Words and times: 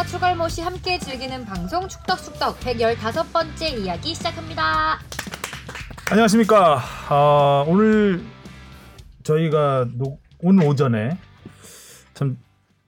축덕과 0.00 0.04
추갈모씨 0.04 0.62
함께 0.62 0.98
즐기는 0.98 1.44
방송 1.44 1.86
축덕축덕 1.86 2.58
115번째 2.60 3.78
이야기 3.78 4.14
시작합니다. 4.14 4.98
안녕하십니까. 6.10 6.80
아, 7.08 7.64
오늘 7.66 8.22
저희가 9.22 9.88
노, 9.94 10.18
오늘 10.40 10.66
오전에 10.66 11.18
참 12.14 12.38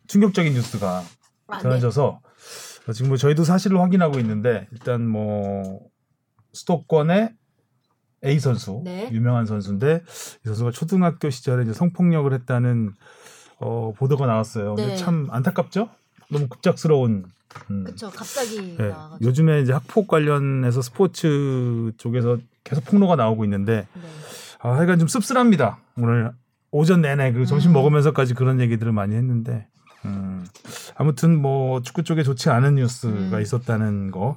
충격적인 0.07 0.55
뉴스가 0.55 1.03
아, 1.49 1.57
네. 1.57 1.63
전해져서 1.63 2.21
지금 2.95 3.09
뭐 3.09 3.17
저희도 3.17 3.45
사실을 3.45 3.81
확인하고 3.81 4.19
있는데 4.19 4.67
일단 4.73 5.07
뭐 5.07 5.81
수도권의 6.53 7.31
A 8.25 8.39
선수 8.39 8.81
네. 8.85 9.11
유명한 9.13 9.47
선수인데 9.47 10.03
이 10.05 10.47
선수가 10.47 10.71
초등학교 10.71 11.31
시절에 11.31 11.65
이제 11.65 11.73
성폭력을 11.73 12.33
했다는 12.33 12.95
어, 13.59 13.93
보도가 13.97 14.27
나왔어요. 14.27 14.75
근데 14.75 14.93
네. 14.93 14.97
참 14.97 15.29
안타깝죠? 15.31 15.91
너무 16.33 16.49
급작스러운 16.49 17.25
음, 17.71 17.85
그쵸 17.85 18.11
갑자기 18.11 18.77
네. 18.79 18.93
요즘에 19.21 19.61
이제 19.61 19.73
학폭 19.73 20.09
관련해서 20.09 20.83
스포츠 20.83 21.93
쪽에서 21.99 22.39
계속 22.65 22.85
폭로가 22.85 23.17
나오고 23.17 23.45
있는데 23.45 23.87
네. 23.95 24.03
아, 24.61 24.71
하여간 24.77 24.99
좀 24.99 25.09
씁쓸합니다. 25.09 25.79
오늘 25.97 26.33
오전 26.71 27.03
내내 27.03 27.33
그 27.33 27.45
점심 27.45 27.71
음. 27.71 27.75
먹으면서까지 27.75 28.35
그런 28.35 28.61
얘기들을 28.61 28.93
많이 28.93 29.15
했는데 29.15 29.67
음, 30.05 30.47
아무튼 30.97 31.41
뭐 31.41 31.83
축구 31.83 32.03
쪽에 32.03 32.23
좋지 32.23 32.51
않은 32.51 32.77
뉴스가 32.77 33.37
음. 33.37 33.41
있었다는 33.41 34.11
거. 34.11 34.37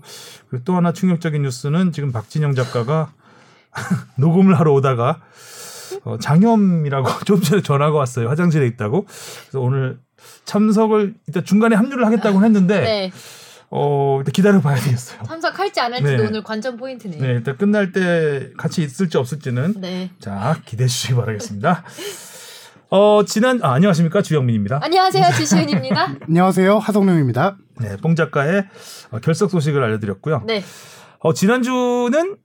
그리고 0.49 0.63
또 0.63 0.75
하나 0.75 0.91
충격적인 0.91 1.41
뉴스는 1.41 1.91
지금 1.91 2.11
박진영 2.11 2.53
작가가 2.53 3.11
녹음을 4.17 4.59
하러 4.59 4.73
오다가 4.73 5.21
어, 6.03 6.17
장염이라고 6.17 7.09
좀 7.25 7.41
전에 7.41 7.61
전화가 7.61 7.97
왔어요. 7.97 8.29
화장실에 8.29 8.67
있다고. 8.67 9.05
그래서 9.05 9.59
오늘 9.59 9.99
참석을 10.45 11.15
일단 11.27 11.43
중간에 11.43 11.75
합류를 11.75 12.05
하겠다고 12.05 12.43
했는데 12.43 12.79
네. 12.81 13.11
어, 13.71 14.17
일단 14.19 14.31
기다려 14.31 14.61
봐야 14.61 14.75
되겠어요. 14.77 15.23
참석할지 15.23 15.79
안 15.81 15.91
할지도 15.93 16.17
네. 16.17 16.27
오늘 16.27 16.43
관전 16.43 16.77
포인트네요. 16.77 17.21
네, 17.21 17.27
일단 17.29 17.57
끝날 17.57 17.91
때 17.91 18.51
같이 18.57 18.83
있을지 18.83 19.17
없을지는 19.17 19.75
네. 19.81 20.11
자 20.19 20.61
기대해 20.65 20.87
주시기 20.87 21.15
바라겠습니다. 21.15 21.83
어 22.89 23.23
지난 23.25 23.59
아, 23.63 23.73
안녕하십니까 23.73 24.21
주영민입니다. 24.21 24.79
안녕하세요 24.81 25.25
지시은입니다. 25.35 26.15
안녕하세요 26.29 26.77
하성룡입니다. 26.77 27.57
네, 27.81 27.97
뽕 27.97 28.15
작가의 28.15 28.65
어, 29.11 29.19
결석 29.19 29.49
소식을 29.49 29.83
알려드렸고요. 29.83 30.43
네. 30.45 30.63
어 31.19 31.33
지난주는 31.33 32.37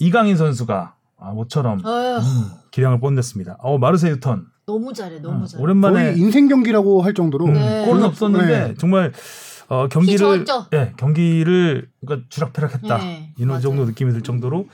이강인 0.00 0.36
선수가 0.36 0.94
아, 1.20 1.30
모처럼 1.30 1.78
음, 1.78 2.50
기량을 2.72 3.00
뽐냈습니다. 3.00 3.58
어 3.60 3.78
마르세 3.78 4.10
유턴 4.10 4.46
너무 4.68 4.92
잘해 4.92 5.20
너무 5.20 5.40
음, 5.40 5.46
잘해. 5.46 5.62
오랜만에 5.62 6.02
거의 6.12 6.18
인생 6.18 6.46
경기라고 6.46 7.00
할 7.00 7.14
정도로 7.14 7.46
음, 7.46 7.54
네. 7.54 7.86
골은 7.86 8.02
없었는데 8.04 8.68
네. 8.68 8.74
정말 8.78 9.12
어, 9.70 9.88
경기를? 9.88 10.44
예 10.74 10.92
경기를 10.98 11.88
그러니까 12.04 12.26
주락펴락했다 12.28 12.98
네, 12.98 13.32
이런 13.38 13.48
맞아요. 13.48 13.62
정도 13.62 13.86
느낌이 13.86 14.12
들 14.12 14.20
정도로 14.22 14.66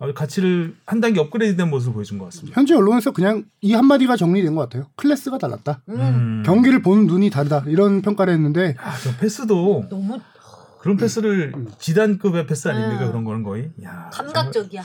어, 0.00 0.12
가치를 0.12 0.74
한 0.86 1.00
단계 1.00 1.20
업그레이드된 1.20 1.70
모습을 1.70 1.94
보여준 1.94 2.18
것 2.18 2.24
같습니다. 2.26 2.56
현재 2.58 2.74
언론에서 2.74 3.12
그냥 3.12 3.44
이 3.60 3.74
한마디가 3.74 4.16
정리된 4.16 4.56
것 4.56 4.62
같아요. 4.62 4.86
클래스가 4.96 5.38
달랐다. 5.38 5.82
음, 5.88 6.00
음. 6.00 6.42
경기를 6.44 6.82
보는 6.82 7.06
눈이 7.06 7.30
다르다. 7.30 7.62
이런 7.68 8.02
평가를 8.02 8.32
했는데 8.32 8.74
아, 8.80 8.92
저 9.02 9.16
패스도 9.16 9.86
너무 9.88 10.18
그런 10.80 10.96
패스를 10.96 11.52
지단급의 11.78 12.46
패스 12.48 12.66
아닙니까? 12.68 13.04
음. 13.04 13.08
그런 13.10 13.24
거는 13.24 13.42
거의 13.44 13.70
야, 13.84 14.10
감각적이야. 14.12 14.82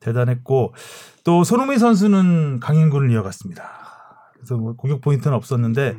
대단했고 0.00 0.74
또 1.24 1.42
손흥민 1.42 1.78
선수는 1.78 2.60
강행군을 2.60 3.10
이어갔습니다. 3.10 3.64
그래서 4.34 4.56
뭐 4.56 4.74
공격 4.76 5.00
포인트는 5.00 5.34
없었는데 5.34 5.96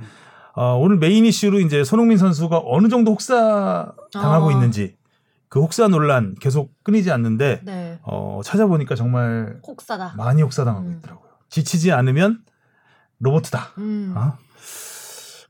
어, 0.56 0.78
오늘 0.78 0.98
메인 0.98 1.26
이슈로 1.26 1.60
이제 1.60 1.84
손흥민 1.84 2.18
선수가 2.18 2.62
어느 2.64 2.88
정도 2.88 3.12
혹사 3.12 3.92
당하고 4.14 4.50
아. 4.50 4.52
있는지 4.52 4.96
그 5.50 5.60
혹사 5.60 5.88
논란 5.88 6.36
계속 6.40 6.72
끊이지 6.84 7.12
않는데 7.12 7.62
네. 7.64 8.00
어, 8.04 8.42
찾아보니까 8.44 8.96
정말 8.96 9.60
혹사다. 9.68 10.14
많이 10.16 10.42
혹사당하고 10.44 10.88
음. 10.88 10.98
있더라고요. 10.98 11.30
지치지 11.50 11.92
않으면 11.92 12.44
로봇이다. 13.20 13.72
음. 13.80 14.14
어? 14.16 14.38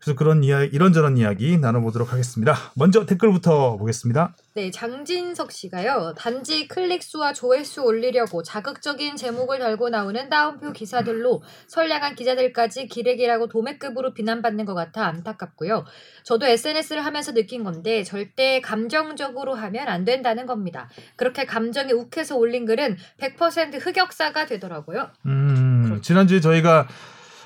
그래서 0.05 0.15
그런 0.15 0.43
이야기, 0.43 0.69
이런저런 0.71 1.17
이야기 1.17 1.57
나눠보도록 1.57 2.13
하겠습니다. 2.13 2.55
먼저 2.75 3.07
댓글부터 3.07 3.75
보겠습니다. 3.77 4.35
네, 4.53 4.69
장진석 4.69 5.51
씨가요. 5.51 6.13
단지 6.15 6.67
클릭 6.67 7.01
수와 7.01 7.33
조회수 7.33 7.81
올리려고 7.81 8.43
자극적인 8.43 9.15
제목을 9.15 9.57
달고 9.57 9.89
나오는 9.89 10.29
다운표 10.29 10.73
기사들로 10.73 11.41
선량한 11.67 12.13
기자들까지 12.13 12.85
기레기라고 12.87 13.47
도매급으로 13.47 14.13
비난받는 14.13 14.65
것 14.65 14.75
같아 14.75 15.07
안타깝고요. 15.07 15.85
저도 16.23 16.45
SNS를 16.45 17.03
하면서 17.03 17.33
느낀 17.33 17.63
건데 17.63 18.03
절대 18.03 18.61
감정적으로 18.61 19.55
하면 19.55 19.87
안 19.87 20.05
된다는 20.05 20.45
겁니다. 20.45 20.87
그렇게 21.15 21.45
감정이 21.45 21.93
욱해서 21.93 22.37
올린 22.37 22.67
글은 22.67 22.97
100% 23.19 23.83
흑역사가 23.83 24.45
되더라고요. 24.45 25.09
음, 25.25 25.83
그렇죠. 25.85 26.01
지난주에 26.01 26.41
저희가 26.41 26.87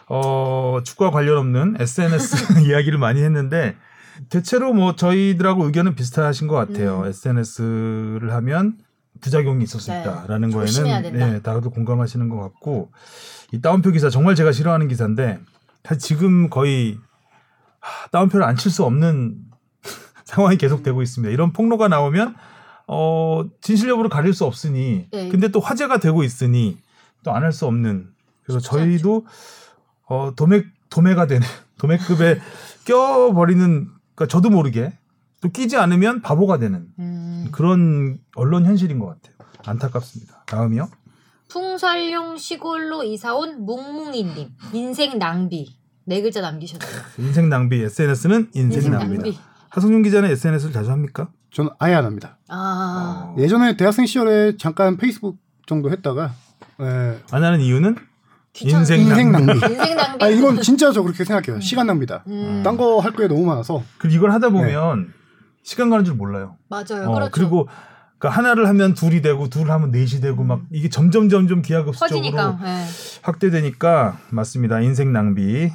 어, 0.09 0.79
축구와 0.83 1.11
관련 1.11 1.37
없는 1.37 1.77
SNS 1.79 2.61
이야기를 2.67 2.97
많이 2.97 3.21
했는데 3.21 3.75
대체로 4.29 4.73
뭐 4.73 4.95
저희들하고 4.95 5.65
의견은 5.65 5.95
비슷하신 5.95 6.47
것 6.47 6.55
같아요. 6.55 7.01
음. 7.01 7.05
SNS를 7.07 8.33
하면 8.33 8.77
부작용이 9.21 9.63
있을 9.63 9.79
수 9.79 9.91
네, 9.91 10.03
거에는. 10.51 10.71
예, 11.35 11.41
다들 11.41 11.69
공감하시는 11.69 12.27
것 12.29 12.37
같고 12.39 12.91
이 13.51 13.61
다운표 13.61 13.91
기사 13.91 14.09
정말 14.09 14.35
제가 14.35 14.51
싫어하는 14.51 14.87
기사인데 14.87 15.39
사실 15.83 15.99
지금 16.01 16.49
거의 16.49 16.97
하, 17.79 18.07
다운표를 18.09 18.45
안 18.45 18.55
칠 18.55 18.71
수 18.71 18.83
없는 18.83 19.35
상황이 20.25 20.57
계속되고 20.57 21.01
있습니다. 21.01 21.31
이런 21.31 21.53
폭로가 21.53 21.87
나오면 21.87 22.35
어, 22.87 23.43
진실 23.61 23.89
여부를 23.89 24.09
가릴 24.09 24.33
수 24.33 24.45
없으니 24.45 25.07
네. 25.11 25.29
근데 25.29 25.47
또 25.49 25.59
화제가 25.59 25.99
되고 25.99 26.23
있으니 26.23 26.77
또 27.23 27.31
안 27.31 27.43
할 27.43 27.51
수 27.53 27.65
없는 27.67 28.07
그래서 28.43 28.59
저희도 28.59 29.25
어, 30.09 30.33
도매 30.35 30.63
도매가 30.89 31.27
되는 31.27 31.47
도매급에 31.77 32.39
껴버리는 32.85 33.87
그러니까 34.15 34.27
저도 34.27 34.49
모르게 34.49 34.91
또 35.41 35.49
끼지 35.49 35.77
않으면 35.77 36.21
바보가 36.21 36.57
되는 36.57 36.87
음. 36.99 37.47
그런 37.51 38.19
언론 38.35 38.65
현실인 38.65 38.99
것 38.99 39.07
같아요. 39.07 39.35
안타깝습니다. 39.65 40.43
다음이요. 40.45 40.89
풍설용 41.47 42.37
시골로 42.37 43.03
이사온 43.03 43.65
뭉뭉이님 43.65 44.49
인생 44.73 45.17
낭비 45.17 45.77
네 46.05 46.21
글자 46.21 46.41
남기셨어요. 46.41 47.01
인생 47.19 47.49
낭비 47.49 47.81
SNS는 47.83 48.49
인생, 48.53 48.77
인생 48.77 48.91
낭비다. 48.91 49.23
낭비. 49.23 49.39
하성윤 49.69 50.01
기자는 50.03 50.31
SNS를 50.31 50.73
자주 50.73 50.91
합니까? 50.91 51.29
저는 51.51 51.71
아예 51.79 51.93
안 51.93 52.05
합니다. 52.05 52.37
아. 52.47 53.33
어, 53.35 53.41
예전에 53.41 53.77
대학생 53.77 54.05
시절에 54.05 54.57
잠깐 54.57 54.97
페이스북 54.97 55.37
정도 55.67 55.91
했다가 55.91 56.33
예, 56.81 57.19
안 57.31 57.43
하는 57.43 57.61
이유는. 57.61 57.95
인생 58.61 58.99
인생 58.99 59.31
낭비. 59.31 59.53
인생 59.53 59.95
낭비. 59.95 60.25
아 60.25 60.27
이건 60.29 60.61
진짜 60.61 60.91
저 60.91 61.01
그렇게 61.03 61.23
생각해요. 61.23 61.61
시간 61.61 61.87
낭비다. 61.87 62.23
음, 62.27 62.61
딴거할게 62.63 63.27
너무 63.27 63.45
많아서 63.45 63.83
그리고 63.97 64.15
이걸 64.17 64.31
하다 64.31 64.49
보면 64.49 65.13
시간 65.63 65.89
가는 65.89 66.03
줄 66.03 66.15
몰라요. 66.15 66.55
맞아요. 66.67 67.07
어, 67.09 67.13
그렇죠. 67.13 67.31
그리고 67.31 67.67
그러니까 68.17 68.37
하나를 68.37 68.67
하면 68.67 68.93
둘이 68.95 69.21
되고 69.21 69.49
둘을 69.49 69.71
하면 69.71 69.91
넷이 69.91 70.19
되고 70.21 70.43
막 70.43 70.61
이게 70.71 70.89
점점 70.89 71.29
점점 71.29 71.61
기하급수적으로. 71.61 72.57
예. 72.65 72.85
확대되니까 73.21 74.17
맞습니다. 74.29 74.81
인생 74.81 75.13
낭비. 75.13 75.71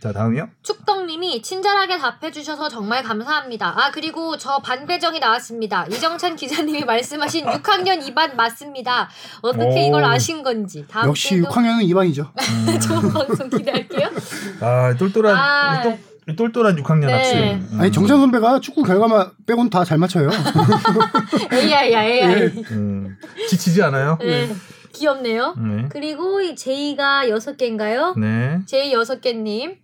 자 0.00 0.12
다음이요. 0.12 0.48
축덕님이 0.62 1.42
친절하게 1.42 1.98
답해주셔서 1.98 2.68
정말 2.68 3.02
감사합니다. 3.02 3.74
아 3.76 3.90
그리고 3.90 4.36
저 4.36 4.58
반배정이 4.58 5.18
나왔습니다. 5.18 5.86
이정찬 5.90 6.36
기자님이 6.36 6.84
말씀하신 6.86 7.46
6학년 7.46 8.00
2반 8.06 8.34
맞습니다. 8.36 9.08
어떻게 9.42 9.64
오. 9.84 9.86
이걸 9.88 10.04
아신 10.04 10.42
건지 10.42 10.84
다음 10.88 11.08
역시 11.08 11.30
주에도 11.30 11.48
6학년은 11.48 11.82
2반이죠. 11.88 12.80
좋은 12.80 13.12
방송 13.12 13.50
기대할게요. 13.50 14.08
아 14.60 14.94
똘똘한 14.96 15.34
아. 15.36 15.82
똘- 15.82 15.98
똘똘한 16.36 16.76
6학년 16.76 17.06
네. 17.06 17.12
학생. 17.14 17.68
음. 17.72 17.80
아니 17.80 17.90
정찬 17.90 18.18
선배가 18.20 18.60
축구 18.60 18.82
결과만 18.84 19.30
빼곤 19.46 19.70
다 19.70 19.82
잘 19.84 19.98
맞춰요. 19.98 20.28
AI야 21.52 22.04
AI. 22.04 22.34
음, 22.70 23.16
지치지 23.48 23.82
않아요? 23.84 24.18
네. 24.20 24.48
귀엽네요. 24.92 25.54
네. 25.56 25.88
그리고 25.90 26.40
이 26.40 26.54
제이가 26.54 27.28
여섯 27.30 27.56
개인가요? 27.56 28.14
네. 28.16 28.60
제이 28.66 28.92
여섯 28.92 29.20
개님. 29.20 29.76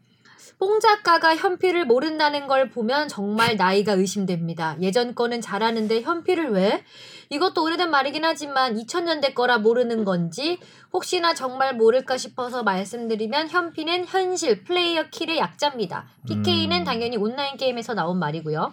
뽕 0.67 0.81
작가가 0.81 1.37
현피를 1.37 1.85
모른다는 1.85 2.47
걸 2.47 2.71
보면 2.71 3.07
정말 3.09 3.57
나이가 3.57 3.93
의심됩니다. 3.93 4.77
예전 4.81 5.15
거는 5.15 5.43
잘하는데 5.43 6.01
현피를 6.01 6.53
왜? 6.53 6.83
이것도 7.29 7.63
오래된 7.63 7.91
말이긴 7.91 8.25
하지만 8.25 8.75
2000년대 8.75 9.35
거라 9.35 9.59
모르는 9.59 10.07
건지 10.07 10.59
혹시나 10.91 11.35
정말 11.35 11.75
모를까 11.77 12.17
싶어서 12.17 12.63
말씀드리면 12.63 13.51
현피는 13.51 14.07
현실 14.07 14.65
플레이어 14.65 15.11
킬의 15.11 15.37
약자입니다. 15.37 16.07
PK는 16.29 16.79
음. 16.79 16.85
당연히 16.85 17.19
온라인 17.19 17.59
게임에서 17.59 17.93
나온 17.93 18.19
말이고요. 18.19 18.73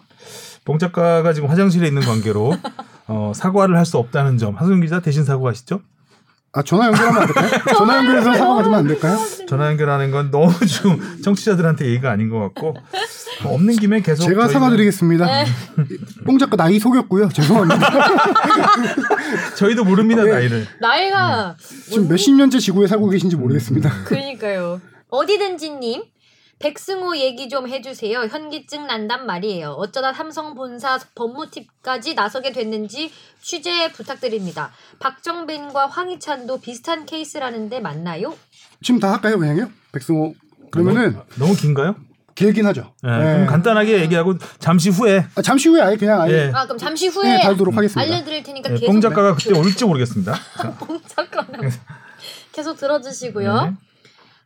봉 0.64 0.78
작가가 0.78 1.34
지금 1.34 1.50
화장실에 1.50 1.86
있는 1.88 2.00
관계로 2.00 2.54
어, 3.06 3.32
사과를 3.34 3.76
할 3.76 3.84
수 3.84 3.98
없다는 3.98 4.38
점. 4.38 4.54
하승윤 4.56 4.80
기자 4.80 5.00
대신 5.00 5.24
사과하시죠? 5.24 5.80
아 6.54 6.62
전화 6.62 6.86
연결하면 6.88 7.22
안 7.22 7.26
될까요? 7.26 7.50
전화 7.78 7.96
연결해서 7.96 8.34
사과 8.34 8.54
받으면 8.56 8.78
안 8.80 8.86
될까요? 8.86 9.18
전화 9.48 9.68
연결하는 9.68 10.10
건 10.10 10.30
너무 10.30 10.52
좀 10.66 11.00
청취자들한테 11.24 11.86
예의가 11.86 12.10
아닌 12.10 12.28
것 12.28 12.38
같고 12.40 12.76
없는 13.44 13.76
김에 13.76 14.00
계속 14.02 14.24
제가 14.28 14.46
저희는- 14.48 14.52
사과드리겠습니다. 14.52 15.24
네. 15.26 15.44
뽕 16.26 16.38
작가 16.38 16.56
나이 16.56 16.78
속였고요. 16.78 17.30
죄송합니다. 17.30 17.90
저희도 19.56 19.84
모릅니다 19.84 20.24
나이를. 20.24 20.66
나이가 20.80 21.56
지금 21.88 22.08
몇십 22.08 22.34
년째 22.34 22.58
지구에 22.58 22.86
살고 22.86 23.08
계신지 23.08 23.36
모르겠습니다. 23.36 23.90
그러니까요. 24.04 24.80
어디든지님 25.08 26.02
백승호 26.62 27.16
얘기 27.16 27.48
좀 27.48 27.68
해주세요. 27.68 28.20
현기증 28.20 28.86
난단 28.86 29.26
말이에요. 29.26 29.70
어쩌다 29.70 30.12
삼성 30.12 30.54
본사 30.54 30.96
법무팀까지 31.16 32.14
나서게 32.14 32.52
됐는지 32.52 33.10
취재 33.40 33.90
부탁드립니다. 33.92 34.70
박정빈과 35.00 35.86
황희찬도 35.88 36.60
비슷한 36.60 37.04
케이스라는데 37.04 37.80
맞나요? 37.80 38.36
지금 38.80 39.00
다 39.00 39.12
할까요, 39.12 39.38
그냥요? 39.38 39.70
백승호. 39.90 40.34
그러면은 40.70 41.18
너무 41.36 41.56
긴가요? 41.56 41.96
길긴 42.36 42.64
하죠. 42.66 42.94
네, 43.02 43.10
네. 43.10 43.18
그럼 43.18 43.46
간단하게 43.46 44.00
얘기하고 44.02 44.34
잠시 44.58 44.88
후에 44.88 45.26
아, 45.34 45.42
잠시 45.42 45.68
후에 45.68 45.82
아예 45.82 45.96
그냥 45.96 46.20
아예 46.20 46.32
예. 46.32 46.52
아 46.54 46.64
그럼 46.64 46.78
잠시 46.78 47.08
후에 47.08 47.36
네, 47.36 47.42
다루도록 47.42 47.76
하겠습니다. 47.76 48.00
알려드릴 48.00 48.42
테니까 48.42 48.70
네, 48.70 48.74
계속 48.76 48.86
뽕 48.86 49.00
작가가 49.02 49.34
그때 49.34 49.52
올지 49.52 49.84
모르겠습니다. 49.84 50.32
자, 50.56 50.70
뽕 50.78 50.98
작가는 51.06 51.70
계속 52.52 52.76
들어주시고요. 52.78 53.76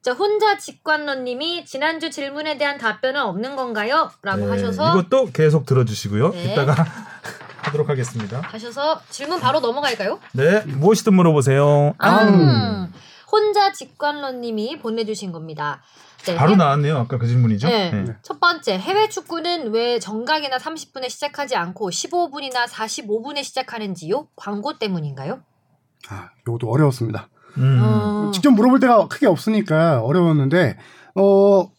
네. 0.07 0.13
자 0.13 0.13
혼자 0.13 0.57
직관러님이 0.57 1.65
지난주 1.65 2.11
질문에 2.11 2.59
대한 2.59 2.79
답변은 2.79 3.21
없는 3.23 3.57
건가요? 3.57 4.09
라고 4.23 4.45
네, 4.45 4.51
하셔서 4.53 4.91
이것도 4.93 5.33
계속 5.33 5.67
들어주시고요. 5.67 6.31
네. 6.31 6.53
이따가 6.53 6.75
하도록 7.63 7.89
하겠습니다. 7.89 8.41
하셔서 8.41 9.01
질문 9.11 9.41
바로 9.41 9.59
넘어갈까요? 9.59 10.21
네, 10.33 10.61
무엇이든 10.61 11.13
물어보세요. 11.13 11.95
아, 11.99 12.89
혼자 13.33 13.73
직관러님이 13.73 14.79
보내주신 14.79 15.33
겁니다. 15.33 15.83
네, 16.25 16.37
바로 16.37 16.53
해- 16.53 16.57
나왔네요. 16.57 16.99
아까 16.99 17.19
그 17.19 17.27
질문이죠. 17.27 17.67
네. 17.67 17.91
네. 17.91 18.15
첫 18.23 18.39
번째, 18.39 18.79
해외 18.79 19.09
축구는 19.09 19.73
왜 19.73 19.99
정각이나 19.99 20.59
30분에 20.59 21.11
시작하지 21.11 21.57
않고 21.57 21.91
15분이나 21.91 22.67
45분에 22.69 23.43
시작하는지요? 23.43 24.29
광고 24.37 24.79
때문인가요? 24.79 25.41
아, 26.09 26.31
요것도 26.47 26.71
어려웠습니다. 26.71 27.29
음. 27.59 27.81
어. 27.83 28.31
직접 28.33 28.51
물어볼 28.51 28.81
데가 28.81 29.09
크게 29.09 29.27
없으니까 29.27 30.01
어려웠는데 30.03 30.77
어 31.15 31.71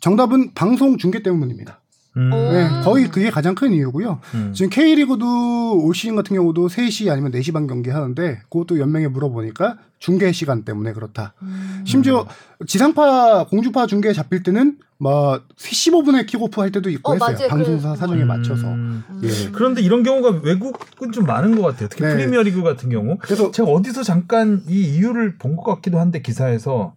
정답은 0.00 0.52
방송 0.54 0.98
중계 0.98 1.22
때문입니다. 1.22 1.80
음. 2.16 2.30
어. 2.32 2.52
네, 2.52 2.68
거의 2.84 3.08
그게 3.08 3.30
가장 3.30 3.54
큰 3.54 3.72
이유고요. 3.72 4.20
음. 4.34 4.52
지금 4.54 4.68
K리그도 4.70 5.80
올 5.82 5.94
시즌 5.94 6.16
같은 6.16 6.36
경우도 6.36 6.68
3시 6.68 7.10
아니면 7.10 7.32
4시 7.32 7.52
반 7.52 7.66
경기 7.66 7.90
하는데 7.90 8.40
그것도 8.50 8.78
연맹에 8.78 9.08
물어보니까 9.08 9.78
중계 9.98 10.32
시간 10.32 10.64
때문에 10.64 10.92
그렇다. 10.92 11.34
음. 11.42 11.84
심지어 11.86 12.26
지상파 12.66 13.44
공주파 13.44 13.86
중계 13.86 14.12
잡힐 14.12 14.42
때는 14.42 14.78
막 15.02 15.48
15분에 15.58 16.26
킥오프 16.26 16.60
할 16.60 16.70
때도 16.70 16.88
있고 16.90 17.10
어, 17.10 17.14
했어요. 17.14 17.34
맞아요. 17.36 17.48
방송사. 17.48 17.96
사정에 17.96 18.22
음. 18.22 18.28
맞춰서. 18.28 18.68
음. 18.68 19.02
예. 19.24 19.28
그런데 19.52 19.82
이런 19.82 20.04
경우가 20.04 20.40
외국은 20.44 21.10
좀 21.10 21.26
많은 21.26 21.56
것 21.56 21.62
같아요. 21.62 21.88
특히 21.88 22.04
네. 22.04 22.14
프리미어리그 22.14 22.62
같은 22.62 22.88
경우. 22.88 23.16
그래서 23.20 23.50
제가 23.50 23.68
어디서 23.68 24.04
잠깐 24.04 24.62
이 24.68 24.80
이유를 24.96 25.38
본 25.38 25.56
것 25.56 25.64
같기도 25.74 25.98
한데 25.98 26.22
기사에서 26.22 26.94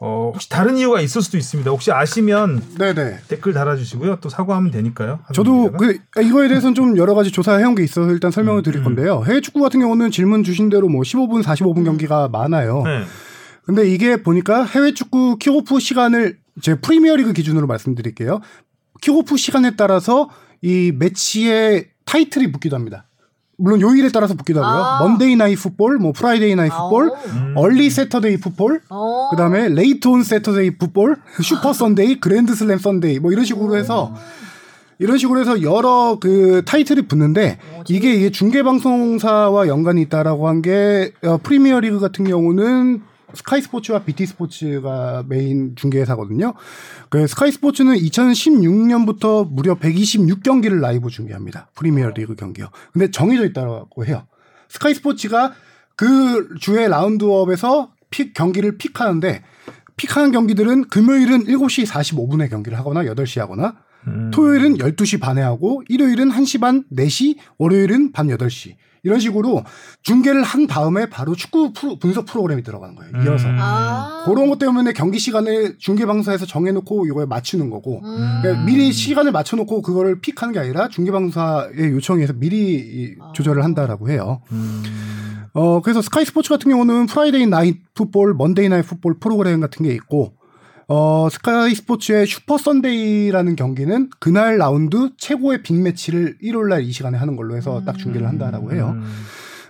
어, 0.00 0.30
혹시 0.32 0.48
다른 0.48 0.76
이유가 0.76 1.00
있을 1.00 1.22
수도 1.22 1.38
있습니다. 1.38 1.70
혹시 1.70 1.90
아시면 1.92 2.60
네네. 2.78 3.18
댓글 3.28 3.52
달아주시고요. 3.52 4.16
또 4.20 4.28
사과하면 4.28 4.70
되니까요. 4.70 5.20
저도 5.32 5.72
그 5.72 5.98
이거에 6.20 6.48
대해서는 6.48 6.74
좀 6.74 6.96
여러 6.96 7.14
가지 7.14 7.30
조사해온 7.32 7.74
게 7.76 7.82
있어서 7.84 8.10
일단 8.10 8.30
설명을 8.30 8.62
드릴 8.62 8.78
음. 8.80 8.84
건데요. 8.84 9.22
해외 9.26 9.40
축구 9.40 9.60
같은 9.60 9.80
경우는 9.80 10.10
질문 10.10 10.42
주신 10.44 10.68
대로 10.70 10.88
뭐 10.88 11.02
15분, 11.02 11.42
45분 11.42 11.84
경기가 11.84 12.28
많아요. 12.28 12.82
네. 12.84 13.04
근데 13.64 13.88
이게 13.88 14.22
보니까 14.22 14.64
해외 14.64 14.92
축구 14.92 15.36
킥오프 15.38 15.78
시간을 15.80 16.38
제 16.60 16.74
프리미어리그 16.80 17.32
기준으로 17.32 17.66
말씀드릴게요. 17.66 18.40
킥오프 19.00 19.36
시간에 19.36 19.76
따라서 19.76 20.28
이 20.62 20.92
매치의 20.96 21.86
타이틀이 22.04 22.52
붙기도 22.52 22.76
합니다. 22.76 23.04
물론 23.60 23.80
요일에 23.80 24.08
따라서 24.10 24.34
붙기도 24.34 24.62
하고요. 24.62 24.82
아. 24.84 25.02
Monday 25.02 25.34
Night 25.34 25.56
Football, 25.56 25.98
뭐 25.98 26.12
Friday 26.12 26.54
Night 26.54 26.68
Football, 26.68 27.10
음. 27.26 27.54
Early 27.56 27.90
Saturday 27.90 28.36
Football, 28.36 28.82
어. 28.88 29.30
그다음에 29.30 29.68
Late 29.68 30.06
on 30.06 30.22
Saturday 30.22 30.78
Football, 30.78 31.16
Super 31.42 31.72
Sunday, 31.72 32.20
Grand 32.20 32.54
Slam 32.54 32.78
Sunday 32.78 33.18
뭐 33.18 33.32
이런 33.32 33.44
식으로 33.44 33.76
해서 33.76 34.14
이런 35.00 35.18
식으로 35.18 35.40
해서 35.40 35.60
여러 35.62 36.18
그 36.20 36.62
타이틀이 36.66 37.02
붙는데 37.02 37.58
이게 37.88 38.14
이게 38.14 38.30
중계 38.30 38.62
방송사와 38.62 39.66
연관이 39.68 40.02
있다라고 40.02 40.48
한 40.48 40.62
게 40.62 41.12
프리미어 41.42 41.80
리그 41.80 41.98
같은 42.00 42.24
경우는 42.26 43.02
스카이 43.34 43.60
스포츠와 43.60 44.04
BT 44.04 44.26
스포츠가 44.26 45.24
메인 45.28 45.74
중계사거든요. 45.76 46.54
그 47.10 47.26
스카이 47.26 47.52
스포츠는 47.52 47.94
2016년부터 47.96 49.50
무려 49.50 49.74
126경기를 49.74 50.80
라이브 50.80 51.10
중계합니다. 51.10 51.68
프리미어 51.74 52.10
리그 52.10 52.34
경기요. 52.34 52.68
근데 52.92 53.10
정해져 53.10 53.44
있다고 53.44 54.06
해요. 54.06 54.26
스카이 54.68 54.94
스포츠가 54.94 55.54
그 55.96 56.48
주의 56.60 56.88
roundup에서 56.88 57.92
pick 58.10 58.32
경기를 58.32 58.78
pick하는데 58.78 59.42
pick하는 59.96 60.32
경기들은 60.32 60.88
금요일은 60.88 61.44
7시 61.44 61.86
45분에 61.86 62.48
경기를 62.48 62.78
하거나 62.78 63.02
8시 63.02 63.40
하거나 63.40 63.76
음. 64.06 64.30
토요일은 64.32 64.78
12시 64.78 65.20
반에 65.20 65.42
하고 65.42 65.82
일요일은 65.88 66.30
1시 66.30 66.60
반, 66.60 66.84
4시, 66.92 67.36
월요일은 67.58 68.12
밤 68.12 68.28
8시. 68.28 68.76
이런 69.02 69.20
식으로 69.20 69.64
중계를 70.02 70.42
한 70.42 70.66
다음에 70.66 71.06
바로 71.08 71.34
축구 71.34 71.72
프로- 71.72 71.98
분석 71.98 72.26
프로그램이 72.26 72.62
들어가는 72.62 72.94
거예요. 72.94 73.12
이어서. 73.24 73.48
음. 73.48 73.56
아. 73.58 74.22
그런 74.24 74.48
것 74.48 74.58
때문에 74.58 74.92
경기 74.92 75.18
시간을 75.18 75.76
중계 75.78 76.06
방송에서 76.06 76.46
정해놓고 76.46 77.06
이거에 77.06 77.26
맞추는 77.26 77.70
거고 77.70 78.00
음. 78.04 78.38
그러니까 78.42 78.64
미리 78.64 78.92
시간을 78.92 79.32
맞춰놓고 79.32 79.82
그거를 79.82 80.20
pick하는 80.20 80.52
게 80.52 80.60
아니라 80.60 80.88
중계 80.88 81.10
방송사의 81.10 81.92
요청에 81.92 82.18
의해서 82.18 82.32
미리 82.34 82.74
이 82.76 83.14
아. 83.20 83.32
조절을 83.34 83.64
한다라고 83.64 84.10
해요. 84.10 84.40
음. 84.52 84.82
어 85.54 85.80
그래서 85.82 86.02
스카이 86.02 86.24
스포츠 86.24 86.50
같은 86.50 86.70
경우는 86.70 87.06
Friday 87.06 87.46
Night 87.46 87.78
Football, 87.94 88.34
Monday 88.34 88.68
Night 88.68 88.86
Football 88.88 89.18
프로그램 89.18 89.60
같은 89.60 89.84
게 89.84 89.92
있고 89.94 90.34
어 90.90 91.28
스카이 91.30 91.74
스포츠의 91.74 92.26
Super 92.26 92.56
Sunday라는 92.56 93.56
경기는 93.56 94.08
그날 94.18 94.56
라운드 94.56 95.10
최고의 95.18 95.62
빅매치를 95.62 96.38
일요일 96.40 96.68
날 96.70 96.82
이 96.82 96.92
시간에 96.92 97.18
하는 97.18 97.36
걸로 97.36 97.56
해서 97.56 97.82
딱 97.84 97.98
중계를 97.98 98.26
한다라고 98.26 98.72
해요. 98.72 98.92
음. 98.96 99.04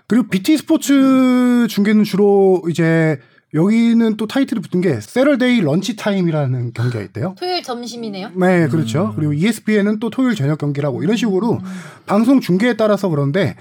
그리고 0.06 0.28
BT 0.28 0.56
스포츠 0.58 1.66
중계는 1.68 2.04
주로 2.04 2.62
이제 2.70 3.18
여기는 3.54 4.16
또 4.18 4.26
타이틀이 4.26 4.60
붙은 4.60 4.82
게 4.82 5.00
Saturday 5.00 5.60
lunch 5.62 5.96
time이라는 5.96 6.72
경기가 6.74 7.00
있대요. 7.00 7.34
토요일 7.38 7.62
점심이네요. 7.62 8.32
네, 8.36 8.68
그렇죠. 8.68 9.12
그리고 9.16 9.32
ESPN은 9.32 10.00
또 10.00 10.10
토요일 10.10 10.34
저녁 10.34 10.58
경기라고 10.58 11.02
이런 11.02 11.16
식으로 11.16 11.58
방송 12.04 12.40
중계에 12.40 12.74
따라서 12.76 13.08
그런데 13.08 13.56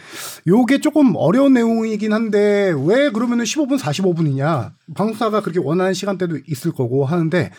요게 0.46 0.82
조금 0.82 1.14
어려운 1.16 1.54
내용이긴 1.54 2.12
한데 2.12 2.74
왜 2.86 3.10
그러면은 3.12 3.46
15분 3.46 3.80
45분이냐? 3.80 4.72
방송사가 4.94 5.42
그렇게 5.42 5.60
원하는 5.62 5.94
시간대도 5.94 6.40
있을 6.48 6.74
거고 6.74 7.06
하는데 7.06 7.52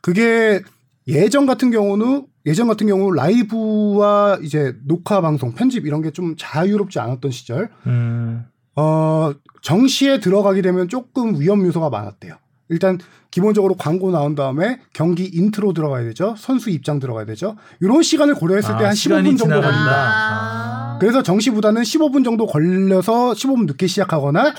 그게 0.00 0.62
예전 1.06 1.44
같은 1.46 1.70
경우는 1.70 2.26
예전 2.46 2.66
같은 2.66 2.86
경우 2.86 3.12
라이브와 3.12 4.38
이제 4.42 4.74
녹화 4.86 5.20
방송 5.20 5.52
편집 5.52 5.84
이런 5.86 6.00
게 6.02 6.10
좀 6.12 6.34
자유롭지 6.38 6.98
않았던 6.98 7.30
시절 7.30 7.68
음. 7.86 8.44
어, 8.78 9.32
정시에 9.62 10.20
들어가게 10.20 10.62
되면 10.62 10.88
조금 10.88 11.40
위험 11.40 11.66
요소가 11.66 11.90
많았대요. 11.90 12.36
일단 12.68 12.98
기본적으로 13.30 13.74
광고 13.74 14.10
나온 14.10 14.34
다음에 14.34 14.80
경기 14.92 15.24
인트로 15.24 15.72
들어가야 15.72 16.04
되죠. 16.04 16.34
선수 16.38 16.70
입장 16.70 16.98
들어가야 17.00 17.24
되죠. 17.26 17.56
이런 17.80 18.02
시간을 18.02 18.34
고려했을 18.34 18.76
때 18.78 18.84
아, 18.84 18.88
한 18.88 18.94
시간이 18.94 19.30
15분 19.30 19.38
정도 19.38 19.44
지나간다. 19.56 19.70
걸린다. 19.70 19.94
아. 20.94 20.98
그래서 21.00 21.22
정시보다는 21.22 21.82
15분 21.82 22.24
정도 22.24 22.46
걸려서 22.46 23.32
15분 23.32 23.66
늦게 23.66 23.86
시작하거나 23.86 24.54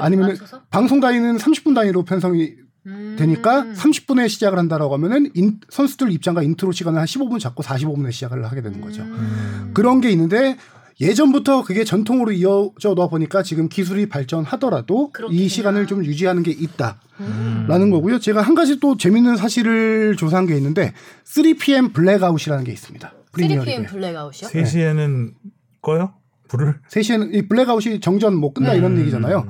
아니면은 0.00 0.34
맞춰서 0.34 0.60
방송 0.70 1.00
단위는 1.00 1.36
30분 1.38 1.74
단위로 1.74 2.04
편성이 2.04 2.54
음. 2.86 3.14
되니까 3.18 3.64
30분에 3.76 4.28
시작을 4.28 4.58
한다라고 4.58 4.94
하면은 4.94 5.30
인- 5.34 5.60
선수들 5.70 6.10
입장과 6.12 6.42
인트로 6.42 6.72
시간을 6.72 6.98
한 6.98 7.06
15분 7.06 7.38
잡고 7.38 7.62
45분에 7.62 8.10
시작을 8.10 8.44
하게 8.44 8.60
되는 8.60 8.80
거죠. 8.80 9.02
음. 9.02 9.70
그런 9.72 10.00
게 10.00 10.10
있는데 10.10 10.56
예전부터 11.00 11.62
그게 11.64 11.84
전통으로 11.84 12.32
이어져 12.32 12.94
다 12.94 13.08
보니까 13.08 13.42
지금 13.42 13.68
기술이 13.68 14.08
발전하더라도 14.08 15.10
그렇겠구나. 15.12 15.40
이 15.42 15.48
시간을 15.48 15.86
좀 15.86 16.04
유지하는 16.04 16.42
게 16.42 16.50
있다라는 16.50 16.98
음. 17.20 17.90
거고요. 17.90 18.18
제가 18.18 18.42
한 18.42 18.54
가지 18.54 18.78
또 18.78 18.96
재밌는 18.96 19.36
사실을 19.36 20.16
조사한 20.16 20.46
게 20.46 20.56
있는데 20.56 20.92
3PM 21.24 21.92
blackout이라는 21.92 22.64
게 22.64 22.72
있습니다. 22.72 23.08
3PM 23.08 23.32
프리미어리그에. 23.32 23.86
blackout이요? 23.86 24.50
3시에는 24.50 25.32
꺼요? 25.80 26.14
불을? 26.48 26.80
3시에는 26.90 27.34
이 27.34 27.48
blackout이 27.48 28.00
정전 28.00 28.36
뭐 28.36 28.52
끝나 28.52 28.72
네. 28.72 28.78
이런 28.78 28.92
음. 28.96 29.00
얘기잖아요. 29.00 29.46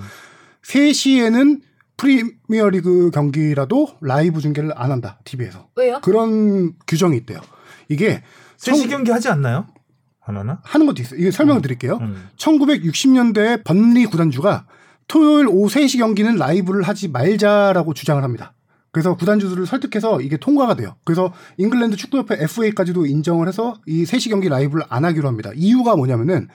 3시에는 0.64 1.61
프리미어리그 1.96 3.11
경기라도 3.11 3.88
라이브 4.00 4.40
중계를 4.40 4.72
안 4.75 4.90
한다. 4.90 5.18
TV에서. 5.25 5.68
왜요? 5.76 6.00
그런 6.02 6.72
규정이 6.87 7.16
있대요. 7.18 7.40
이게 7.88 8.22
3시 8.58 8.88
경기 8.88 9.11
하지 9.11 9.28
않나요? 9.28 9.66
하나나? 10.23 10.61
하는 10.62 10.87
것도 10.87 11.02
있어요. 11.02 11.21
이게 11.21 11.31
설명을 11.31 11.62
드릴게요. 11.62 11.99
음. 12.00 12.29
1960년대 12.37 13.64
번리 13.64 14.07
구단주가 14.07 14.67
토요일 15.09 15.49
오후 15.49 15.69
3시 15.69 15.99
경기는 15.99 16.37
라이브를 16.37 16.83
하지 16.83 17.09
말자라고 17.09 17.93
주장을 17.93 18.23
합니다. 18.23 18.55
그래서 18.93 19.17
구단주들을 19.17 19.67
설득해서 19.67 20.21
이게 20.21 20.37
통과가 20.37 20.76
돼요. 20.76 20.95
그래서 21.05 21.33
잉글랜드 21.57 21.97
축구협회 21.97 22.37
FA까지도 22.43 23.07
인정을 23.07 23.49
해서 23.49 23.75
이 23.87 24.05
3시 24.05 24.31
경기 24.31 24.49
라이브를 24.49 24.85
안 24.88 25.05
하기로 25.05 25.26
합니다. 25.26 25.50
이유가 25.55 25.97
뭐냐면은 25.97 26.49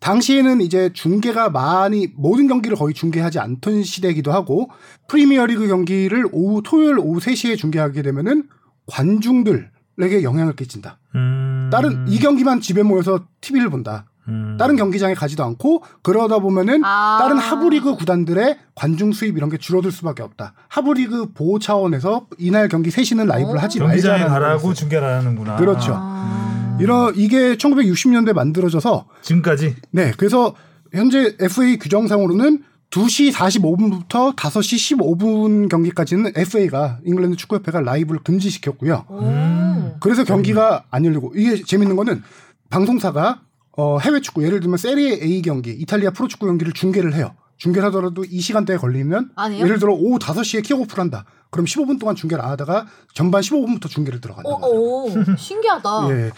당시에는 0.00 0.60
이제 0.60 0.90
중계가 0.92 1.50
많이 1.50 2.08
모든 2.16 2.48
경기를 2.48 2.76
거의 2.76 2.94
중계하지 2.94 3.38
않던 3.38 3.82
시대이기도 3.82 4.32
하고 4.32 4.70
프리미어리그 5.08 5.68
경기를 5.68 6.26
오후 6.32 6.62
토요일 6.62 6.98
오후 6.98 7.18
3시에 7.18 7.56
중계하게 7.58 8.02
되면은 8.02 8.44
관중들 8.86 9.70
에게 10.02 10.22
영향을 10.22 10.54
끼친다. 10.54 10.98
음. 11.14 11.68
다른 11.72 12.06
이 12.08 12.18
경기만 12.18 12.60
집에 12.60 12.82
모여서 12.82 13.20
TV를 13.40 13.70
본다. 13.70 14.06
음. 14.28 14.56
다른 14.58 14.76
경기장에 14.76 15.14
가지도 15.14 15.44
않고 15.44 15.82
그러다 16.02 16.38
보면은 16.38 16.82
아. 16.84 17.18
다른 17.20 17.38
하부리그 17.38 17.96
구단들의 17.96 18.58
관중 18.74 19.12
수입 19.12 19.36
이런 19.36 19.50
게 19.50 19.56
줄어들 19.58 19.90
수밖에 19.90 20.22
없다. 20.22 20.54
하부리그 20.68 21.32
보호 21.32 21.58
차원에서 21.58 22.26
이날 22.38 22.68
경기 22.68 22.90
3시는 22.90 23.26
라이브를 23.26 23.58
어. 23.58 23.62
하지 23.62 23.78
경기장에 23.78 24.20
말자라는 24.20 24.28
가라고. 24.40 24.74
중계를 24.74 25.06
하는구나. 25.06 25.56
그렇죠. 25.56 25.94
아. 25.96 26.76
이런 26.80 27.12
이게 27.16 27.56
1960년대 27.56 28.32
만들어져서 28.32 29.06
지금까지 29.22 29.76
네, 29.90 30.12
그래서 30.16 30.54
현재 30.92 31.36
FA 31.38 31.78
규정상으로는 31.78 32.62
2시 32.90 33.32
45분부터 33.32 34.34
5시 34.34 34.98
15분 34.98 35.68
경기까지는 35.68 36.32
FA가 36.34 36.98
잉글랜드 37.04 37.36
축구협회가 37.36 37.80
라이브를 37.80 38.20
금지시켰고요. 38.22 39.04
오. 39.08 39.20
음. 39.20 39.94
그래서 40.00 40.24
경기가 40.24 40.84
안 40.90 41.04
열리고 41.04 41.32
이게 41.36 41.62
재밌는 41.62 41.94
거는 41.96 42.22
방송사가 42.68 43.42
어, 43.76 43.98
해외 43.98 44.20
축구 44.20 44.44
예를 44.44 44.60
들면 44.60 44.76
세리에 44.76 45.20
A 45.22 45.42
경기, 45.42 45.70
이탈리아 45.70 46.10
프로 46.10 46.26
축구 46.26 46.46
경기를 46.46 46.72
중계를 46.72 47.14
해요. 47.14 47.34
중계를 47.60 47.86
하더라도 47.88 48.24
이 48.24 48.40
시간대에 48.40 48.78
걸리면 48.78 49.32
안 49.36 49.52
해요? 49.52 49.64
예를 49.64 49.78
들어 49.78 49.92
오후 49.92 50.18
5시에 50.18 50.64
킥오프를 50.64 50.98
한다. 50.98 51.24
그럼 51.50 51.66
15분 51.66 52.00
동안 52.00 52.16
중계를 52.16 52.42
안 52.42 52.50
하다가 52.52 52.86
전반 53.12 53.42
15분부터 53.42 53.88
중계를 53.88 54.20
들어간다. 54.20 54.48
오, 54.48 55.04
오, 55.04 55.36
신기하다. 55.36 55.88
예. 56.10 56.30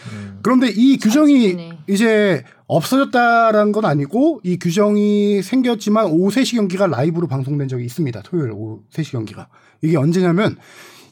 그런데 0.42 0.68
이 0.74 0.98
규정이. 0.98 1.72
이제 1.88 2.44
없어졌다라는 2.66 3.72
건 3.72 3.84
아니고 3.84 4.40
이 4.42 4.58
규정이 4.58 5.42
생겼지만 5.42 6.06
오후 6.06 6.30
3시 6.30 6.56
경기가 6.56 6.86
라이브로 6.88 7.28
방송된 7.28 7.68
적이 7.68 7.84
있습니다. 7.84 8.22
토요일 8.22 8.50
오후 8.50 8.82
3시 8.92 9.12
경기가. 9.12 9.48
이게 9.80 9.96
언제냐면 9.96 10.56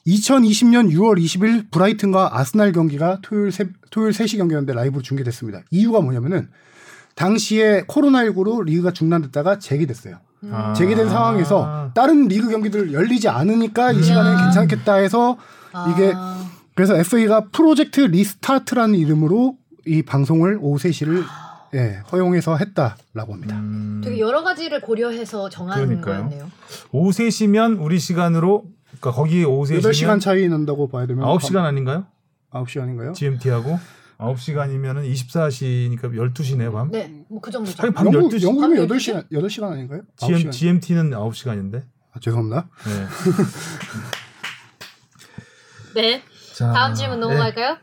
2020년 0.07 0.90
6월 0.93 1.23
20일 1.23 1.71
브라이튼과 1.71 2.37
아스날 2.38 2.73
경기가 2.73 3.19
토요일 3.23 3.52
세, 3.52 3.69
토요일 3.90 4.12
3시 4.12 4.38
경기였는데 4.38 4.73
라이브로 4.73 5.02
중계됐습니다. 5.02 5.62
이유가 5.71 6.00
뭐냐면은 6.00 6.49
당시에 7.20 7.82
코로나19로 7.82 8.64
리그가 8.64 8.92
중단됐다가 8.92 9.58
재개됐어요. 9.58 10.16
아. 10.50 10.72
재개된 10.72 11.10
상황에서 11.10 11.90
다른 11.94 12.28
리그 12.28 12.48
경기들 12.48 12.94
열리지 12.94 13.28
않으니까 13.28 13.92
이 13.92 14.02
시간은 14.02 14.32
음. 14.32 14.38
괜찮겠다 14.44 14.94
해서 14.94 15.36
이게 15.92 16.14
아. 16.16 16.50
그래서 16.74 16.96
FA가 16.96 17.48
Project 17.52 18.00
Restart라는 18.00 18.94
이름으로 18.94 19.58
이 19.86 20.02
방송을 20.02 20.58
오후 20.62 20.78
3시를 20.78 21.22
예, 21.74 22.00
허용해서 22.10 22.56
했다라고 22.56 23.34
합니다. 23.34 23.56
음. 23.56 24.00
되게 24.02 24.18
여러 24.18 24.42
가지를 24.42 24.80
고려해서 24.80 25.50
정하는 25.50 26.00
그러니까요. 26.00 26.16
거였네요. 26.28 26.50
오후 26.90 27.10
3시면 27.10 27.84
우리 27.84 27.98
시간으로 27.98 28.64
그러니까 28.98 29.10
거기 29.12 29.44
오후 29.44 29.66
3시면 29.66 29.90
8시간 29.90 30.20
차이 30.20 30.48
난다고 30.48 30.88
봐야 30.88 31.06
되면 31.06 31.22
9시간 31.26 31.64
아닌가요? 31.64 32.06
9시간인가요? 32.50 33.12
GMT하고 33.12 33.78
9시간이면은 34.20 35.10
24시니까 35.12 36.02
12시네요, 36.14 36.72
밤. 36.72 36.90
네, 36.90 37.08
뭐 37.28 37.40
그 37.40 37.50
정도죠. 37.50 37.76
하긴 37.82 37.92
밤 37.94 38.06
영국 38.12 38.30
12시. 38.32 38.42
영국이면 38.46 38.86
밤 38.88 38.96
8시간 38.98 39.30
8시간 39.32 39.72
아닌가요? 39.72 40.02
GM, 40.18 40.34
9시간. 40.38 40.52
GMT는 40.52 41.10
9시간인데. 41.10 41.84
아, 42.12 42.20
죄송합니다. 42.20 42.68
네. 42.84 43.06
네. 45.94 46.22
자, 46.54 46.72
다음 46.72 46.94
질문 46.94 47.20
네. 47.20 47.26
넘어갈까요? 47.26 47.78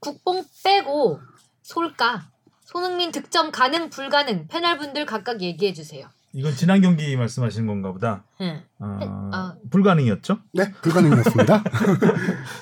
국뽕 0.00 0.44
빼고 0.64 1.20
솔까 1.62 2.28
손흥민 2.64 3.12
득점 3.12 3.50
가능 3.52 3.88
불가능 3.90 4.48
패널분들 4.48 5.06
각각 5.06 5.40
얘기해 5.40 5.72
주세요. 5.72 6.08
이건 6.36 6.54
지난 6.54 6.82
경기 6.82 7.16
말씀하시는 7.16 7.66
건가 7.66 7.92
보다. 7.92 8.22
응. 8.42 8.62
어, 8.78 8.98
아. 9.32 9.54
불가능이었죠? 9.70 10.36
네, 10.52 10.70
불가능이었습니다. 10.82 11.64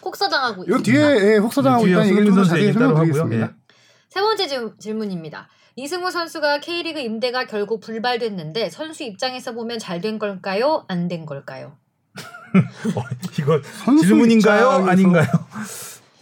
이건 0.69 0.81
있습니다. 0.81 0.83
뒤에 0.85 1.33
예, 1.33 1.37
혹서당하고 1.39 1.83
뒤에 1.85 1.93
있다는 1.95 2.09
얘기를 2.11 2.27
좀 2.27 2.45
자세히. 2.45 2.73
설명드리겠습니다. 2.73 3.47
예. 3.47 3.51
세 4.11 4.21
번째 4.21 4.47
질- 4.47 4.75
질문입니다. 4.79 5.49
이승우 5.75 6.09
선수가 6.13 6.61
K리그 6.61 7.01
임대가 7.01 7.47
결국 7.47 7.81
불발됐는데 7.81 8.71
선수 8.71 9.03
입장에서 9.03 9.55
보면 9.55 9.81
잘 9.81 10.01
된 10.01 10.21
걸까요? 10.21 10.85
안 10.87 11.09
된 11.09 11.27
걸까요? 11.27 11.77
어, 12.95 13.03
이거 13.41 13.61
질문인가요? 14.01 14.69
입장에서- 14.69 14.89
아닌가요? 14.89 15.27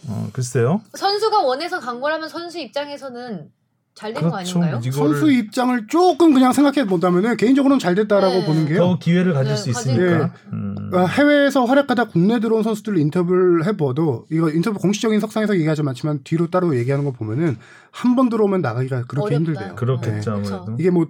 어, 0.07 0.27
글쎄요. 0.33 0.81
선수가 0.95 1.43
원해서 1.43 1.79
간 1.79 2.01
거라면 2.01 2.29
선수 2.29 2.57
입장에서는 2.57 3.47
잘된거 3.95 4.31
그렇죠. 4.31 4.59
아닌가요? 4.59 4.81
이거를 4.83 4.91
선수 5.19 5.31
입장을 5.31 5.87
조금 5.87 6.33
그냥 6.33 6.51
생각해 6.51 6.87
본다면은 6.87 7.37
개인적으로는 7.37 7.79
잘 7.79 7.93
됐다라고 7.95 8.33
네. 8.39 8.45
보는 8.45 8.65
게요. 8.65 8.77
더 8.79 8.97
기회를 8.99 9.33
가질 9.33 9.53
네, 9.53 9.55
수 9.55 9.69
있으니까. 9.69 10.33
음. 10.51 10.75
어, 10.93 11.05
해외에서 11.05 11.65
활약하다 11.65 12.05
국내 12.05 12.39
들어온 12.39 12.63
선수들 12.63 12.97
인터뷰를 12.97 13.65
해봐도 13.67 14.25
이거 14.31 14.49
인터뷰 14.49 14.79
공식적인 14.79 15.19
석상에서 15.19 15.55
얘기하지 15.55 15.83
않지만 15.85 16.21
뒤로 16.23 16.47
따로 16.49 16.75
얘기하는 16.75 17.05
거 17.05 17.11
보면은 17.11 17.57
한 17.91 18.15
번 18.15 18.29
들어오면 18.29 18.61
나가기가 18.61 19.03
그렇게 19.03 19.35
어렵다. 19.35 19.35
힘들대요. 19.51 19.75
그렇겠죠, 19.75 20.31
네. 20.31 20.37
아무래도. 20.49 20.75
이게 20.79 20.89
뭐 20.89 21.07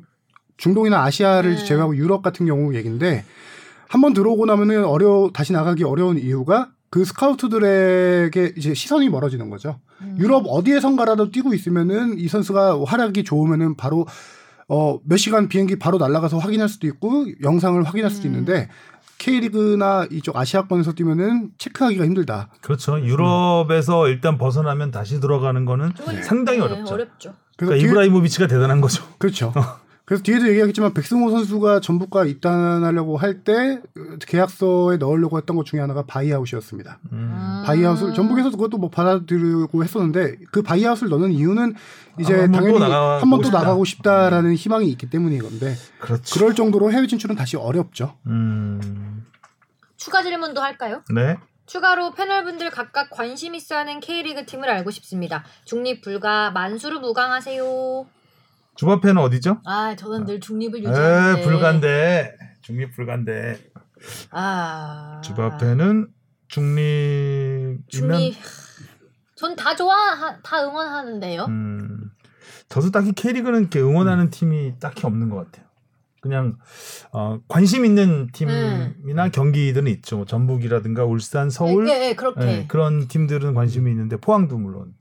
중동이나 0.57 1.03
아시아를 1.03 1.55
네. 1.55 1.63
제외하고 1.65 1.95
유럽 1.95 2.21
같은 2.21 2.45
경우 2.45 2.73
얘기인데 2.75 3.23
한 3.87 4.01
번 4.01 4.13
들어오고 4.13 4.45
나면은 4.45 4.85
어려 4.85 5.29
다시 5.33 5.53
나가기 5.53 5.83
어려운 5.83 6.17
이유가 6.17 6.69
그 6.93 7.03
스카우트들에게 7.05 8.53
이제 8.55 8.75
시선이 8.75 9.09
멀어지는 9.09 9.49
거죠. 9.49 9.79
음. 10.01 10.15
유럽 10.19 10.43
어디에선가라도 10.47 11.31
뛰고 11.31 11.55
있으면은 11.55 12.19
이 12.19 12.27
선수가 12.27 12.83
활약이 12.85 13.23
좋으면은 13.23 13.75
바로 13.75 14.05
어 14.67 14.99
몇 15.03 15.17
시간 15.17 15.47
비행기 15.49 15.79
바로 15.79 15.97
날아가서 15.97 16.37
확인할 16.37 16.69
수도 16.69 16.85
있고 16.85 17.25
영상을 17.41 17.81
확인할 17.83 18.11
수도 18.11 18.27
음. 18.27 18.33
있는데 18.33 18.69
K리그나 19.17 20.05
이쪽 20.11 20.37
아시아권에서 20.37 20.93
뛰면은 20.93 21.49
체크하기가 21.57 22.05
힘들다. 22.05 22.49
그렇죠. 22.61 22.99
유럽에서 22.99 24.07
일단 24.07 24.37
벗어나면 24.37 24.91
다시 24.91 25.19
들어가는 25.19 25.65
거는 25.65 25.95
조금- 25.95 26.21
상당히 26.21 26.59
네, 26.59 26.65
어렵죠. 26.65 26.93
어렵죠. 26.93 27.33
그러니까 27.57 27.83
이브라이모비치가 27.87 28.45
대단한 28.45 28.81
거죠. 28.81 29.03
그렇죠. 29.17 29.51
그래서 30.05 30.21
뒤에도 30.21 30.47
얘기하겠지만 30.49 30.93
백승호 30.93 31.31
선수가 31.31 31.79
전북과 31.79 32.25
입단하려고 32.25 33.17
할 33.17 33.43
때 33.43 33.81
계약서에 34.27 34.97
넣으려고 34.97 35.37
했던 35.37 35.55
것 35.55 35.65
중에 35.65 35.79
하나가 35.79 36.03
buyout이었습니다. 36.05 36.99
음. 37.13 37.63
buyout을 37.65 38.13
전북에서도 38.13 38.55
그것도 38.57 38.77
뭐 38.77 38.89
받아들이고 38.89 39.83
했었는데 39.83 40.37
그 40.51 40.61
buyout을 40.61 41.07
넣는 41.09 41.31
이유는 41.31 41.73
이제 42.19 42.33
아, 42.33 42.47
당연히 42.51 42.79
한 42.79 43.29
번 43.29 43.37
또 43.37 43.43
싶다. 43.45 43.59
나가고 43.59 43.85
싶다라는 43.85 44.55
희망이 44.55 44.87
있기 44.91 45.09
때문인 45.09 45.41
건데 45.41 45.75
그렇죠. 45.99 46.35
그럴 46.37 46.53
정도로 46.53 46.91
해외 46.91 47.07
진출은 47.07 47.35
다시 47.35 47.55
어렵죠. 47.57 48.17
음. 48.27 49.25
추가 49.97 50.21
질문도 50.21 50.61
할까요? 50.61 51.01
네. 51.13 51.37
추가로 51.65 52.13
패널분들 52.13 52.71
각각 52.71 53.09
관심 53.09 53.55
있어하는 53.55 54.01
K리그 54.01 54.45
팀을 54.45 54.69
알고 54.69 54.91
싶습니다. 54.91 55.45
중립 55.63 56.01
불가 56.01 56.51
만수르 56.51 56.99
무강하세요. 56.99 58.05
주바페는 58.75 59.17
어디죠? 59.21 59.61
아 59.65 59.95
저는 59.95 60.25
늘 60.25 60.39
중립을 60.39 60.79
에 60.79 60.83
유지하는데. 60.83 61.41
불간데 61.43 62.37
중립 62.61 62.91
불간데 62.95 63.59
아 64.31 65.21
주바페는 65.23 66.07
중립이면 66.47 67.83
중립. 67.87 68.35
전 69.35 69.55
다 69.55 69.75
좋아 69.75 69.93
다 70.41 70.63
응원하는데요. 70.63 71.45
음. 71.45 72.09
저도 72.69 72.91
딱히 72.91 73.11
K리그는 73.11 73.59
이렇게 73.61 73.79
응원하는 73.81 74.29
팀이 74.29 74.75
딱히 74.79 75.05
없는 75.05 75.29
것 75.29 75.35
같아요. 75.37 75.65
그냥 76.21 76.55
어, 77.11 77.39
관심 77.49 77.83
있는 77.83 78.29
팀이나 78.31 79.27
경기들은 79.29 79.87
있죠. 79.95 80.15
뭐 80.17 80.25
전북이라든가 80.25 81.03
울산, 81.03 81.49
서울 81.49 81.89
예, 81.89 82.09
예, 82.09 82.15
그렇게. 82.15 82.39
네, 82.39 82.65
그런 82.69 83.09
팀들은 83.09 83.53
관심이 83.53 83.91
있는데 83.91 84.15
포항도 84.15 84.57
물론 84.57 84.93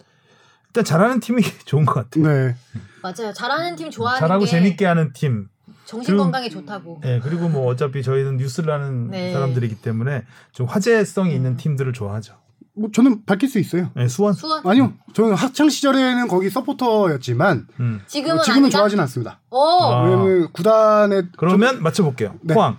일단 0.73 0.85
잘하는 0.85 1.21
팀이 1.21 1.43
좋은 1.67 1.85
것 1.85 1.95
같아요. 1.95 2.27
네. 2.27 2.57
맞아요. 3.03 3.33
잘하는 3.35 3.77
팀 3.77 3.91
좋아하는 3.91 4.21
잘하고 4.21 4.45
게 4.45 4.51
재밌게 4.51 4.87
하는 4.87 5.13
팀. 5.13 5.49
정신 5.85 6.07
그리고- 6.07 6.23
건강에 6.25 6.49
좋다고. 6.49 7.03
예, 7.05 7.21
그리고 7.23 7.49
뭐 7.51 7.67
어차피 7.67 8.03
저희는 8.03 8.39
뉴스를 8.39 8.73
하는 8.73 9.11
네. 9.11 9.33
사람들이기 9.35 9.83
때문에 9.83 10.25
좀 10.53 10.67
화제성이 10.67 11.35
있는 11.35 11.53
음. 11.53 11.57
팀들을 11.59 11.93
좋아하죠. 11.93 12.35
뭐 12.75 12.89
저는 12.91 13.27
밝힐 13.27 13.51
수 13.51 13.59
있어요. 13.59 13.91
예, 13.99 14.09
수원. 14.09 14.33
수원. 14.33 14.67
아니요. 14.67 14.95
저는 15.13 15.35
학창 15.35 15.69
시절에는 15.69 16.27
거기 16.29 16.49
서포터였지만 16.49 17.67
음. 17.81 18.01
지금은 18.07 18.37
뭐 18.37 18.45
지금은 18.45 18.65
아니다? 18.65 18.79
좋아하진 18.79 19.01
않습니다. 19.01 19.41
어. 19.51 19.93
아. 19.93 20.05
왜냐면 20.05 20.49
구단에 20.53 21.23
그러면 21.37 21.83
맞춰볼게요. 21.83 22.37
네. 22.41 22.55
포항. 22.55 22.79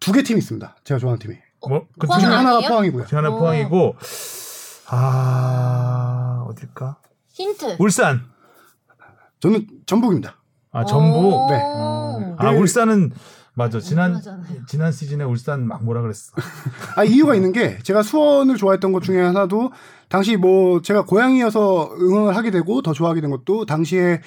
두 0.00 0.12
개 0.12 0.22
팀 0.22 0.36
있습니다. 0.36 0.76
제가 0.84 0.98
좋아하는 1.00 1.18
팀이. 1.20 1.36
뭐, 1.66 1.86
그 1.98 2.06
중에 2.06 2.24
하나가? 2.30 2.60
포항이고요. 2.68 3.04
그 3.08 3.16
하나 3.16 3.28
어. 3.30 3.38
포항이고 3.38 3.96
아 4.92 6.44
어딜까? 6.48 6.96
힌트. 7.32 7.76
울산. 7.78 8.22
저는 9.38 9.66
전북입니다. 9.86 10.36
아 10.72 10.84
전북. 10.84 11.16
오. 11.16 11.50
네. 11.50 11.62
아 12.38 12.50
네. 12.52 12.58
울산은 12.58 13.12
맞아. 13.54 13.78
지난 13.80 14.14
하잖아요. 14.16 14.66
지난 14.66 14.90
시즌에 14.90 15.22
울산 15.24 15.66
막 15.66 15.84
뭐라 15.84 16.02
그랬어. 16.02 16.32
아 16.96 17.04
이유가 17.04 17.34
있는 17.34 17.52
게 17.52 17.78
제가 17.82 18.02
수원을 18.02 18.56
좋아했던 18.56 18.92
것 18.92 19.02
중에 19.02 19.20
하나도 19.20 19.72
당시 20.08 20.36
뭐 20.36 20.82
제가 20.82 21.04
고향이어서 21.04 21.94
응원을 22.00 22.36
하게 22.36 22.50
되고 22.50 22.82
더 22.82 22.92
좋아하게 22.92 23.20
된 23.20 23.30
것도 23.30 23.66
당시에 23.66 24.22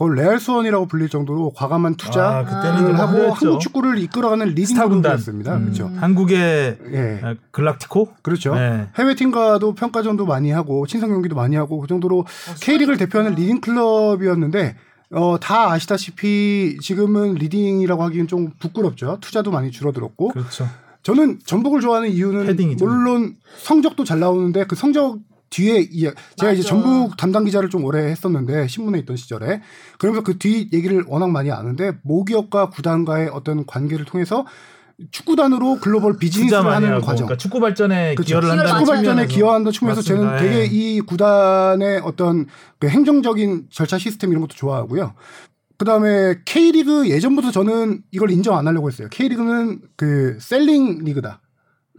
그걸 0.00 0.14
레알 0.14 0.40
수원이라고 0.40 0.86
불릴 0.86 1.10
정도로 1.10 1.52
과감한 1.54 1.92
아, 1.92 1.96
투자를 1.98 2.46
그때는 2.46 2.86
좀 2.86 2.94
하고. 2.96 3.34
한국 3.34 3.60
축구를 3.60 3.98
이끌어가는 3.98 4.48
leading 4.48 4.64
스타 4.64 4.88
군단. 4.88 5.02
그룹이었습니다. 5.02 5.56
음. 5.56 5.62
그렇죠. 5.64 5.90
한국의 5.94 6.78
예. 6.90 7.20
아, 7.22 7.34
galáctico? 7.50 8.08
그렇죠. 8.22 8.54
네. 8.54 8.88
해외 8.98 9.14
팀과도 9.14 9.74
평가전도 9.74 10.24
많이 10.24 10.52
하고 10.52 10.86
친선 10.86 11.10
경기도 11.10 11.36
많이 11.36 11.54
하고 11.54 11.80
그 11.80 11.86
정도로 11.86 12.24
K리그를 12.62 12.96
대표하는 12.96 13.34
leading 13.34 13.60
클럽이었는데 13.60 14.76
어, 15.12 15.36
다 15.38 15.70
아시다시피 15.70 16.78
지금은 16.80 17.34
leading이라고 17.34 18.02
하기엔 18.02 18.26
좀 18.26 18.52
부끄럽죠. 18.58 19.18
투자도 19.20 19.50
많이 19.50 19.70
줄어들었고 19.70 20.28
그렇죠. 20.28 20.66
저는 21.02 21.40
전북을 21.44 21.82
좋아하는 21.82 22.08
이유는 22.08 22.46
leading이죠. 22.46 22.86
물론 22.86 23.36
성적도 23.58 24.04
잘 24.04 24.18
나오는데 24.18 24.64
그 24.64 24.76
성적 24.76 25.18
뒤에 25.50 25.80
이 25.90 26.02
제가 26.36 26.52
이제 26.52 26.62
맞아. 26.62 26.68
전북 26.68 27.16
담당 27.16 27.44
기자를 27.44 27.68
좀 27.70 27.84
오래 27.84 28.04
했었는데 28.04 28.68
신문에 28.68 28.98
있던 29.00 29.16
시절에 29.16 29.60
그러면서 29.98 30.22
그 30.22 30.38
뒤 30.38 30.68
얘기를 30.72 31.04
워낙 31.08 31.30
많이 31.30 31.50
아는데 31.50 31.92
모기업과 32.02 32.70
구단과의 32.70 33.28
어떤 33.32 33.66
관계를 33.66 34.04
통해서 34.04 34.46
축구단으로 35.10 35.78
글로벌 35.80 36.18
비즈니스를 36.18 36.64
하는 36.64 36.90
하고 36.92 37.00
과정 37.00 37.26
그러니까 37.26 37.36
축구 37.38 37.58
발전에 37.58 38.14
그렇죠. 38.14 38.28
기여를 38.28 38.50
한다는 38.50 38.70
축구 38.72 38.84
발전에 38.86 39.04
측면에서. 39.06 39.34
기여한다는 39.34 39.72
측면에서 39.72 40.02
저는 40.02 40.24
맞습니다. 40.26 40.42
되게 40.54 40.60
예. 40.62 40.68
이 40.70 41.00
구단의 41.00 42.00
어떤 42.04 42.46
그 42.78 42.88
행정적인 42.88 43.66
절차 43.70 43.98
시스템 43.98 44.30
이런 44.30 44.42
것도 44.42 44.54
좋아하고요. 44.54 45.14
그 45.78 45.84
다음에 45.86 46.36
K리그 46.44 47.08
예전부터 47.08 47.50
저는 47.50 48.02
이걸 48.10 48.30
인정 48.30 48.56
안 48.58 48.66
하려고 48.68 48.88
했어요. 48.88 49.08
K리그는 49.10 49.80
그 49.96 50.36
selling 50.38 50.98
리그다. 51.04 51.40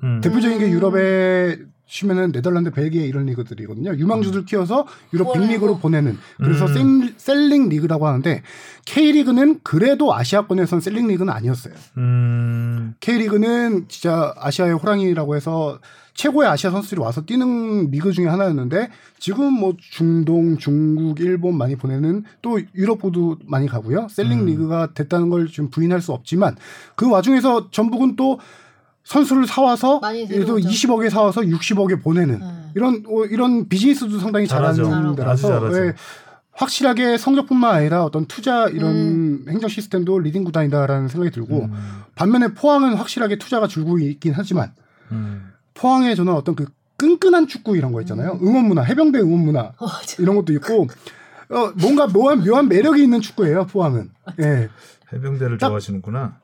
음. 0.03 0.21
대표적인 0.21 0.59
게 0.59 0.65
음. 0.65 0.71
유럽에 0.71 1.57
치면은 1.91 2.31
네덜란드, 2.31 2.71
벨기에 2.71 3.05
이런 3.05 3.25
리그들이거든요. 3.25 3.95
유망주들 3.95 4.45
키워서 4.45 4.87
유럽. 5.13 5.33
빅리그로 5.33 5.77
보내는 5.79 6.17
그래서 6.37 6.65
음. 6.67 6.73
sell- 6.73 7.13
selling 7.17 7.67
리그라고 7.67 8.07
하는데 8.07 8.41
K리그는 8.85 9.59
그래도 9.61 10.15
아시아권에선 10.15 10.79
selling 10.79 11.07
리그는 11.07 11.31
아니었어요. 11.33 11.73
음. 11.97 12.93
K리그는 13.01 13.85
진짜 13.89 14.33
아시아의 14.37 14.73
호랑이라고 14.75 15.35
해서 15.35 15.79
최고의 16.13 16.47
아시아 16.49 16.71
선수들이 16.71 16.99
와서 17.01 17.21
뛰는 17.25 17.89
리그 17.91 18.11
중에 18.11 18.27
하나였는데 18.27 18.89
지금 19.19 19.53
뭐 19.53 19.75
중동, 19.79 20.57
중국, 20.57 21.19
일본 21.19 21.57
많이 21.57 21.75
보내는 21.75 22.23
또 22.41 22.59
유럽으로도 22.75 23.37
많이 23.45 23.67
가고요. 23.67 24.07
selling 24.09 24.41
음. 24.41 24.45
리그가 24.45 24.93
됐다는 24.93 25.29
걸좀 25.29 25.69
부인할 25.69 26.01
수 26.01 26.11
없지만 26.13 26.55
그 26.95 27.09
와중에서 27.09 27.69
전북은 27.71 28.15
또 28.15 28.39
선수를 29.03 29.47
사와서 29.47 29.99
데려오죠. 30.01 30.57
20억에 30.57 31.09
사와서 31.09 31.41
60억에 31.41 32.01
보내는 32.01 32.39
네. 32.39 32.45
이런 32.75 33.03
어, 33.07 33.25
이런 33.25 33.67
비즈니스도 33.67 34.19
상당히 34.19 34.47
잘하죠. 34.47 34.85
잘하는. 34.85 35.15
데라서 35.15 35.47
아주 35.53 35.59
잘하죠. 35.71 35.85
예, 35.87 35.93
확실하게 36.53 37.17
성적뿐만 37.17 37.73
아니라 37.75 38.03
어떤 38.03 38.25
투자 38.25 38.67
이런 38.67 38.91
음. 38.95 39.45
행정 39.49 39.69
시스템도 39.69 40.19
leading 40.19 40.43
구단이다라는 40.43 41.07
생각이 41.07 41.31
들고 41.33 41.63
음. 41.65 41.73
반면에 42.15 42.49
포항은 42.53 42.93
확실하게 42.93 43.37
투자가 43.37 43.67
줄고 43.67 43.97
있긴 43.99 44.33
하지만 44.35 44.71
음. 45.11 45.51
포항에 45.73 46.13
저는 46.15 46.33
어떤 46.33 46.55
그 46.55 46.67
끈끈한 46.97 47.47
축구 47.47 47.75
이런 47.75 47.91
거 47.93 48.01
있잖아요. 48.01 48.37
응원 48.43 48.65
문화, 48.67 48.83
해병대 48.83 49.19
응원 49.19 49.39
문화 49.39 49.71
어, 49.79 49.87
저- 50.05 50.21
이런 50.21 50.35
것도 50.35 50.53
있고 50.53 50.87
어, 51.49 51.71
뭔가 51.75 52.07
묘한, 52.07 52.43
묘한 52.43 52.69
매력이 52.69 53.01
있는 53.03 53.19
축구예요. 53.21 53.65
포항은. 53.65 54.11
예. 54.39 54.69
해병대를 55.11 55.57
딱- 55.57 55.67
좋아하시는구나. 55.69 56.39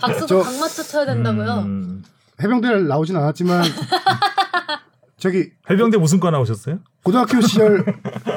박수도 0.00 0.26
저- 0.26 0.42
각 0.42 0.58
맞춰 0.60 0.82
쳐야 0.82 1.06
된다고요. 1.06 1.52
음. 1.66 2.04
해병대를 2.42 2.86
나오진 2.86 3.16
않았지만 3.16 3.64
저기 5.18 5.50
해병대 5.68 5.98
무슨 5.98 6.20
과 6.20 6.30
나오셨어요? 6.30 6.78
고등학교 7.02 7.40
시절 7.40 7.84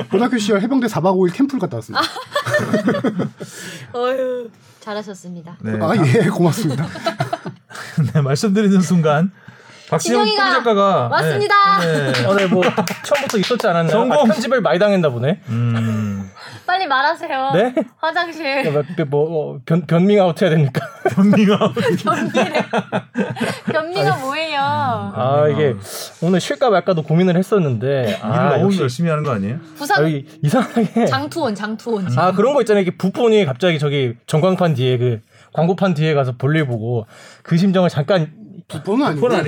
고등학교 0.10 0.38
시절 0.40 0.62
해병대 0.62 0.88
4박 0.88 1.16
5일 1.16 1.34
캠프를 1.34 1.60
갔다 1.60 1.78
왔습니다. 1.78 2.02
어휴, 3.94 4.50
잘하셨습니다. 4.80 5.58
네. 5.62 5.78
아예 5.82 6.28
고맙습니다. 6.30 6.88
네, 8.14 8.22
말씀드리는 8.22 8.82
순간 8.82 9.32
박시영 9.90 10.26
작가가 10.36 11.08
왔습니다. 11.10 11.80
네. 11.82 12.12
네. 12.14 12.26
어, 12.26 12.34
네, 12.36 12.48
뭐 12.48 12.64
처음부터 13.04 13.38
있었지 13.38 13.68
않았나요? 13.68 13.92
성공! 13.92 14.20
아, 14.20 14.24
편집을 14.24 14.62
많이 14.62 14.80
당했나 14.80 15.10
보네. 15.10 15.42
음. 15.50 16.30
빨리 16.72 16.88
말하세요. 16.88 17.52
네? 17.54 17.74
화장실. 17.98 18.72
뭐, 19.10 19.30
뭐 19.30 19.60
변, 19.66 19.86
변밍 19.86 20.22
아웃 20.22 20.42
해야 20.42 20.50
됩니까? 20.50 20.80
변밍 21.14 21.52
아웃. 21.52 21.74
변미래. 22.02 22.66
변미가 23.74 24.16
뭐예요? 24.20 24.62
아, 24.62 25.50
이게 25.52 25.76
오늘 26.22 26.40
쉴까 26.40 26.70
말까도 26.70 27.04
고민을 27.04 27.36
했었는데. 27.36 28.20
아, 28.22 28.56
너무 28.58 28.74
열심히 28.80 29.10
하는 29.10 29.26
거 29.26 29.32
아니에요? 29.32 29.58
부산. 29.76 30.06
아, 30.06 30.08
이상하게. 30.42 31.08
장투원, 31.08 31.56
장투원. 31.56 32.08
지금. 32.08 32.24
아, 32.24 32.32
그런 32.32 32.54
거 32.54 32.62
있잖아요. 32.62 32.84
이게 32.84 32.92
부폰이 32.92 33.44
갑자기 33.44 33.78
저기 33.78 34.14
전광판 34.28 34.74
뒤에 34.76 34.98
그 34.98 35.20
광고판 35.52 35.94
뒤에 35.94 36.14
가서 36.14 36.38
볼일 36.38 36.68
보고 36.68 37.06
그 37.44 37.58
심정을 37.58 37.90
잠깐. 37.90 38.32
부폰은 38.70 39.06
아니고. 39.08 39.28
부폰은 39.28 39.44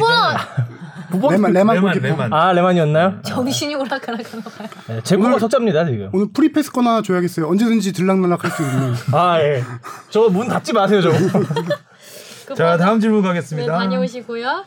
레만 1.32 1.54
레만 1.54 1.76
레만 2.02 2.34
아 2.34 2.52
레만이었나요? 2.54 3.10
네. 3.12 3.18
정신이 3.24 3.76
오락가락하나 3.76 4.44
봐요. 4.44 4.68
네, 4.88 5.02
제 5.04 5.16
코가 5.16 5.40
석자입니다 5.40 5.86
지금. 5.86 6.10
오늘 6.14 6.28
프리패스 6.34 6.72
끊어 6.72 7.02
줘야겠어요. 7.02 7.48
언제든지 7.48 7.94
들락날락 7.94 8.44
할 8.44 8.52
수 8.52 8.62
있는. 8.64 8.94
아 9.14 9.40
예. 9.42 9.64
저 10.10 10.30
문 10.30 10.48
닫지 10.48 10.74
마세요 10.74 11.02
저. 11.02 11.12
자 12.56 12.78
다음 12.78 13.00
질문 13.00 13.22
가겠습니다. 13.22 13.72
네, 13.72 13.78
다녀오시고요. 13.78 14.66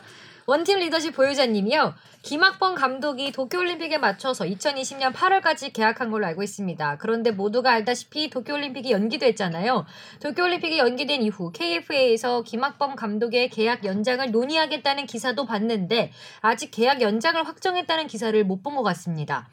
원팀 0.49 0.79
리더십 0.79 1.13
보유자님이요. 1.13 1.93
김학범 2.21 2.73
감독이 2.75 3.33
도쿄올림픽에 3.33 3.97
맞춰서 3.97 4.45
2020년 4.45 5.11
8월까지 5.11 5.73
계약한 5.73 6.09
걸로 6.09 6.25
알고 6.25 6.41
있습니다. 6.41 6.99
그런데 6.99 7.31
모두가 7.31 7.71
알다시피 7.73 8.29
도쿄올림픽이 8.29 8.91
연기됐잖아요. 8.91 9.85
도쿄올림픽이 10.21 10.77
연기된 10.77 11.21
이후 11.21 11.51
KFA에서 11.51 12.43
김학범 12.43 12.95
감독의 12.95 13.49
계약 13.49 13.83
연장을 13.83 14.31
논의하겠다는 14.31 15.05
기사도 15.05 15.45
봤는데 15.45 16.13
아직 16.39 16.71
계약 16.71 17.01
연장을 17.01 17.45
확정했다는 17.45 18.07
기사를 18.07 18.41
못 18.45 18.63
본 18.63 18.75
것 18.75 18.83
같습니다. 18.83 19.49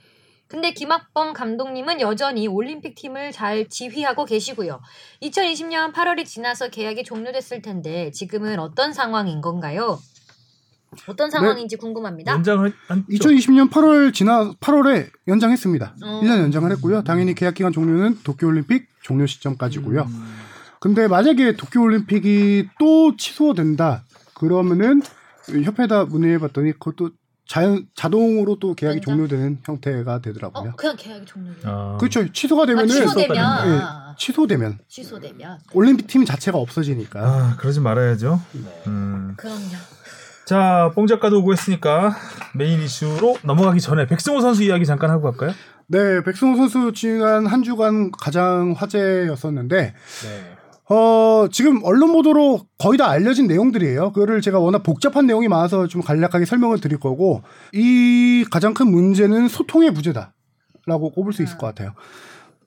근데 0.47 0.73
김학범 0.73 1.33
감독님은 1.33 2.01
여전히 2.01 2.47
올림픽 2.47 2.95
팀을 2.95 3.33
잘 3.33 3.69
지휘하고 3.69 4.27
계시고요. 4.27 4.81
2020년 5.23 5.93
8월이 5.93 6.25
지나서 6.25 6.69
계약이 6.69 7.03
종료됐을 7.03 7.63
텐데 7.63 8.13
지금은 8.13 8.61
어떤 8.61 8.93
상황인 8.93 9.41
건가요? 9.41 9.99
어떤 11.07 11.31
상황인지 11.31 11.77
궁금합니다. 11.77 12.33
연장을 12.33 12.73
한 12.89 13.05
2020년 13.11 13.71
8월 13.71 14.13
지나 14.13 14.53
8월에 14.61 15.11
연장했습니다. 15.29 15.95
어. 16.03 16.21
1년 16.23 16.39
연장을 16.39 16.71
했고요. 16.73 17.03
당연히 17.03 17.35
계약 17.35 17.55
기간 17.55 17.73
종료는 17.73 18.19
도쿄올림픽 18.25 18.89
종료 19.03 19.27
시점까지고요. 19.27 20.03
음. 20.03 20.35
근데 20.81 21.09
만약에 21.09 21.57
도쿄올림픽이 21.57 22.69
또 22.79 23.17
취소된다 23.17 24.05
그러면은 24.35 25.03
협회에다 25.49 26.05
문의해봤더니 26.07 26.73
그것도 26.73 27.11
자연 27.47 27.87
자동으로 27.95 28.59
또 28.59 28.75
계약이 28.75 28.97
연장? 28.99 29.17
종료되는 29.17 29.59
형태가 29.65 30.21
되더라고요. 30.23 30.71
어, 30.71 30.77
그냥 30.77 30.97
계약이 30.97 31.27
종료돼요. 31.27 31.73
아. 31.73 31.97
그렇죠. 31.99 32.31
취소가 32.33 32.65
되면은 32.67 32.91
아, 32.91 32.93
취소되면 32.93 33.37
예, 33.37 33.81
아, 33.83 34.15
취소되면 34.19 34.79
취소되면 34.89 35.59
올림픽 35.75 36.07
팀 36.07 36.25
자체가 36.25 36.57
없어지니까. 36.57 37.21
아 37.21 37.57
그러지 37.59 37.81
말아야죠. 37.81 38.41
네. 38.53 38.83
음. 38.87 39.35
그럼요. 39.37 39.59
자, 40.47 40.91
뽕 40.95 41.07
작가도 41.07 41.39
오고 41.39 41.53
했으니까 41.53 42.15
메인 42.55 42.81
이슈로 42.81 43.39
넘어가기 43.43 43.81
전에 43.81 44.07
백승호 44.07 44.41
선수 44.41 44.63
이야기 44.63 44.85
잠깐 44.85 45.11
하고 45.11 45.31
갈까요? 45.31 45.53
네, 45.87 46.23
백승호 46.23 46.57
선수 46.57 46.93
지난 46.95 47.47
한 47.47 47.63
주간 47.63 48.11
가장 48.11 48.75
화제였었는데 48.77 49.77
네. 49.77 50.95
어, 50.95 51.49
지금 51.51 51.81
언론 51.83 52.13
보도로 52.13 52.67
거의 52.79 52.99
다 52.99 53.09
알려진 53.09 53.47
내용들이에요. 53.47 54.13
그거를 54.13 54.43
제가 54.43 54.59
워낙 54.59 54.83
복잡한 54.83 55.27
내용이 55.27 55.49
많아서 55.49 55.87
좀 55.87 56.03
간략하게 56.03 56.45
설명을 56.45 56.79
드릴 56.79 57.01
거고, 57.01 57.43
이 57.73 58.45
가장 58.51 58.75
큰 58.75 58.91
문제는 58.91 59.49
소통의 59.49 59.95
부재다 59.95 60.35
라고 60.87 61.11
꼽을 61.11 61.33
수 61.33 61.43
있을 61.43 61.57
것 61.57 61.67
같아요. 61.69 61.95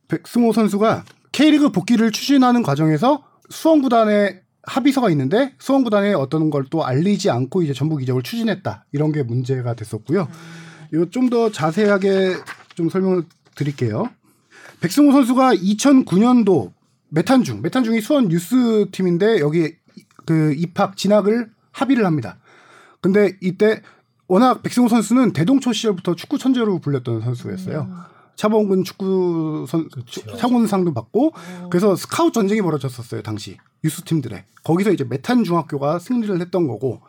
백승호 0.08 0.52
선수가 0.52 1.04
K리그 1.32 1.70
복귀를 1.70 2.12
추진하는 2.12 2.64
과정에서 2.64 3.24
수원구단에 3.50 4.42
합의서가 4.68 5.10
있는데 5.12 5.54
수원구단에 5.60 6.14
어떤 6.14 6.50
걸 6.50 6.68
또 6.70 6.86
알리지 6.86 7.30
않고 7.30 7.62
이제 7.64 7.74
전북 7.74 8.04
이적을 8.04 8.22
추진했다. 8.24 8.86
이런 8.92 9.12
게 9.12 9.24
문제가 9.24 9.74
됐었고요. 9.74 10.28
이거 10.94 11.10
좀 11.10 11.30
더 11.30 11.52
자세하게 11.52 12.36
좀 12.76 12.90
설명을 12.90 13.24
드릴게요. 13.56 14.10
백승호 14.82 15.12
선수가 15.12 15.56
2009년도 15.56 16.72
메탄중, 17.10 17.62
메탄중이 17.62 18.02
수원 18.02 18.32
유스 18.32 18.88
팀인데 18.92 19.40
여기 19.40 19.76
그 20.26 20.54
입학 20.58 20.98
진학을 20.98 21.50
합의를 21.72 22.06
합니다. 22.06 22.38
근데 23.02 23.38
이때 23.42 23.82
워낙 24.28 24.62
백승호 24.62 24.90
선수는 24.90 25.32
대동초 25.34 25.72
시절부터 25.74 26.16
축구 26.16 26.38
천재로 26.38 26.80
불렸던 26.80 27.22
선수였어요. 27.22 27.88
차범근 28.36 28.84
축구 28.84 29.66
선 29.68 29.90
차범근상도 30.38 30.94
받고 30.94 31.34
그래서 31.72 31.96
스카웃 31.96 32.32
전쟁이 32.34 32.62
벌어졌었어요 32.62 33.24
당시 33.24 33.58
유스 33.84 34.04
팀들에 34.04 34.46
거기서 34.64 34.92
이제 34.92 35.04
매탄 35.04 35.44
중학교가 35.44 36.00
승리를 36.00 36.40
했던 36.42 36.68
거고 36.68 37.02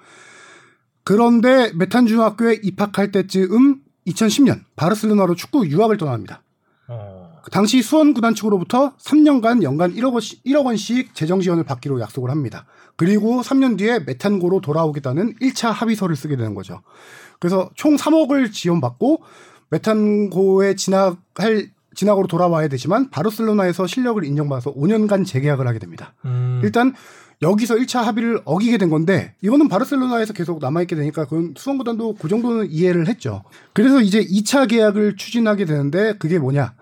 그런데 1.05 1.73
매탄 1.73 2.07
중학교에 2.07 2.61
입학할 2.63 3.11
때쯤 3.13 3.81
2010년 4.07 4.61
바르셀로나로 4.77 5.35
축구 5.35 5.67
유학을 5.67 5.97
떠납니다. 5.97 6.43
어. 6.89 7.41
그 7.43 7.51
당시 7.51 7.83
수원 7.83 8.13
구단 8.15 8.35
측으로부터 8.35 8.95
3년간 8.97 9.63
연간 9.63 9.95
1억 9.95 10.13
원씩, 10.13 10.45
1억 10.45 10.67
원씩 10.67 11.15
재정 11.15 11.41
지원을 11.41 11.65
받기로 11.65 12.01
약속을 12.01 12.31
합니다. 12.31 12.67
그리고 12.97 13.41
3년 13.41 13.79
뒤에 13.79 14.01
매탄고로 14.01 14.61
돌아오겠다는 14.61 15.37
1차 15.37 15.71
합의서를 15.71 16.17
쓰게 16.17 16.37
되는 16.37 16.55
거죠. 16.55 16.83
그래서 17.39 17.71
총 17.75 17.97
3억을 17.97 18.53
지원받고 18.53 19.23
메탄고에 19.71 20.75
진학할 20.77 21.71
진학으로 21.95 22.27
돌아와야 22.27 22.69
되지만 22.69 23.11
바르셀로나에서 23.11 23.87
실력을 23.87 24.23
인정받아서 24.25 24.75
5년간 24.75 25.27
재계약을 25.27 25.67
하게 25.67 25.79
됩니다. 25.79 26.15
음. 26.25 26.61
일단 26.63 26.95
여기서 27.41 27.77
1차 27.77 28.03
합의를 28.03 28.41
어기게 28.45 28.79
된 28.79 28.91
건데 28.91 29.35
이거는 29.43 29.69
바르셀로나에서 29.69 30.33
계속 30.33 30.59
남아있게 30.61 30.97
되니까 30.97 31.25
그건 31.25 31.55
수원구단도 31.57 32.17
그 32.17 32.29
정도는 32.29 32.71
이해를 32.71 33.07
했죠. 33.07 33.43
그래서 33.73 34.01
이제 34.01 34.21
2차 34.25 34.69
계약을 34.69 35.17
추진하게 35.17 35.65
되는데 35.65 36.15
그게 36.19 36.39
뭐냐. 36.39 36.75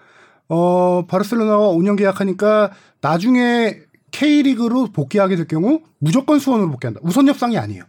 어, 0.49 1.07
바르셀로나와 1.07 1.75
5년 1.75 1.99
계약하니까 1.99 2.73
나중에 3.01 3.81
K리그로 4.12 4.87
복귀하게 4.92 5.37
될 5.37 5.47
경우 5.47 5.83
무조건 5.99 6.38
수원으로 6.38 6.71
복귀한다. 6.71 7.01
우선 7.03 7.29
협상이 7.29 7.59
아니에요. 7.59 7.85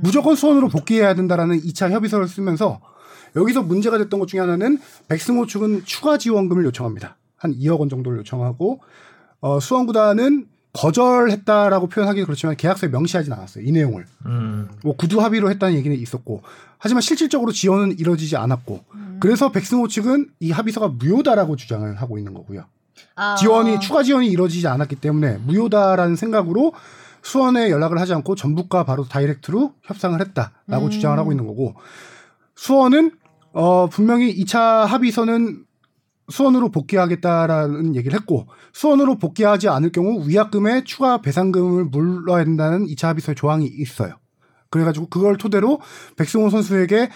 무조건 0.00 0.36
수원으로 0.36 0.68
복귀해야 0.68 1.14
된다라는 1.14 1.60
2차 1.60 1.90
협의서를 1.90 2.28
쓰면서 2.28 2.80
여기서 3.36 3.62
문제가 3.62 3.98
됐던 3.98 4.20
것 4.20 4.26
중에 4.26 4.40
하나는 4.40 4.78
백승호 5.08 5.46
측은 5.46 5.84
추가 5.84 6.18
지원금을 6.18 6.64
요청합니다. 6.66 7.16
한 7.36 7.54
2억 7.54 7.80
원 7.80 7.88
정도를 7.88 8.18
요청하고 8.18 8.80
어, 9.40 9.60
수원구단은 9.60 10.46
거절했다라고 10.72 11.88
표현하기 11.88 12.24
그렇지만 12.24 12.56
계약서에 12.56 12.88
명시하진 12.88 13.32
않았어요. 13.32 13.64
이 13.64 13.72
내용을. 13.72 14.06
음. 14.26 14.68
뭐 14.82 14.96
구두 14.96 15.20
합의로 15.20 15.50
했다는 15.50 15.74
얘기는 15.74 15.94
있었고 15.96 16.42
하지만 16.78 17.02
실질적으로 17.02 17.52
지원은 17.52 17.98
이루어지지 17.98 18.36
않았고 18.36 18.84
그래서 19.20 19.52
백승호 19.52 19.88
측은 19.88 20.30
이 20.40 20.50
합의서가 20.50 20.88
무효다라고 20.88 21.56
주장을 21.56 21.94
하고 21.94 22.18
있는 22.18 22.34
거고요. 22.34 22.64
아. 23.14 23.36
지원이 23.36 23.80
추가 23.80 24.02
지원이 24.02 24.28
이루어지지 24.28 24.66
않았기 24.66 24.96
때문에 24.96 25.38
무효다라는 25.44 26.16
생각으로 26.16 26.72
수원에 27.22 27.70
연락을 27.70 28.00
하지 28.00 28.14
않고 28.14 28.34
전북과 28.34 28.84
바로 28.84 29.06
다이렉트로 29.06 29.74
협상을 29.82 30.20
했다라고 30.20 30.86
음. 30.86 30.90
주장을 30.90 31.16
하고 31.18 31.32
있는 31.32 31.46
거고 31.46 31.74
수원은 32.56 33.12
어 33.52 33.88
분명히 33.88 34.34
2차 34.44 34.86
합의서는 34.86 35.64
수원으로 36.28 36.70
복귀하겠다라는 36.70 37.96
얘기를 37.96 38.18
했고 38.18 38.46
수원으로 38.72 39.18
복귀하지 39.18 39.68
않을 39.68 39.92
경우 39.92 40.26
위약금에 40.26 40.84
추가 40.84 41.20
배상금을 41.20 41.86
물러야 41.86 42.44
된다는 42.44 42.86
2차 42.86 43.08
합의서의 43.08 43.34
조항이 43.36 43.66
있어요. 43.66 44.14
그래가지고 44.70 45.08
그걸 45.08 45.36
토대로 45.36 45.80
백승호 46.16 46.50
선수에게 46.50 47.10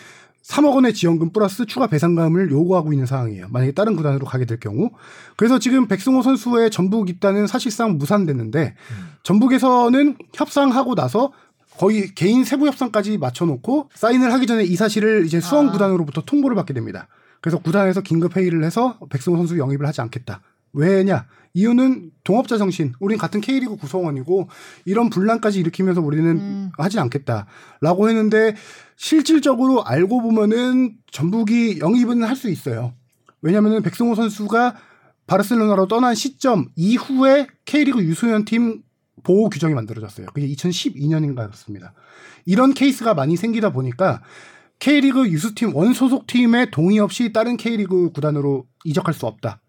3억 0.46 0.74
원의 0.76 0.94
지원금 0.94 1.30
플러스 1.32 1.66
추가 1.66 1.88
배상금을 1.88 2.52
요구하고 2.52 2.92
있는 2.92 3.04
상황이에요. 3.06 3.48
만약에 3.50 3.72
다른 3.72 3.96
구단으로 3.96 4.26
가게 4.26 4.44
될 4.44 4.60
경우. 4.60 4.90
그래서 5.36 5.58
지금 5.58 5.88
백승호 5.88 6.22
선수의 6.22 6.70
전북 6.70 7.10
입단은 7.10 7.48
사실상 7.48 7.98
무산됐는데 7.98 8.76
전북에서는 9.24 10.16
협상하고 10.34 10.94
나서 10.94 11.32
거의 11.78 12.14
개인 12.14 12.44
세부 12.44 12.66
협상까지 12.66 13.18
맞춰놓고 13.18 13.90
사인을 13.94 14.32
하기 14.32 14.46
전에 14.46 14.64
이 14.64 14.76
사실을 14.76 15.26
이제 15.26 15.40
수원 15.40 15.68
아. 15.68 15.72
구단으로부터 15.72 16.22
통보를 16.22 16.54
받게 16.54 16.74
됩니다. 16.74 17.08
그래서 17.40 17.58
구단에서 17.58 18.00
긴급 18.00 18.36
회의를 18.36 18.64
해서 18.64 18.98
백승호 19.10 19.36
선수 19.36 19.58
영입을 19.58 19.86
하지 19.86 20.00
않겠다. 20.00 20.40
왜냐? 20.72 21.26
이유는 21.54 22.10
동업자 22.22 22.58
정신. 22.58 22.92
우린 23.00 23.16
같은 23.18 23.40
K리그 23.40 23.76
구성원이고 23.76 24.48
이런 24.84 25.08
분란까지 25.08 25.60
일으키면서 25.60 26.02
우리는 26.02 26.30
음. 26.30 26.70
하지 26.76 26.98
않겠다라고 26.98 28.08
했는데 28.08 28.54
실질적으로 28.96 29.84
알고 29.84 30.20
보면은 30.22 30.96
전북이 31.10 31.78
영입은 31.80 32.22
할 32.24 32.36
수 32.36 32.50
있어요. 32.50 32.92
왜냐면은 33.40 33.82
백승호 33.82 34.14
선수가 34.14 34.76
바르셀로나로 35.26 35.88
떠난 35.88 36.14
시점 36.14 36.66
이후에 36.76 37.46
K리그 37.64 38.02
유소년 38.02 38.44
팀 38.44 38.82
보호 39.26 39.48
규정이 39.48 39.74
만들어졌어요. 39.74 40.28
그게 40.32 40.46
2012년인가였습니다. 40.46 41.90
이런 42.44 42.74
케이스가 42.74 43.12
많이 43.12 43.36
생기다 43.36 43.72
보니까 43.72 44.22
K리그 44.78 45.28
유스팀 45.28 45.74
원소속 45.74 46.28
팀의 46.28 46.70
동의 46.70 47.00
없이 47.00 47.32
다른 47.32 47.56
K리그 47.56 48.12
구단으로 48.12 48.66
이적할 48.84 49.14
수 49.14 49.26
없다. 49.26 49.60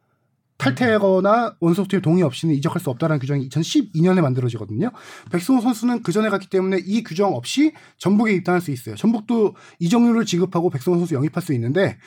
탈퇴하거나 0.58 1.56
원소속팀 1.60 2.02
동의 2.02 2.22
없이는 2.22 2.54
이적할 2.54 2.80
수 2.80 2.92
없다는 2.92 3.18
규정이 3.18 3.50
2012년에 3.50 4.22
만들어지거든요. 4.22 4.92
백승호 5.32 5.62
선수는 5.62 6.04
그 6.04 6.12
전에 6.12 6.30
갔기 6.30 6.50
때문에 6.50 6.78
이 6.86 7.04
규정 7.04 7.34
없이 7.34 7.74
전북에 7.98 8.34
입단할 8.34 8.62
수 8.62 8.70
있어요. 8.70 8.96
전북도 8.96 9.56
이적료를 9.80 10.26
지급하고 10.26 10.70
백승호 10.70 10.98
선수 11.00 11.16
영입할 11.16 11.42
수 11.42 11.54
있는데 11.54 11.98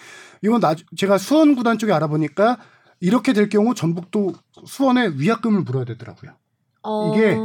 이건 0.43 0.61
나 0.61 0.77
제가 0.97 1.19
수원 1.19 1.57
구단 1.57 1.79
쪽에 1.79 1.93
알아보니까 1.93 2.59
이렇게 3.01 3.33
될 3.33 3.49
경우 3.49 3.75
전북도 3.75 4.35
수원에 4.67 5.09
위약금을 5.17 5.63
물어야 5.63 5.85
되더라고요. 5.85 6.40
어. 6.83 7.13
이게 7.15 7.37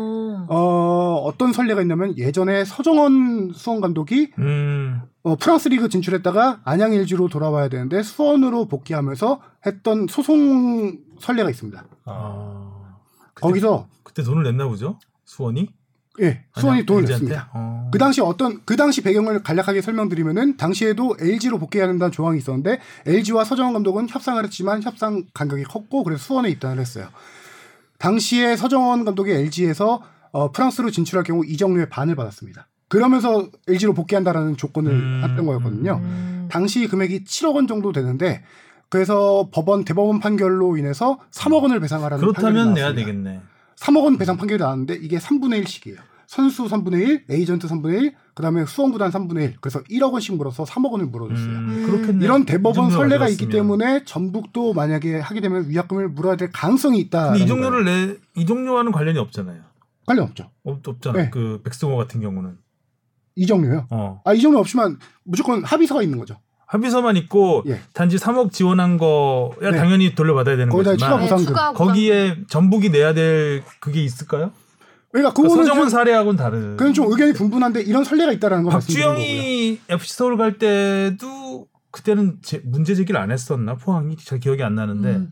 어, 0.47 1.21
어떤 1.25 1.53
선례가 1.53 1.81
있냐면 1.81 2.17
예전에 2.17 2.65
서정원 2.65 3.51
수원 3.53 3.81
감독이 3.81 4.31
음. 4.37 5.01
어, 5.23 5.35
프랑스 5.35 5.69
리그 5.69 5.89
진출했다가 5.89 6.61
안양 6.63 6.93
LG로 6.93 7.27
돌아와야 7.29 7.67
되는데 7.67 8.03
수원으로 8.03 8.67
복귀하면서 8.67 9.41
했던 9.65 10.07
소송 10.07 10.99
선례가 11.19 11.49
있습니다. 11.49 11.83
아. 12.05 12.71
그때, 13.33 13.47
거기서 13.47 13.87
그때 14.03 14.23
돈을 14.23 14.43
냈나 14.43 14.67
보죠? 14.67 14.99
수원이? 15.25 15.69
예, 16.21 16.45
수원이 16.57 16.85
돈을 16.85 17.01
LG 17.01 17.13
한테? 17.13 17.25
냈습니다. 17.25 17.51
어. 17.53 17.89
그 17.91 17.97
당시 17.97 18.21
어떤 18.21 18.61
그 18.63 18.77
당시 18.77 19.01
배경을 19.01 19.43
간략하게 19.43 19.81
설명드리면은 19.81 20.57
당시에도 20.57 21.15
LG로 21.19 21.59
복귀해야 21.59 21.87
된다는 21.87 22.11
조항이 22.11 22.37
있었는데 22.37 22.79
LG와 23.05 23.43
서정원 23.43 23.73
감독은 23.73 24.07
협상을 24.07 24.41
했지만 24.43 24.81
협상 24.83 25.25
간격이 25.33 25.63
컸고 25.63 26.03
그래서 26.03 26.23
수원에 26.23 26.49
입단을 26.49 26.79
했어요. 26.79 27.09
당시에 28.05 28.55
서정원 28.55 29.03
감독이 29.03 29.31
LG에서 29.31 29.99
어, 30.31 30.51
프랑스로 30.51 30.91
진출할 30.91 31.23
경우 31.23 31.43
이적료의 31.43 31.89
반을 31.89 32.15
받았습니다. 32.15 32.67
그러면서 32.87 33.49
LG로 33.67 33.95
복귀한다라는 33.95 34.57
조건을 34.57 34.91
음, 34.91 35.21
했던 35.23 35.45
거였거든요. 35.47 35.99
음. 36.03 36.47
당시 36.51 36.87
금액이 36.87 37.23
7억 37.23 37.55
원 37.55 37.65
정도 37.65 37.91
되는데 37.91 38.43
그래서 38.89 39.49
법원 39.51 39.85
대법원 39.85 40.19
판결로 40.19 40.77
인해서 40.77 41.19
3억 41.31 41.63
원을 41.63 41.79
배상하라는 41.79 42.21
그렇다면 42.21 42.75
내야. 42.75 42.93
되겠네. 42.93 43.41
3억 43.77 44.03
원 44.03 44.17
배상 44.19 44.37
판결이 44.37 44.61
나왔는데 44.61 44.99
이게 45.01 45.17
3분의 45.17 45.63
1씩이에요. 45.63 45.97
선수 46.27 46.65
3분의 46.65 47.07
1, 47.07 47.25
에이전트 47.27 47.67
3분의 47.67 48.03
1, 48.03 48.15
그다음에 48.35 48.65
수원구단 48.65 49.11
3분의 49.11 49.41
1. 49.43 49.55
그래서 49.61 49.81
1억 49.83 50.11
원씩 50.11 50.35
물어서 50.35 50.65
3억 50.65 50.91
원을 50.91 51.05
물어줬어요. 51.07 51.47
음, 51.47 51.83
그렇겠네. 51.87 52.25
이런 52.25 52.41
이 52.41 52.45
대법원 52.45 52.91
선례가 52.91 53.29
있기. 53.29 53.47
때문에 53.49 54.03
전북도 54.05 54.73
만약에 54.73 55.19
하게 55.19 55.39
되면 55.41 55.69
위약금을 55.69 56.09
물어야 56.09 56.35
될 56.35 56.51
가능성이 56.51 56.99
있다. 56.99 57.31
근데 57.31 57.43
이적료를 57.45 57.85
내 57.85 58.17
이 58.37 58.45
종료와는 58.45 58.91
관련이 58.91 59.17
없잖아요. 59.17 59.61
관련 60.05 60.25
없죠. 60.25 60.51
없, 60.65 60.85
없잖아. 60.87 61.17
네. 61.17 61.29
그 61.31 61.61
백승호 61.63 61.95
같은 61.95 62.19
경우는. 62.21 62.57
이정료요. 63.37 63.87
어. 63.89 64.21
아 64.25 64.33
이정료 64.33 64.59
없으면 64.59 64.99
무조건 65.23 65.63
합의서가 65.63 66.01
있는 66.01 66.19
거죠. 66.19 66.35
합의서만 66.67 67.15
있고 67.17 67.63
예. 67.67 67.79
단지 67.93 68.17
3억 68.17 68.51
지원한 68.51 68.97
거야 68.97 69.71
네. 69.71 69.77
당연히 69.77 70.15
돌려받아야 70.15 70.57
되는 70.57 70.73
거지만 70.73 70.97
추가 70.97 71.17
보상금. 71.17 71.45
추가 71.45 71.73
거기에 71.73 72.37
전북이 72.49 72.89
내야 72.89 73.13
될 73.13 73.63
그게 73.79 74.03
있을까요? 74.03 74.51
그러니까 75.15 75.33
그 75.33 75.43
그거는 75.43 75.63
서정원 75.63 75.83
좀, 75.85 75.89
사례하고는 75.89 76.37
다른. 76.37 76.75
그건 76.75 76.93
좀 76.93 77.09
의견이 77.09 77.31
분분한데 77.31 77.83
이런 77.83 78.03
선례가 78.03 78.33
있다라는 78.33 78.65
거. 78.65 78.69
박주영이 78.69 79.79
FC 79.87 80.13
서울 80.13 80.35
갈 80.35 80.57
때도 80.57 81.67
그때는 81.91 82.39
제, 82.41 82.61
문제 82.65 82.95
제기를 82.95 83.19
안 83.19 83.31
했었나 83.31 83.75
포항이 83.75 84.17
잘 84.17 84.39
기억이 84.39 84.61
안 84.61 84.75
나는데 84.75 85.15
음. 85.15 85.31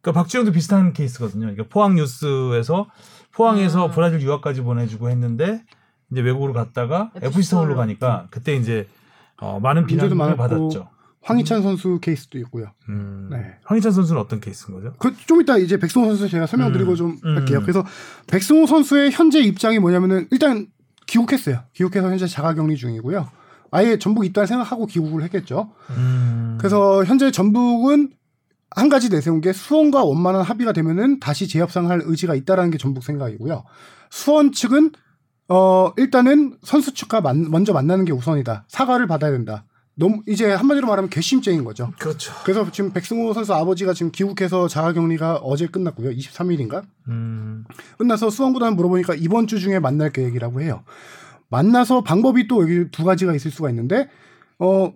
그러니까 0.00 0.22
박주영도 0.22 0.52
비슷한 0.52 0.94
케이스거든요. 0.94 1.40
그러니까 1.42 1.64
포항 1.68 1.96
뉴스에서 1.96 2.88
포항에서 3.32 3.88
아. 3.88 3.90
브라질 3.90 4.22
유학까지 4.22 4.62
보내주고 4.62 5.10
했는데 5.10 5.62
이제 6.10 6.22
외국으로 6.22 6.54
갔다가 6.54 7.10
FC 7.16 7.42
서울로 7.42 7.42
서울로. 7.42 7.76
가니까 7.76 8.28
그때 8.30 8.56
이제 8.56 8.88
어, 9.36 9.60
많은 9.60 9.86
비난을. 9.86 10.36
받았죠. 10.36 10.88
황희찬 11.22 11.62
선수 11.62 11.98
케이스도 12.00 12.38
있고요. 12.38 12.72
음. 12.88 13.28
네. 13.30 13.54
황희찬 13.64 13.92
선수는 13.92 14.20
어떤 14.20 14.40
케이스인 14.40 14.74
거죠? 14.74 14.92
그 14.98 15.12
좀 15.26 15.40
이따 15.40 15.56
이제 15.56 15.78
백승호 15.78 16.06
선수 16.06 16.28
제가 16.28 16.46
설명드리고 16.46 16.90
음, 16.92 16.96
좀 16.96 17.18
음. 17.24 17.36
할게요. 17.36 17.60
그래서 17.62 17.84
백승호 18.26 18.66
선수의 18.66 19.10
현재 19.12 19.38
입장이 19.40 19.78
뭐냐면은 19.78 20.26
일단 20.30 20.66
귀국했어요. 21.06 21.60
귀국해서 21.74 22.10
현재 22.10 22.26
자가격리 22.26 22.76
중이고요. 22.76 23.28
아예 23.70 23.98
전북 23.98 24.24
입단 24.26 24.46
생각하고 24.46 24.86
귀국을 24.86 25.22
했겠죠. 25.24 25.72
음. 25.90 26.56
그래서 26.58 27.04
현재 27.04 27.30
전북은 27.30 28.10
한 28.74 28.88
가지 28.88 29.08
내세운 29.10 29.40
게 29.40 29.52
수원과 29.52 30.02
원만한 30.04 30.42
합의가 30.42 30.72
되면은 30.72 31.20
다시 31.20 31.46
재협상할 31.48 32.02
의지가 32.04 32.34
있다라는 32.34 32.70
게 32.70 32.78
전북 32.78 33.04
생각이고요. 33.04 33.64
수원 34.10 34.52
측은 34.52 34.90
어 35.48 35.92
일단은 35.98 36.56
선수 36.62 36.94
측과 36.94 37.20
만- 37.20 37.50
먼저 37.50 37.72
만나는 37.72 38.04
게 38.06 38.12
우선이다. 38.12 38.64
사과를 38.68 39.06
받아야 39.06 39.30
된다. 39.30 39.64
너무 39.94 40.22
이제 40.26 40.50
한마디로 40.50 40.86
말하면 40.86 41.10
괘씸죄인 41.10 41.64
거죠. 41.64 41.92
그렇죠. 41.98 42.32
그래서 42.44 42.70
지금 42.70 42.92
백승호 42.92 43.34
선수 43.34 43.52
아버지가 43.54 43.92
지금 43.92 44.10
귀국해서 44.10 44.66
자가격리가 44.68 45.36
어제 45.42 45.66
끝났고요. 45.66 46.10
23일인가? 46.10 46.82
음. 47.08 47.64
끝나서 47.98 48.30
수원구단 48.30 48.74
물어보니까 48.76 49.14
이번 49.16 49.46
주 49.46 49.60
중에 49.60 49.78
만날 49.80 50.10
계획이라고 50.10 50.62
해요. 50.62 50.82
만나서 51.50 52.02
방법이 52.02 52.48
또 52.48 52.62
여기 52.62 52.90
두 52.90 53.04
가지가 53.04 53.34
있을 53.34 53.50
수가 53.50 53.68
있는데 53.70 54.08
어 54.58 54.92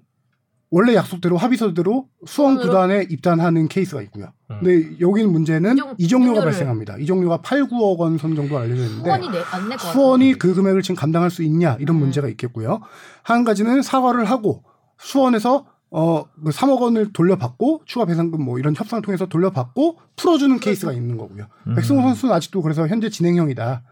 원래 0.71 0.95
약속대로 0.95 1.37
합의서대로 1.37 2.09
수원 2.27 2.57
구단에 2.57 3.07
입단하는 3.11 3.69
케이스가 3.69 4.01
있고요. 4.03 4.33
음. 4.51 4.59
근데 4.61 4.97
여기는 4.99 5.31
문제는 5.31 5.77
이종- 5.77 5.97
이적료를- 5.99 6.41
발생합니다. 6.43 6.97
이적료가 6.99 7.43
8, 7.43 7.65
9억 7.69 7.99
원 7.99 8.17
선 8.19 8.35
정도 8.35 8.57
알려져 8.59 8.83
있는데 8.85 9.05
수원이 9.05 9.29
내. 9.29 9.77
수원이 9.93 10.35
그 10.39 10.55
금액을 10.55 10.81
지금 10.81 10.97
감당할 10.97 11.31
수 11.31 11.43
있냐 11.43 11.77
이런 11.81 11.97
음. 11.97 12.01
문제가 12.01 12.29
있겠고요. 12.29 12.81
한 13.23 13.45
가지는 13.45 13.83
사과를 13.83 14.25
하고 14.25 14.65
수원에서 14.99 15.67
어 15.91 16.25
그 16.45 16.51
3억 16.51 16.81
원을 16.81 17.13
돌려받고 17.13 17.83
추가 17.87 18.05
배상금 18.07 18.43
뭐 18.45 18.59
이런 18.59 18.75
협상을 18.75 19.01
통해서 19.03 19.27
돌려받고 19.27 19.99
풀어주는 20.17 20.59
케이스가 20.59 20.93
있는 20.93 21.17
거고요. 21.17 21.47
음. 21.69 21.75
백승호 21.77 22.03
선수는 22.03 22.35
아직도 22.35 22.61
그래서 22.63 22.87
현재 22.89 23.09
진행형이다. 23.09 23.83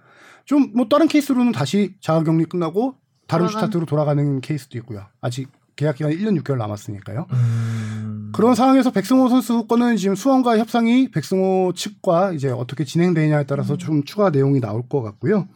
좀 0.45 0.73
뭐 0.75 0.87
다른 0.89 1.07
케이스로는 1.09 1.53
다시 1.53 1.95
자가격리 2.01 2.45
끝나고 2.47 2.97
다른 3.27 3.47
돌아간- 3.47 3.53
슈타트로 3.53 3.87
돌아가는 3.87 4.41
케이스도 4.41 4.77
있고요. 4.79 5.07
아직 5.21 5.49
계약 5.77 5.97
기간이 5.97 6.17
1년 6.17 6.39
6개월 6.43 6.59
남았으니까요. 6.59 7.27
음. 7.33 8.33
그런 8.35 8.55
상황에서 8.57 8.91
백승호 8.91 9.29
선수 9.29 9.67
거는 9.67 9.97
지금 9.97 10.17
수원과 10.17 10.59
협상이 10.59 11.11
백승호 11.13 11.73
측과 11.77 12.33
이제 12.33 12.51
어떻게 12.51 12.85
진행되냐에 12.85 13.45
따라서 13.47 13.77
좀 13.77 14.03
추가 14.05 14.31
내용이 14.31 14.61
나올 14.61 14.83
것 14.89 15.01
같고요. 15.03 15.47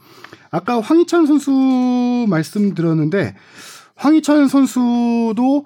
아까 0.50 0.80
황희찬 0.80 1.26
선수 1.26 1.50
말씀드렸는데 2.28 3.34
황희찬 3.98 4.48
선수도 4.48 5.64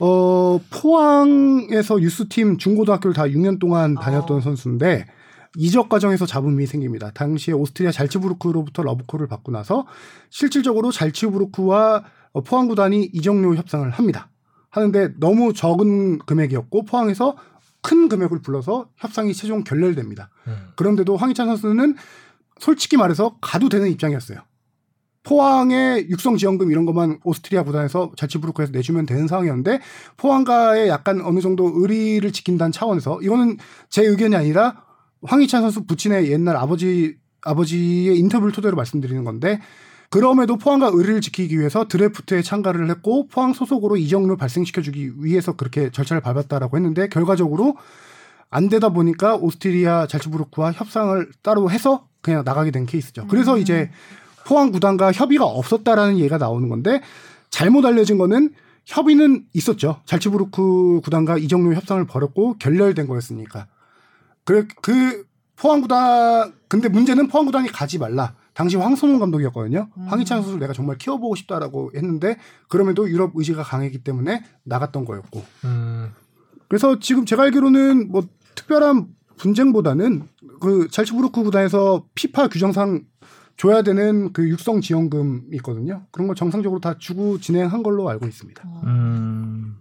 어 0.00 0.60
포항에서 0.70 2.00
유스팀 2.00 2.58
중고등학교를 2.58 3.14
다 3.14 3.24
6년 3.24 3.58
동안 3.58 3.94
다녔던 3.94 4.38
아. 4.38 4.40
선수인데 4.40 5.06
이적 5.56 5.88
과정에서 5.88 6.26
잡음이 6.26 6.66
생깁니다. 6.66 7.10
당시에 7.12 7.54
오스트리아 7.54 7.90
잘츠부르크로부터 7.90 8.82
러브콜을 8.82 9.26
받고 9.26 9.50
나서 9.50 9.86
실질적으로 10.30 10.92
잘츠부르크와 10.92 12.04
어, 12.32 12.42
포항 12.42 12.68
구단이 12.68 13.10
이적료 13.12 13.54
협상을 13.56 13.88
합니다. 13.90 14.28
하는데 14.70 15.14
너무 15.18 15.54
적은 15.54 16.18
금액이었고 16.18 16.84
포항에서 16.84 17.36
큰 17.80 18.08
금액을 18.08 18.42
불러서 18.42 18.88
협상이 18.96 19.32
최종 19.32 19.64
결렬됩니다. 19.64 20.30
음. 20.46 20.68
그런데도 20.76 21.16
황희찬 21.16 21.46
선수는 21.46 21.96
솔직히 22.58 22.96
말해서 22.96 23.36
가도 23.40 23.68
되는 23.68 23.88
입장이었어요. 23.88 24.40
포항의 25.22 26.08
육성 26.10 26.36
지원금 26.36 26.70
이런 26.70 26.86
것만 26.86 27.20
오스트리아 27.24 27.62
구단에서 27.62 28.12
자치부르크에서 28.16 28.72
내주면 28.72 29.06
되는 29.06 29.26
상황이었는데 29.26 29.80
포항과의 30.16 30.88
약간 30.88 31.20
어느 31.20 31.40
정도 31.40 31.70
의리를 31.74 32.30
지킨다는 32.32 32.72
차원에서 32.72 33.20
이거는 33.22 33.58
제 33.90 34.04
의견이 34.04 34.36
아니라 34.36 34.82
황희찬 35.22 35.62
선수 35.62 35.84
부친의 35.84 36.30
옛날 36.30 36.56
아버지 36.56 37.16
아버지의 37.42 38.18
인터뷰를 38.18 38.52
토대로 38.52 38.76
말씀드리는 38.76 39.22
건데 39.24 39.60
그럼에도 40.10 40.56
포항과 40.56 40.90
의리를 40.92 41.20
지키기 41.20 41.58
위해서 41.58 41.86
드래프트에 41.86 42.42
참가를 42.42 42.88
했고 42.90 43.28
포항 43.28 43.52
소속으로 43.52 43.96
이적료 43.96 44.36
발생시켜주기 44.36 45.12
위해서 45.22 45.54
그렇게 45.54 45.90
절차를 45.90 46.22
밟았다라고 46.22 46.76
했는데 46.76 47.08
결과적으로 47.08 47.76
안 48.50 48.70
되다 48.70 48.88
보니까 48.88 49.36
오스트리아 49.36 50.06
잘츠부르크와 50.06 50.72
협상을 50.72 51.30
따로 51.42 51.70
해서 51.70 52.06
그냥 52.22 52.42
나가게 52.44 52.70
된 52.70 52.86
케이스죠. 52.86 53.26
그래서 53.26 53.56
음. 53.56 53.60
이제 53.60 53.90
포항 54.48 54.72
구단과 54.72 55.12
협의가 55.12 55.44
없었다라는 55.44 56.16
얘기가 56.16 56.38
나오는 56.38 56.70
건데 56.70 57.02
잘못 57.50 57.84
알려진 57.84 58.16
거는 58.16 58.54
협의는 58.86 59.44
있었죠. 59.52 60.00
잘츠부르크 60.06 61.02
구단과 61.04 61.36
이적료 61.36 61.74
협상을 61.74 62.02
벌였고 62.06 62.54
결렬된 62.54 63.06
거였으니까. 63.06 63.66
그래 64.44 64.66
그 64.80 65.26
포항 65.54 65.82
구단 65.82 66.54
근데 66.66 66.88
문제는 66.88 67.28
포항 67.28 67.44
구단이 67.44 67.68
가지 67.68 67.98
말라. 67.98 68.34
당시 68.54 68.76
황선홍 68.78 69.18
감독이었거든요. 69.18 69.88
음. 69.94 70.06
황희찬 70.08 70.38
선수를 70.38 70.60
내가 70.60 70.72
정말 70.72 70.96
키워보고 70.96 71.34
싶다라고 71.34 71.92
했는데 71.94 72.38
그럼에도 72.68 73.08
유럽 73.10 73.32
의지가 73.34 73.62
강했기 73.62 73.98
때문에 74.02 74.42
나갔던 74.64 75.04
거였고. 75.04 75.44
음. 75.64 76.08
그래서 76.68 76.98
지금 77.00 77.26
제가 77.26 77.42
알기로는 77.42 78.10
뭐 78.10 78.22
특별한 78.54 79.08
분쟁보다는 79.36 80.26
그 80.60 80.88
잘츠부르크 80.90 81.42
구단에서 81.42 82.06
피파 82.14 82.48
규정상 82.48 83.04
줘야 83.58 83.82
되는 83.82 84.32
그 84.32 84.48
육성 84.48 84.80
지원금이 84.80 85.48
있거든요. 85.56 86.06
그런 86.12 86.28
걸 86.28 86.36
정상적으로 86.36 86.80
다 86.80 86.96
주고 86.96 87.38
진행한 87.40 87.82
걸로 87.82 88.08
알고 88.08 88.26
있습니다. 88.26 88.62
음. 88.84 89.76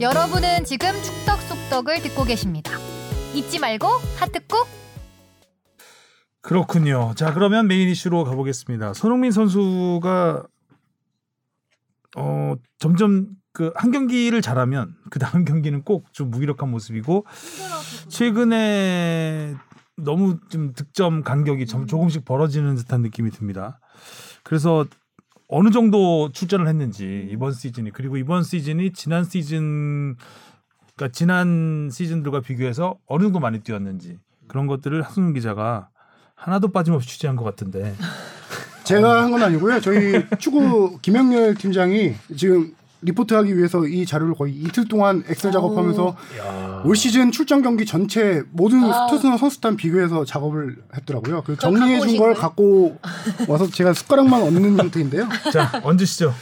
여러분은 0.00 0.64
지금 0.64 0.88
축덕 1.02 1.38
속덕을 1.42 2.00
듣고 2.00 2.24
계십니다. 2.24 2.72
잊지 3.34 3.60
말고 3.60 3.86
하트 4.16 4.40
꾹. 4.46 4.66
그렇군요. 6.40 7.12
자, 7.14 7.34
그러면 7.34 7.68
메인 7.68 7.88
이슈로 7.90 8.24
가보겠습니다. 8.24 8.94
손흥민 8.94 9.30
선수가 9.30 10.46
어 12.16 12.54
점점 12.78 13.41
그 13.52 13.72
한 13.76 13.90
경기를 13.90 14.40
잘하면 14.42 14.94
그 15.10 15.18
다음 15.18 15.44
경기는 15.44 15.82
꼭 15.82 16.04
좀 16.12 16.30
무기력한 16.30 16.70
모습이고 16.70 17.26
최근에 18.08 19.54
너무 19.96 20.38
좀 20.48 20.72
득점 20.72 21.22
간격이 21.22 21.66
점 21.66 21.86
조금씩 21.86 22.24
벌어지는 22.24 22.74
듯한 22.76 23.02
느낌이 23.02 23.30
듭니다. 23.30 23.78
그래서 24.42 24.86
어느 25.48 25.70
정도 25.70 26.30
출전을 26.32 26.66
했는지 26.66 27.28
이번 27.30 27.52
시즌이 27.52 27.90
그리고 27.90 28.16
이번 28.16 28.42
시즌이 28.42 28.92
지난 28.94 29.24
시즌 29.24 30.16
그러니까 30.96 31.12
지난 31.12 31.90
시즌들과 31.92 32.40
비교해서 32.40 32.96
어느 33.06 33.22
정도 33.24 33.38
많이 33.38 33.60
뛰었는지 33.60 34.18
그런 34.48 34.66
것들을 34.66 35.02
하승훈 35.02 35.34
기자가 35.34 35.88
하나도 36.34 36.68
빠짐없이 36.72 37.08
취재한 37.08 37.36
것 37.36 37.44
같은데 37.44 37.94
제가 38.84 39.22
한 39.22 39.30
건 39.30 39.42
아니고요. 39.42 39.80
저희 39.80 40.24
축구 40.38 40.98
김영렬 41.02 41.54
팀장이 41.54 42.14
지금 42.36 42.74
리포트하기 43.02 43.56
위해서 43.56 43.84
이 43.86 44.06
자료를 44.06 44.34
거의 44.34 44.54
이틀 44.54 44.86
동안 44.88 45.22
엑셀 45.28 45.50
작업하면서 45.52 46.16
야. 46.38 46.82
올 46.84 46.94
시즌 46.96 47.30
출전 47.32 47.62
경기 47.62 47.84
전체 47.84 48.42
모든 48.52 48.82
아. 48.84 49.06
투수나 49.08 49.36
선수단 49.36 49.76
비교해서 49.76 50.24
작업을 50.24 50.76
했더라고요. 50.96 51.42
그 51.44 51.56
정리해 51.56 52.00
준 52.00 52.16
걸 52.16 52.34
갖고 52.34 52.96
와서 53.48 53.68
제가 53.68 53.92
숟가락만 53.92 54.42
얹는 54.42 54.76
상태인데요. 54.76 55.28
자 55.52 55.80
얹으시죠. 55.82 56.32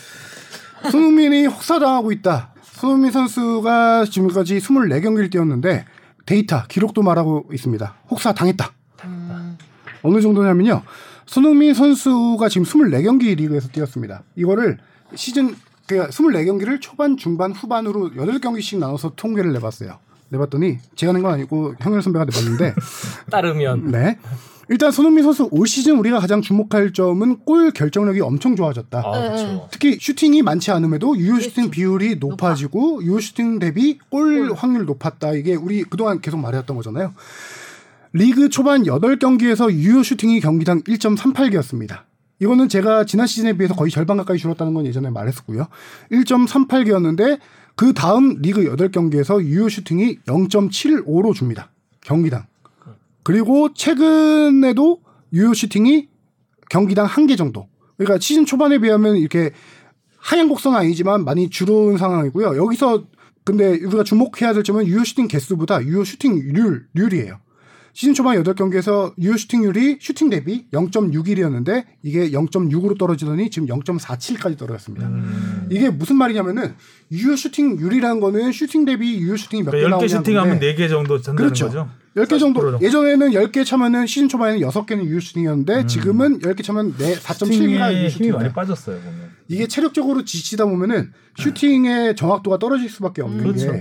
손흥민이 0.90 1.46
혹사당하고 1.46 2.12
있다. 2.12 2.52
손흥민 2.62 3.10
선수가 3.10 4.06
지금까지 4.06 4.58
24경기를 4.58 5.30
뛰었는데 5.30 5.84
데이터 6.26 6.64
기록도 6.66 7.02
말하고 7.02 7.46
있습니다. 7.52 7.94
혹사 8.10 8.32
당했다. 8.32 8.72
음. 9.04 9.58
어느 10.02 10.20
정도냐면요. 10.20 10.82
손흥민 11.26 11.74
선수가 11.74 12.48
지금 12.48 12.66
24경기 12.66 13.36
리그에서 13.36 13.68
뛰었습니다. 13.68 14.22
이거를 14.36 14.78
시즌 15.14 15.54
그러니까 15.90 16.10
24경기를 16.10 16.80
초반, 16.80 17.16
중반, 17.16 17.52
후반으로 17.52 18.10
8경기씩 18.10 18.78
나눠서 18.78 19.12
통계를 19.16 19.52
내봤어요. 19.52 19.98
내봤더니 20.30 20.78
제가 20.94 21.12
낸 21.12 21.22
건 21.22 21.32
아니고 21.34 21.74
형열 21.80 22.02
선배가 22.02 22.24
내봤는데 22.26 22.74
따르면 23.30 23.90
네. 23.90 24.16
일단 24.68 24.92
손흥민 24.92 25.24
선수 25.24 25.48
올 25.50 25.66
시즌 25.66 25.98
우리가 25.98 26.20
가장 26.20 26.40
주목할 26.40 26.92
점은 26.92 27.40
골 27.44 27.72
결정력이 27.72 28.20
엄청 28.20 28.54
좋아졌다. 28.54 29.02
아 29.04 29.18
네, 29.20 29.26
그렇죠. 29.28 29.68
특히 29.72 29.98
슈팅이 30.00 30.42
많지 30.42 30.70
않음에도 30.70 31.16
유효 31.18 31.40
슈팅 31.40 31.70
비율이 31.70 32.16
높아지고 32.20 33.02
유효 33.02 33.18
슈팅 33.18 33.58
대비 33.58 33.98
골 34.10 34.52
확률 34.54 34.84
높았다. 34.84 35.32
이게 35.32 35.56
우리 35.56 35.82
그동안 35.82 36.20
계속 36.20 36.36
말해왔던 36.38 36.76
거잖아요. 36.76 37.12
리그 38.12 38.48
초반 38.48 38.84
8경기에서 38.84 39.72
유효 39.72 40.04
슈팅이 40.04 40.40
경기당 40.40 40.82
1.38개였습니다. 40.82 42.02
이거는 42.40 42.68
제가 42.68 43.04
지난 43.04 43.26
시즌에 43.26 43.56
비해서 43.56 43.74
거의 43.74 43.90
절반 43.90 44.16
가까이 44.16 44.38
줄었다는 44.38 44.74
건 44.74 44.86
예전에 44.86 45.10
말했었고요. 45.10 45.68
1.38개였는데 46.10 47.38
그 47.76 47.92
다음 47.92 48.36
리그 48.40 48.62
8경기에서 48.76 49.42
유효 49.44 49.68
슈팅이 49.68 50.18
0.75로 50.26 51.34
줍니다. 51.34 51.70
경기당. 52.00 52.46
그리고 53.22 53.72
최근에도 53.74 55.00
유효 55.32 55.54
슈팅이 55.54 56.08
경기당 56.70 57.06
한 57.06 57.26
개 57.26 57.36
정도. 57.36 57.68
그러니까 57.96 58.18
시즌 58.18 58.46
초반에 58.46 58.78
비하면 58.78 59.16
이렇게 59.16 59.50
하향 60.18 60.48
곡선은 60.48 60.78
아니지만 60.78 61.24
많이 61.24 61.50
줄어든 61.50 61.98
상황이고요. 61.98 62.56
여기서 62.56 63.04
근데 63.44 63.70
우리가 63.70 64.04
주목해야 64.04 64.54
될 64.54 64.62
점은 64.64 64.86
유효 64.86 65.04
슈팅 65.04 65.28
개수보다 65.28 65.82
유효 65.84 66.04
슈팅률 66.04 66.86
률이에요. 66.94 67.38
시즌 67.92 68.14
초반 68.14 68.40
8경기에서 68.42 69.12
유효 69.18 69.36
슈팅률이 69.36 69.98
슈팅 70.00 70.30
대비 70.30 70.66
0.61이었는데 70.72 71.84
이게 72.02 72.30
0.6으로 72.30 72.96
떨어지더니 72.98 73.50
지금 73.50 73.68
0.47까지 73.68 74.56
떨어졌습니다. 74.56 75.06
음. 75.08 75.66
이게 75.70 75.90
무슨 75.90 76.16
말이냐면은 76.16 76.74
유효 77.10 77.34
슈팅률이라는 77.36 78.20
거는 78.20 78.52
슈팅 78.52 78.84
대비 78.84 79.18
유효 79.18 79.36
슈팅이 79.36 79.62
몇개 79.64 79.78
그러니까 79.78 79.98
10개 79.98 80.00
나오냐는 80.00 80.18
슈팅하면 80.24 80.50
건데 80.50 80.74
4개 80.74 80.88
정도 80.88 81.20
찬다는 81.20 81.36
그렇죠. 81.36 81.66
거죠. 81.66 81.88
10개 82.16 82.36
40% 82.36 82.40
정도 82.40 82.70
정도. 82.70 82.84
예전에는 82.84 83.30
10개 83.30 83.64
차면은 83.64 84.06
시즌 84.06 84.28
초반에는 84.28 84.66
6개는 84.68 85.04
유효 85.04 85.20
슈팅이었는데 85.20 85.86
지금은 85.86 86.40
10개 86.40 86.64
차면 86.64 86.94
네 86.96 87.14
4.7개가 87.14 87.52
슈팅에 87.52 88.00
유효 88.00 88.08
슈팅이에요. 88.08 88.36
많이 88.36 88.52
빠졌어요 88.52 88.98
보면. 88.98 89.30
이게 89.48 89.66
체력적으로 89.66 90.24
지치다 90.24 90.64
보면은 90.66 91.12
슈팅의 91.38 92.16
정확도가 92.16 92.58
떨어질 92.58 92.88
수밖에 92.88 93.22
없는 93.22 93.42
그렇죠. 93.42 93.72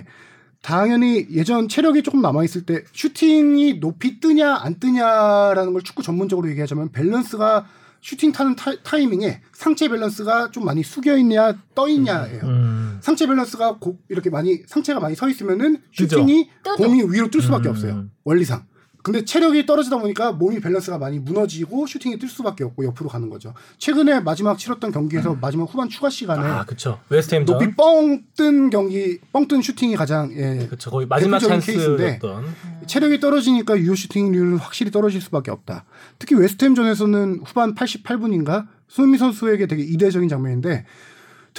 게 0.62 0.67
당연히 0.67 1.28
예전 1.32 1.67
체력이 1.67 2.04
조금 2.04 2.22
남아 2.22 2.43
있을 2.43 2.65
때 2.65 2.84
슈팅이 2.93 3.80
높이 3.80 4.19
뜨냐 4.19 4.56
안 4.62 4.80
뜨냐라는 4.80 5.74
걸 5.74 5.82
축구 5.82 6.04
전문적으로 6.04 6.50
얘기하자면 6.50 6.91
밸런스가 6.91 7.65
슈팅 8.02 8.32
타는 8.32 8.56
타, 8.56 8.98
이밍에 8.98 9.41
상체 9.52 9.89
밸런스가 9.89 10.52
좀 10.52 10.63
많이 10.63 10.84
숙여 10.84 11.17
있냐 11.17 11.54
떠 11.76 11.89
있냐예요. 11.89 12.43
음. 12.43 12.98
상체 13.02 13.28
밸런스가 13.28 13.78
고- 13.78 14.00
이렇게 14.08 14.30
많이 14.30 14.62
상체가 14.67 15.02
많이 15.02 15.15
서 15.15 15.28
있으면은. 15.28 15.82
슈팅이 15.91 16.50
뜨죠. 16.63 16.78
공이 16.78 17.04
위로 17.12 17.30
뜰 17.30 17.41
수밖에 17.41 17.67
음. 17.67 17.72
없어요. 17.72 18.06
원리상. 18.24 18.65
근데 19.01 19.23
체력이 19.23 19.65
떨어지다 19.65 19.97
보니까 19.97 20.33
몸이 20.33 20.59
밸런스가 20.59 20.97
많이 20.97 21.19
무너지고 21.19 21.88
슈팅이 21.88 22.19
뜰 22.19 22.27
수밖에 22.27 22.63
없고 22.65 22.83
옆으로 22.85 23.09
가는 23.09 23.29
거죠. 23.29 23.53
최근에 23.77 24.19
마지막 24.19 24.57
치렀던 24.57 24.91
경기에서 24.91 25.38
마지막 25.39 25.65
후반 25.65 25.88
추가 25.89 26.09
시간에 26.09 26.45
아 26.45 26.65
그쵸. 26.65 26.99
웨스트햄전. 27.09 27.57
높이 27.57 27.75
뻥 27.75 28.23
뜬 28.35 28.69
경기, 28.69 29.19
뻥 29.31 29.47
뜬 29.47 29.62
슈팅이 29.62 29.95
가장 29.95 30.31
예, 30.33 30.67
그쵸. 30.69 30.89
거의 30.89 31.07
마지막 31.07 31.39
케이스인데 31.39 32.19
찬스였던. 32.19 32.45
체력이 32.88 33.19
떨어지니까 33.19 33.77
유효 33.77 33.95
슈팅률은 33.95 34.57
확실히 34.57 34.91
떨어질 34.91 35.21
수밖에 35.21 35.51
없다. 35.51 35.85
특히 36.17 36.35
웨스트햄전에서는 36.35 37.41
후반 37.45 37.75
88분인가? 37.75 38.67
손흥민 38.89 39.19
선수에게 39.19 39.67
되게 39.67 39.83
이례적인 39.83 40.27
장면인데 40.27 40.85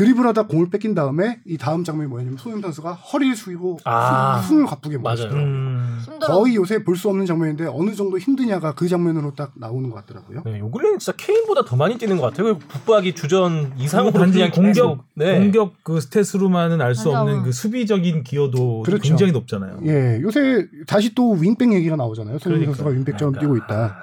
드리블하다 0.00 0.44
공을 0.46 0.70
뺏긴 0.70 0.94
다음에 0.94 1.40
이 1.44 1.58
다음 1.58 1.84
장면이 1.84 2.08
뭐냐면 2.08 2.38
손흥민 2.38 2.62
선수가 2.62 2.94
허리를 2.94 3.36
숙이고 3.36 3.80
아. 3.84 4.40
숨, 4.48 4.60
을 4.62 4.66
가쁘게 4.66 4.96
맞아요. 4.96 5.16
멈추죠. 5.18 5.36
음. 5.36 5.98
거의 6.22 6.54
요새 6.56 6.82
볼 6.82 6.96
수 6.96 7.08
없는 7.10 7.26
장면인데 7.26 7.66
어느 7.66 7.94
정도 7.94 8.18
힘드냐가 8.18 8.74
그 8.74 8.88
장면으로 8.88 9.34
딱 9.34 9.52
나오는 9.56 9.88
것 9.90 9.96
같더라고요. 9.96 10.42
네, 10.46 10.58
요 10.58 10.70
근래는 10.70 10.98
진짜 10.98 11.12
케인보다 11.16 11.64
더 11.66 11.76
많이 11.76 11.98
뛰는 11.98 12.16
것 12.16 12.22
같아요. 12.22 12.58
그 12.58 12.66
북박이 12.66 13.14
주전 13.14 13.72
이상으로 13.78 14.12
단지 14.12 14.38
그냥 14.38 14.50
공격 14.52 15.04
네. 15.14 15.38
공격 15.38 15.74
그 15.82 15.98
스탯으로만은 15.98 16.80
알 16.80 16.94
수. 16.94 17.10
없는 17.10 17.42
그 17.42 17.52
수비적인 17.52 18.22
기여도 18.24 18.82
그렇죠. 18.82 19.02
굉장히 19.02 19.32
높잖아요. 19.32 19.80
예, 19.86 20.18
요새 20.22 20.66
다시 20.86 21.14
또 21.14 21.32
윙백 21.32 21.72
얘기가 21.74 21.96
나오잖아요. 21.96 22.38
손흥민 22.38 22.66
그러니까요. 22.72 22.74
선수가 22.76 22.90
윙백처럼 22.90 23.32
그러니까. 23.34 23.40
뛰고 23.40 23.56
있다. 23.56 24.02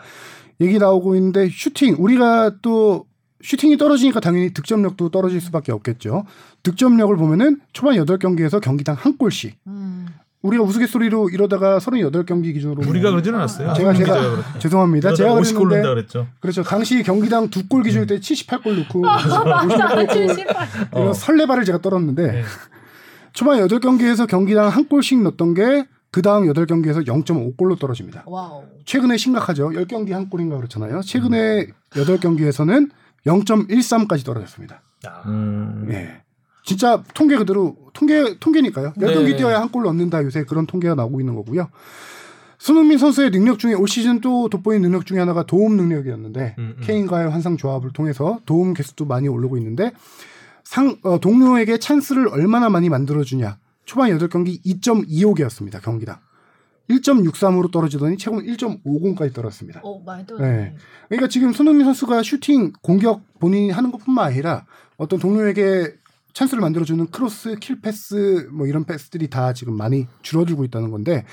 얘기 0.62 0.78
나오고 0.80 1.16
있는데 1.16 1.50
슈팅 1.50 1.96
우리가 2.00 2.52
또 2.62 3.06
슈팅이 3.42 3.78
떨어지니까 3.78 4.20
당연히 4.20 4.52
득점력도 4.54 5.10
떨어질 5.10 5.40
수밖에 5.42 5.72
없겠죠. 5.72 6.26
득점력을 6.64 7.16
보면은 7.18 7.60
초반 7.74 7.96
8경기에서 7.96 8.60
경기당 8.62 8.96
한 8.98 9.18
골씩. 9.18 9.58
음. 9.68 10.08
우리가 10.44 10.64
우스갯소리로 10.64 11.30
이러다가 11.30 11.78
38경기 11.80 12.54
기준으로 12.54 12.88
우리가 12.88 13.10
그러진 13.12 13.34
않았어요. 13.36 13.74
제가 13.74 13.94
제가. 13.94 14.60
죄송합니다. 14.60 15.14
제가 15.14 15.34
그러다가 15.34 15.42
50골 15.42 15.54
넣는다 15.56 15.68
그랬는데 15.70 15.90
그랬죠. 15.94 16.28
그렇죠. 16.40 16.64
당시 16.64 17.04
경기당 17.04 17.50
두 17.50 17.68
골 17.68 17.84
기준일 17.84 18.08
때 18.08 18.20
78골 18.20 18.78
넣고 18.84 19.02
맞아, 19.02 19.44
58골 19.44 20.28
78. 20.36 20.68
이런 20.94 21.14
설레발을 21.14 21.66
제가 21.66 21.82
떨었는데 21.82 22.32
네. 22.32 22.44
초반 23.34 23.60
8경기에서 23.68 24.28
경기당 24.28 24.68
한 24.70 24.88
골씩 24.88 25.22
넣었던 25.24 25.54
게 25.54 25.86
그 26.10 26.22
다음 26.22 26.46
8경기에서 26.52 27.06
0.5골로 27.06 27.78
떨어집니다. 27.78 28.24
와우. 28.26 28.64
최근에 28.86 29.18
심각하죠. 29.18 29.70
10경기 29.70 30.12
한 30.14 30.30
골인가 30.30 30.56
그렇잖아요. 30.56 31.02
최근에 31.02 31.68
8경기에서는 31.92 32.90
0.13까지 33.28 34.26
떨어졌습니다. 34.26 34.82
아, 35.06 35.22
음. 35.28 35.88
예. 35.92 36.22
진짜 36.64 37.04
통계 37.14 37.38
그대로 37.38 37.78
통계 37.94 38.38
통계니까요. 38.40 38.94
10경기 38.98 39.32
네. 39.32 39.38
뛰어야 39.38 39.62
한 39.62 39.70
골 39.70 39.84
넣는다. 39.84 40.24
요새 40.24 40.44
그런 40.44 40.66
통계가 40.66 40.96
나오고 40.96 41.20
있는 41.22 41.36
거고요. 41.36 41.70
손흥민 42.58 42.98
선수의 42.98 43.30
능력 43.32 43.60
중에 43.60 43.74
올 43.74 43.88
시즌 43.88 44.20
또 44.20 44.50
돋보인 44.50 44.82
능력 44.82 45.06
중에 45.06 45.20
하나가 45.20 45.44
도움 45.44 45.78
능력이었는데 45.78 46.56
음, 46.58 46.76
음. 46.78 46.84
케인과의 46.84 47.30
환상 47.30 47.56
조합을 47.56 47.92
통해서 47.94 48.40
도움 48.46 48.74
개수도 48.74 49.06
많이 49.06 49.28
오르고 49.28 49.58
있는데 49.58 49.92
상 50.64 50.98
어, 51.04 51.20
동료에게 51.20 51.78
찬스를 51.78 52.28
얼마나 52.30 52.70
많이 52.70 52.90
만들어 52.90 53.24
주냐. 53.24 53.58
초반 53.86 54.10
8경기 54.18 54.62
2.25개였습니다. 54.66 55.82
경기당. 55.82 56.18
1.63으로 56.90 57.72
떨어지더니 57.72 58.18
최근은 58.18 58.46
1.50까지 58.46 59.34
떨어졌습니다. 59.34 59.82
어, 59.84 60.02
많이 60.06 60.22
네. 60.22 60.28
떨어졌네. 60.28 60.76
그러니까 61.10 61.28
지금 61.28 61.54
손흥민 61.54 61.86
선수가 61.86 62.24
슈팅 62.24 62.72
공격 62.82 63.22
본인이 63.40 63.72
하는 63.72 63.92
것뿐만 63.92 64.26
아니라 64.26 64.66
어떤 64.98 65.20
동료에게 65.20 65.94
찬스를 66.34 66.62
만들어주는 66.62 67.08
크로스, 67.08 67.56
킬 67.60 67.82
패스 67.82 68.48
뭐 68.52 68.68
이런 68.68 68.86
패스들이 68.86 69.30
다 69.30 69.54
지금 69.54 69.76
많이 69.76 70.08
줄어들고 70.22 70.66
있다는 70.66 70.92
건데 70.92 71.26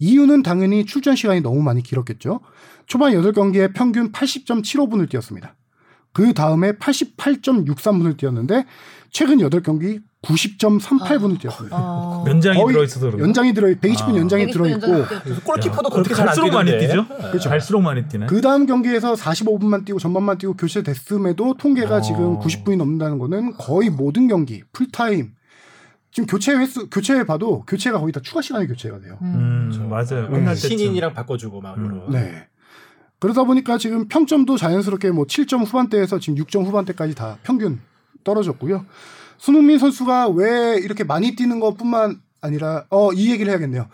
이유는 0.00 0.42
당연히 0.42 0.84
출전 0.84 1.16
시간이 1.16 1.40
너무 1.40 1.62
많이 1.62 1.82
길었겠죠. 1.82 2.40
초반 2.86 3.12
8경기에 3.12 3.74
평균 3.74 4.12
80.75분을 4.12 5.08
뛰었습니다. 5.10 5.54
그 6.12 6.34
다음에 6.34 6.72
88.63분을 6.72 8.16
뛰었는데 8.16 8.64
최근 9.10 9.38
8경기 9.38 10.02
90.38분을 10.22 11.40
뛰었습니다. 11.40 11.76
어. 11.78 12.24
연장이 12.26 12.58
거의 12.58 12.72
들어 12.72 12.84
있어서 12.84 13.06
그런가? 13.06 13.22
연장이 13.24 13.54
들어 13.54 13.68
120분 13.68 14.14
아. 14.14 14.16
연장이 14.16 14.46
120분 14.46 14.52
들어 14.52 14.66
있고 14.68 14.88
연장이 14.88 15.20
그래서 15.22 15.40
골키퍼도 15.42 15.90
그렇게 15.90 16.10
야, 16.10 16.14
잘안 16.16 16.26
갈수록 16.26 16.50
많이 16.50 16.70
뛰는데. 16.72 16.88
뛰죠. 16.88 17.06
그렇죠. 17.30 17.48
갈수록 17.48 17.80
많이 17.82 18.08
뛰네. 18.08 18.26
그 18.26 18.40
다음 18.40 18.66
경기에서 18.66 19.14
45분만 19.14 19.84
뛰고 19.84 19.98
전반만 20.00 20.38
뛰고 20.38 20.54
교체됐음에도 20.54 21.54
통계가 21.56 21.96
어. 21.96 22.00
지금 22.00 22.40
90분이 22.40 22.76
넘는다는 22.76 23.18
거는 23.18 23.52
거의 23.54 23.90
모든 23.90 24.26
경기 24.26 24.62
풀타임 24.72 25.32
지금 26.10 26.26
교체 26.26 26.52
횟수 26.54 26.90
교체 26.90 27.24
봐도 27.24 27.62
교체가 27.66 28.00
거의 28.00 28.12
다 28.12 28.20
추가 28.20 28.42
시간에 28.42 28.66
교체가 28.66 28.98
돼요. 29.00 29.18
음, 29.22 29.70
그렇죠. 29.70 29.88
맞아요. 29.88 30.28
음. 30.32 30.54
신인이랑 30.54 31.14
바꿔주고 31.14 31.60
막 31.60 31.76
음. 31.78 31.84
이런. 31.84 32.10
네. 32.10 32.48
그러다 33.20 33.44
보니까 33.44 33.78
지금 33.78 34.08
평점도 34.08 34.56
자연스럽게 34.56 35.10
뭐 35.10 35.26
7점 35.26 35.64
후반대에서 35.64 36.18
지금 36.18 36.42
6점 36.44 36.64
후반대까지 36.64 37.14
다 37.14 37.38
평균 37.42 37.80
떨어졌고요. 38.24 38.84
손흥민 39.38 39.78
선수가 39.78 40.28
왜 40.30 40.78
이렇게 40.78 41.04
많이 41.04 41.34
뛰는 41.36 41.60
것뿐만 41.60 42.20
아니라 42.40 42.84
어 42.90 43.12
이 43.12 43.30
얘기를 43.32 43.50
해야겠네요. 43.50 43.88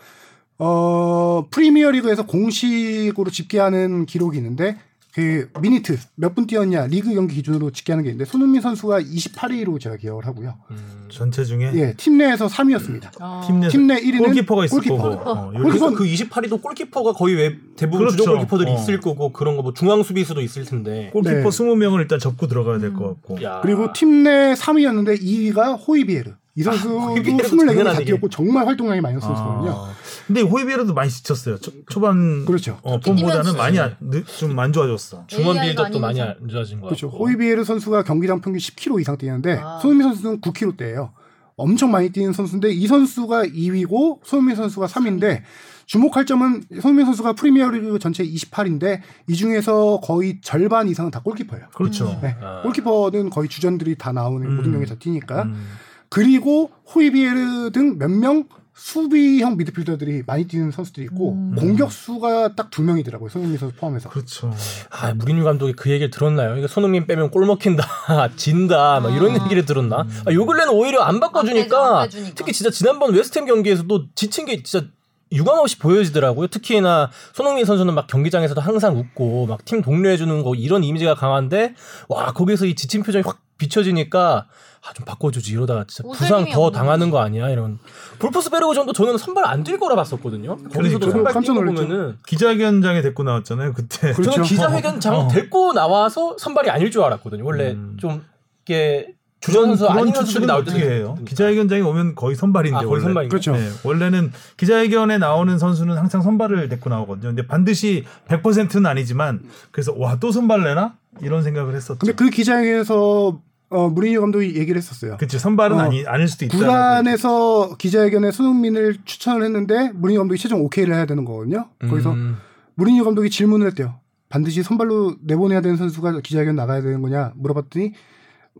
어 0.57 1.47
프리미어리그에서 1.51 2.25
공식으로 2.25 3.29
집계하는 3.29 4.05
기록이 4.05 4.37
있는데 4.37 4.77
그 5.15 5.49
미니트 5.61 5.97
몇 6.15 6.35
분 6.35 6.45
뛰었냐 6.45 6.87
리그 6.87 7.13
경기 7.13 7.35
기준으로 7.35 7.71
집계하는 7.71 8.03
게 8.03 8.09
있는데 8.09 8.29
손흥민 8.29 8.59
선수가 8.61 8.99
28위로 8.99 9.79
제가 9.79 9.95
기억을 9.95 10.25
하고요. 10.25 10.55
음. 10.71 11.07
전체 11.09 11.45
중에 11.45 11.71
예, 11.75 11.93
팀 11.95 12.17
내에서 12.17 12.47
3위였습니다. 12.47 13.11
어. 13.21 13.41
팀내팀내 13.47 14.01
1위는 14.01 14.25
골키퍼가 14.25 14.65
있을 14.65 14.75
골키퍼. 14.75 14.97
거고. 14.97 15.29
어, 15.29 15.51
골키퍼. 15.51 15.91
그 15.91 16.03
28위도 16.03 16.61
골키퍼가 16.61 17.13
거의 17.13 17.35
왜 17.35 17.55
대부분 17.77 17.99
그렇죠. 17.99 18.17
주전 18.17 18.33
골키퍼들이 18.39 18.71
어. 18.71 18.75
있을 18.75 18.99
거고 18.99 19.31
그런 19.31 19.55
거 19.55 19.61
뭐 19.63 19.73
중앙 19.73 20.03
수비수도 20.03 20.41
있을 20.41 20.65
텐데. 20.65 21.11
골키퍼 21.13 21.33
네. 21.35 21.43
20명을 21.43 22.01
일단 22.01 22.19
접고 22.19 22.47
들어가야 22.47 22.79
될 22.79 22.91
것 22.93 23.07
같고. 23.21 23.41
야. 23.41 23.61
그리고 23.63 23.93
팀 23.93 24.23
내 24.23 24.53
3위였는데 24.53 25.21
2위가 25.21 25.79
호이비에르. 25.87 26.31
이 26.57 26.63
선수도 26.63 26.99
호이비에르도 26.99 27.43
24경기 27.55 27.67
장난 27.75 27.93
다. 27.95 27.99
뛰었고 27.99 28.29
정말 28.29 28.65
활동량이 28.67 28.99
많은 29.01 29.19
선수거든요. 29.21 29.71
아. 29.71 29.93
근데 30.27 30.41
호이비에르도 30.41 30.93
많이 30.93 31.09
지쳤어요. 31.09 31.57
초, 31.59 31.71
초반 31.87 32.45
그렇죠. 32.45 32.79
어, 32.81 32.99
폼보다는. 32.99 33.55
많이 33.57 33.79
안, 33.79 33.95
좀안 34.37 34.73
좋아졌어. 34.73 35.25
중원 35.27 35.59
빌드업도 35.61 35.99
많이. 35.99 36.21
안 36.21 36.35
좋아진 36.49 36.79
거 36.81 36.87
그렇죠. 36.87 37.09
같고. 37.09 37.23
호이비에르 37.25 37.63
선수가 37.63 38.03
경기당 38.03 38.41
평균 38.41 38.59
10kg 38.59 39.01
이상 39.01 39.17
뛰는데 39.17 39.59
아. 39.61 39.79
손흥민 39.81 40.07
선수는 40.07 40.41
9kg대예요. 40.41 41.11
엄청 41.57 41.91
많이 41.91 42.09
뛰는 42.09 42.33
선수인데 42.33 42.71
이 42.71 42.85
선수가 42.87 43.45
2위고 43.45 44.19
손흥민 44.23 44.55
선수가 44.55 44.87
3위인데 44.87 45.43
주목할 45.85 46.25
점은 46.25 46.63
손흥민 46.81 47.05
선수가 47.05 47.33
프리미어리그 47.33 47.99
전체 47.99 48.25
28인데 48.25 49.01
이 49.29 49.35
중에서 49.35 50.01
거의 50.03 50.41
절반 50.41 50.87
이상은 50.89 51.11
다 51.11 51.21
골키퍼예요. 51.21 51.67
그렇죠. 51.75 52.19
네. 52.21 52.35
아. 52.41 52.61
골키퍼는 52.63 53.29
거의 53.29 53.47
주전들이 53.47 53.95
다 53.95 54.11
나오는 54.11 54.55
모든 54.55 54.71
음. 54.71 54.73
경기 54.73 54.89
다 54.89 54.95
뛰니까 54.95 55.43
음. 55.43 55.67
그리고 56.09 56.71
호이비에르 56.93 57.71
등 57.71 57.97
몇명 57.97 58.45
수비형 58.75 59.55
미드필더들이 59.57 60.23
많이 60.27 60.45
뛰는 60.47 60.69
선수들이 60.71 61.05
있고 61.07 61.33
음. 61.33 61.55
공격수가 61.55 62.55
딱 62.55 62.65
두 62.75 62.81
명이더라고요 62.81 63.29
손흥민 63.29 63.57
선수 63.57 63.73
포함해서 63.75 64.09
그렇죠. 64.09 64.51
아, 64.89 65.13
무리뉴 65.13 65.45
감독이 65.45 65.71
그 65.73 65.89
얘기를 65.91 66.09
들었나요? 66.09 66.57
이거 66.57 66.67
손흥민 66.67 67.07
빼면 67.07 67.29
골 67.31 67.45
먹힌다, 67.45 67.85
진다, 68.35 68.99
막 68.99 69.11
이런 69.15 69.31
아. 69.39 69.43
얘기를 69.45 69.63
들었나? 69.65 70.05
아, 70.25 70.33
요 70.33 70.45
근래는 70.45 70.73
오히려 70.73 71.01
안 71.03 71.21
바꿔주니까, 71.21 72.01
안 72.01 72.05
빼주니까. 72.09 72.33
특히 72.35 72.51
진짜 72.51 72.69
지난번 72.69 73.13
웨스트햄 73.13 73.45
경기에서도 73.45 74.07
지친 74.15 74.45
게 74.45 74.61
진짜 74.61 74.87
유감없이 75.35 75.77
보여지더라고요. 75.79 76.47
특히나 76.47 77.11
손흥민 77.33 77.65
선수는 77.65 77.93
막 77.93 78.07
경기장에서도 78.07 78.59
항상 78.61 78.97
웃고 78.97 79.45
막팀 79.47 79.81
독려해주는 79.81 80.43
거 80.43 80.55
이런 80.55 80.83
이미지가 80.83 81.15
강한데 81.15 81.75
와 82.09 82.31
거기서 82.33 82.65
이 82.65 82.75
지친 82.75 83.03
표정이 83.03 83.23
확 83.25 83.39
비춰지니까 83.57 84.47
아 84.87 84.93
좀 84.93 85.03
바꿔주지 85.03 85.51
이러다가 85.51 85.83
진짜 85.87 86.07
부상 86.07 86.45
더 86.51 86.69
당하는 86.69 87.09
거 87.09 87.17
아니야 87.19 87.49
이런 87.49 87.79
볼프스 88.19 88.51
베르고전도 88.51 88.93
저는 88.93 89.17
선발 89.17 89.43
안 89.47 89.63
뛸 89.63 89.79
거라 89.79 89.95
봤었거든요. 89.95 90.57
거기서도. 90.57 91.09
선발 91.09 91.33
깜짝. 91.33 91.53
보면은 91.55 92.17
기자회견장에 92.27 93.01
데리고 93.01 93.23
나왔잖아요. 93.23 93.73
그때. 93.73 94.13
그렇죠. 94.13 94.29
저는 94.31 94.43
기자회견장 94.47 95.15
어. 95.15 95.27
데리고 95.27 95.73
나와서 95.73 96.35
선발이 96.37 96.69
아닐 96.69 96.91
줄 96.91 97.01
알았거든요. 97.01 97.43
원래 97.43 97.71
음. 97.71 97.97
좀 97.99 98.23
이게 98.63 99.14
주전 99.45 99.75
선수 99.75 99.87
그런 99.87 100.13
추측은 100.13 100.47
나올 100.47 100.61
어떻게 100.61 100.79
때도 100.79 100.91
해요? 100.93 101.17
기자회견장에 101.25 101.81
오면 101.81 102.15
거의 102.15 102.35
선발인데 102.35 102.75
아, 102.77 102.79
거의 102.79 102.91
원래. 102.91 103.03
선발인가요? 103.03 103.29
그렇죠. 103.29 103.51
네, 103.53 103.69
원래는 103.83 104.31
기자회견에 104.57 105.17
나오는 105.17 105.57
선수는 105.57 105.97
항상 105.97 106.21
선발을 106.21 106.67
데리고 106.69 106.89
나오거든요. 106.89 107.29
근데 107.29 107.45
반드시 107.47 108.03
100%는 108.27 108.85
아니지만 108.85 109.41
그래서 109.71 109.93
와 109.95 110.15
또 110.19 110.31
선발 110.31 110.63
내나 110.63 110.95
이런 111.21 111.43
생각을 111.43 111.75
했었죠. 111.75 111.99
근데 111.99 112.13
그 112.13 112.29
기자회견에서 112.29 113.39
어, 113.69 113.89
무리뉴 113.89 114.21
감독이 114.21 114.55
얘기를 114.55 114.77
했었어요. 114.77 115.17
그치 115.17 115.37
선발은 115.39 115.75
어, 115.77 115.79
아니 115.79 116.05
아닐 116.05 116.27
수도 116.27 116.45
있다. 116.45 116.55
구단에서 116.57 117.75
기자회견에 117.77 118.31
손흥민을 118.31 118.97
추천을 119.05 119.43
했는데 119.43 119.91
무리뉴 119.93 120.19
감독이 120.19 120.39
최종 120.39 120.61
오케이를 120.61 120.93
해야 120.95 121.05
되는 121.05 121.25
거거든요. 121.25 121.67
거기서 121.89 122.11
음. 122.11 122.37
무리뉴 122.75 123.03
감독이 123.03 123.29
질문을 123.29 123.67
했대요. 123.67 123.95
반드시 124.29 124.63
선발로 124.63 125.15
내보내야 125.23 125.61
되는 125.61 125.77
선수가 125.77 126.21
기자회견 126.21 126.55
나가야 126.55 126.81
되는 126.81 127.01
거냐 127.01 127.31
물어봤더니 127.35 127.93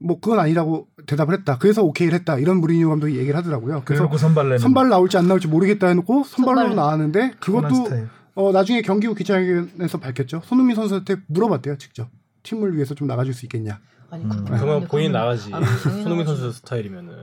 뭐 0.01 0.19
그건 0.19 0.39
아니라고 0.39 0.87
대답을 1.05 1.33
했다. 1.39 1.57
그래서 1.57 1.83
오케이를 1.83 2.17
했다. 2.19 2.37
이런 2.37 2.57
무리뉴 2.57 2.89
감독이 2.89 3.17
얘기를 3.17 3.35
하더라고요. 3.37 3.83
그래서 3.85 4.09
그 4.09 4.17
선발 4.17 4.59
선발 4.59 4.89
나올지 4.89 5.17
안 5.17 5.27
나올지 5.27 5.47
모르겠다 5.47 5.87
해놓고 5.87 6.23
선발로 6.25 6.59
선발. 6.59 6.75
나왔는데 6.75 7.31
그것도. 7.39 7.89
어, 8.37 8.51
나중에 8.51 8.81
경기 8.81 9.07
후 9.07 9.15
기자회견에서 9.15 9.99
밝혔죠. 9.99 10.41
손흥민 10.43 10.75
선수한테 10.75 11.15
물어봤대요. 11.27 11.77
직접 11.77 12.09
팀을 12.43 12.75
위해서 12.75 12.93
좀 12.93 13.07
나가줄 13.07 13.33
수 13.33 13.45
있겠냐. 13.45 13.79
아니 14.09 14.25
음. 14.25 14.29
그, 14.29 14.43
그러면 14.43 14.87
본인 14.87 15.13
나가지. 15.13 15.53
아, 15.53 15.63
손흥민. 15.63 16.25
선수 16.25 16.51
스타일이면은. 16.51 17.13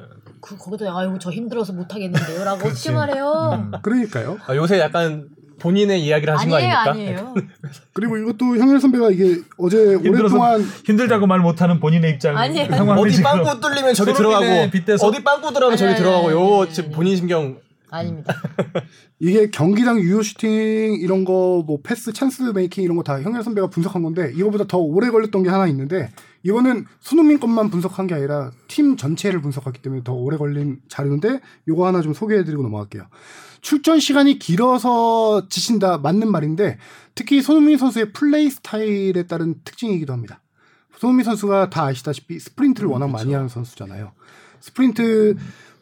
그 0.40 0.56
거기다 0.56 0.96
아이고 0.98 1.18
저 1.18 1.30
힘들어서 1.30 1.74
못 1.74 1.94
하겠는데요라고 1.94 2.66
어떻게. 2.66 2.90
말해요? 2.92 3.50
음. 3.54 3.72
그러니까요. 3.82 4.38
아, 4.46 4.56
요새 4.56 4.80
약간 4.80 5.28
본인의 5.62 6.04
이야기를 6.04 6.34
하신 6.34 6.52
아니에요, 6.52 6.72
거 6.74 6.76
아닙니까? 6.90 6.90
아니에요. 7.22 7.34
그리고 7.94 8.16
이것도 8.18 8.56
형일 8.56 8.80
선배가 8.80 9.10
이게 9.10 9.40
어제 9.58 9.94
오랫동안 9.94 10.60
힘들다고 10.84 11.26
말 11.26 11.38
못하는 11.40 11.78
본인의 11.80 12.12
입장 12.12 12.36
아니에요. 12.36 12.68
상황을 12.70 13.06
어디 13.08 13.22
빵꾸 13.22 13.60
뚫리면 13.60 13.94
저기 13.94 14.12
들어가고 14.12 14.44
빗대서- 14.44 15.04
어디 15.04 15.22
빵꾸 15.22 15.52
들어가면 15.52 15.76
저기 15.76 15.94
들어가고 15.94 16.32
요. 16.32 16.66
본인 16.92 17.16
신경 17.16 17.58
아닙니다. 17.90 18.34
이게 19.20 19.50
경기당 19.50 20.00
유효 20.00 20.22
슈팅 20.22 20.94
이런 21.00 21.24
거 21.24 21.62
뭐 21.62 21.78
패스 21.82 22.12
찬스 22.12 22.42
메이킹 22.54 22.82
이런 22.82 22.96
거 22.96 23.02
다 23.04 23.20
형일 23.20 23.42
선배가 23.42 23.68
분석한 23.68 24.02
건데 24.02 24.32
이거보다 24.34 24.64
더 24.66 24.78
오래 24.78 25.10
걸렸던 25.10 25.42
게 25.44 25.50
하나 25.50 25.66
있는데 25.68 26.10
이거는 26.42 26.86
손흥민 27.00 27.38
것만 27.38 27.70
분석한 27.70 28.06
게 28.08 28.14
아니라 28.14 28.50
팀 28.66 28.96
전체를 28.96 29.40
분석했기 29.42 29.80
때문에 29.82 30.02
더 30.02 30.12
오래 30.14 30.36
걸린 30.38 30.78
자료인데 30.88 31.40
이거 31.68 31.86
하나 31.86 32.00
좀 32.00 32.14
소개해드리고 32.14 32.62
넘어갈게요. 32.62 33.04
출전 33.62 34.00
시간이 34.00 34.38
길어서 34.38 35.48
지친다 35.48 35.96
맞는 35.98 36.30
말인데 36.30 36.78
특히 37.14 37.40
손흥민 37.40 37.78
선수의 37.78 38.12
플레이 38.12 38.50
스타일에 38.50 39.22
따른 39.26 39.54
특징이기도 39.64 40.12
합니다. 40.12 40.40
손흥민 40.98 41.24
선수가 41.24 41.70
다 41.70 41.84
아시다시피 41.86 42.38
스프린트를 42.38 42.88
워낙 42.88 43.08
많이 43.08 43.32
하는 43.32 43.48
선수잖아요. 43.48 44.12
스프린트 44.60 45.36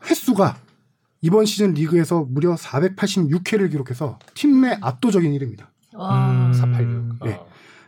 횟수가 0.08 0.56
이번 1.22 1.44
시즌 1.46 1.74
리그에서 1.74 2.26
무려 2.28 2.54
486회를 2.54 3.70
기록해서 3.70 4.18
팀 4.34 4.60
내 4.62 4.78
압도적인 4.80 5.32
1위입니다. 5.32 5.66
와. 5.94 6.30
음. 6.30 6.52
486. 6.52 7.26
예. 7.26 7.40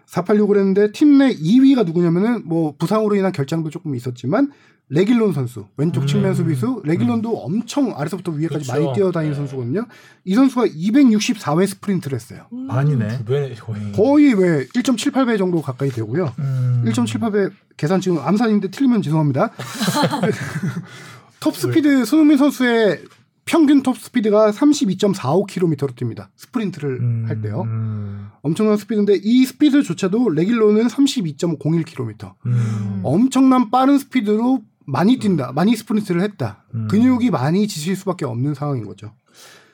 486을 0.06 0.56
했는데 0.58 0.92
팀 0.92 1.18
내 1.18 1.34
2위가 1.34 1.84
누구냐면은 1.86 2.42
뭐 2.46 2.74
부상으로 2.78 3.14
인한 3.16 3.32
결장도 3.32 3.70
조금 3.70 3.94
있었지만 3.94 4.52
레길론 4.88 5.32
선수 5.32 5.66
왼쪽 5.78 6.06
측면 6.06 6.34
수비수 6.34 6.82
레길론도 6.84 7.38
엄청 7.38 7.94
아래서부터 7.96 8.32
위에까지 8.32 8.66
그쵸. 8.66 8.72
많이 8.72 8.92
뛰어다니는 8.94 9.32
네. 9.32 9.36
선수거든요. 9.36 9.86
이 10.24 10.34
선수가 10.34 10.66
264회 10.66 11.66
스프린트를 11.66 12.14
했어요. 12.14 12.46
반이네. 12.68 13.18
두 13.18 13.24
배는 13.24 13.54
거의. 13.56 13.92
거의 13.92 14.34
왜 14.34 14.66
1.78배 14.66 15.38
정도 15.38 15.62
가까이 15.62 15.88
되고요. 15.88 16.34
음. 16.38 16.84
1.78배 16.86 17.50
계산 17.78 18.00
지금 18.02 18.18
암산인데 18.18 18.70
틀리면 18.70 19.00
죄송합니다. 19.00 19.52
톱 21.40 21.56
스피드 21.56 22.04
손흥민 22.04 22.36
선수의 22.36 23.02
평균 23.44 23.82
톱 23.82 23.98
스피드가 23.98 24.52
32.45km로 24.52 25.96
뜁니다. 25.96 26.28
스프린트를 26.36 27.00
음. 27.00 27.24
할 27.26 27.40
때요. 27.40 27.62
음. 27.62 28.28
엄청난 28.42 28.76
스피드인데 28.76 29.20
이 29.22 29.44
스피드조차도 29.46 30.30
레길론은 30.30 30.86
32.01km. 30.86 32.34
음. 32.46 33.00
엄청난 33.02 33.70
빠른 33.70 33.98
스피드로 33.98 34.62
많이 34.86 35.18
뛴다. 35.18 35.52
많이 35.52 35.76
스프린트를 35.76 36.22
했다. 36.22 36.64
음. 36.74 36.88
근육이 36.88 37.30
많이 37.30 37.66
지칠 37.68 37.96
수밖에 37.96 38.24
없는 38.24 38.54
상황인 38.54 38.84
거죠. 38.84 39.12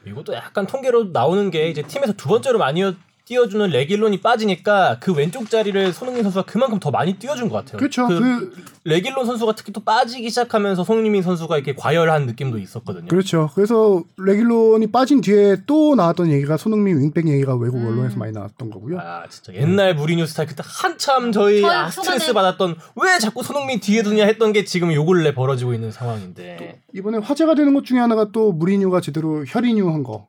이것도 0.07 0.35
약간 0.35 0.67
통계로 0.67 1.11
나오는 1.13 1.51
게 1.51 1.69
이제 1.69 1.83
팀에서 1.83 2.13
두 2.13 2.29
번째로 2.29 2.59
많이 2.59 2.83
뛰어주는 3.29 3.69
레길론이 3.69 4.23
빠지니까 4.23 4.97
그 5.01 5.13
왼쪽 5.13 5.51
자리를 5.51 5.93
손흥민 5.93 6.23
선수가 6.23 6.47
그만큼 6.47 6.81
더 6.81 6.91
많이 6.91 7.19
뛰어준 7.19 7.51
것 7.51 7.57
같아요. 7.57 7.77
그렇죠. 7.77 8.09
그 8.09 8.19
그, 8.19 8.65
레길론 8.85 9.27
선수가 9.27 9.55
특히 9.55 9.71
또 9.71 9.81
빠지기 9.81 10.31
시작하면서 10.31 10.83
손흥민 10.83 11.23
선수가 11.23 11.55
이렇게 11.55 11.75
과열한 11.75 12.25
느낌도 12.25 12.57
있었거든요. 12.59 13.07
그렇죠. 13.09 13.51
그래서 13.55 14.03
레길론이 14.17 14.91
빠진 14.91 15.21
뒤에 15.21 15.59
또 15.67 15.95
나왔던 15.95 16.33
얘기가 16.33 16.57
손흥민 16.57 16.99
윙백 17.03 17.29
얘기가 17.29 17.55
외국 17.55 17.77
음. 17.77 17.89
언론에서 17.89 18.17
많이 18.17 18.33
나왔던 18.33 18.71
거고요. 18.71 18.99
아 18.99 19.29
진짜 19.29 19.53
옛날 19.53 19.95
무리뉴 19.95 20.25
스타일 20.27 20.49
그때 20.49 20.63
한참 20.65 21.31
저희 21.31 21.63
아, 21.67 21.91
스트레스 21.91 22.33
받았던 22.33 22.77
왜 22.97 23.19
자꾸 23.19 23.43
손흥민 23.43 23.79
뒤에 23.79 24.03
두냐 24.03 24.25
했던 24.25 24.55
게 24.55 24.65
지금 24.65 24.91
요 24.95 25.05
근래 25.05 25.35
벌어지고 25.35 25.75
있는 25.75 25.93
상황인데 25.93 26.81
이번에 26.95 27.19
화제가 27.19 27.55
되는 27.55 27.75
것 27.75 27.85
중에 27.85 27.99
하나가 27.99 28.31
또 28.33 28.53
무리뉴가 28.53 29.03
제대로 29.03 29.45
혈인유 29.47 29.91
한 29.91 30.03
거. 30.03 30.29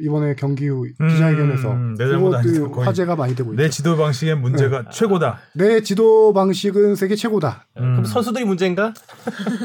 이번에 0.00 0.34
경기 0.36 0.68
후 0.68 0.86
기자회견에서 0.86 1.72
음. 1.72 1.96
그것도 1.96 2.80
화제가 2.82 3.16
많이 3.16 3.34
되고 3.34 3.52
있죠. 3.52 3.62
내 3.62 3.68
지도 3.68 3.96
방식의 3.96 4.36
문제가 4.36 4.88
최고다. 4.90 5.40
내 5.54 5.80
지도 5.82 6.32
방식은 6.32 6.94
세계 6.94 7.16
최고다. 7.16 7.66
음. 7.78 7.80
그럼 7.92 8.04
선수들이 8.04 8.44
문제인가? 8.44 8.94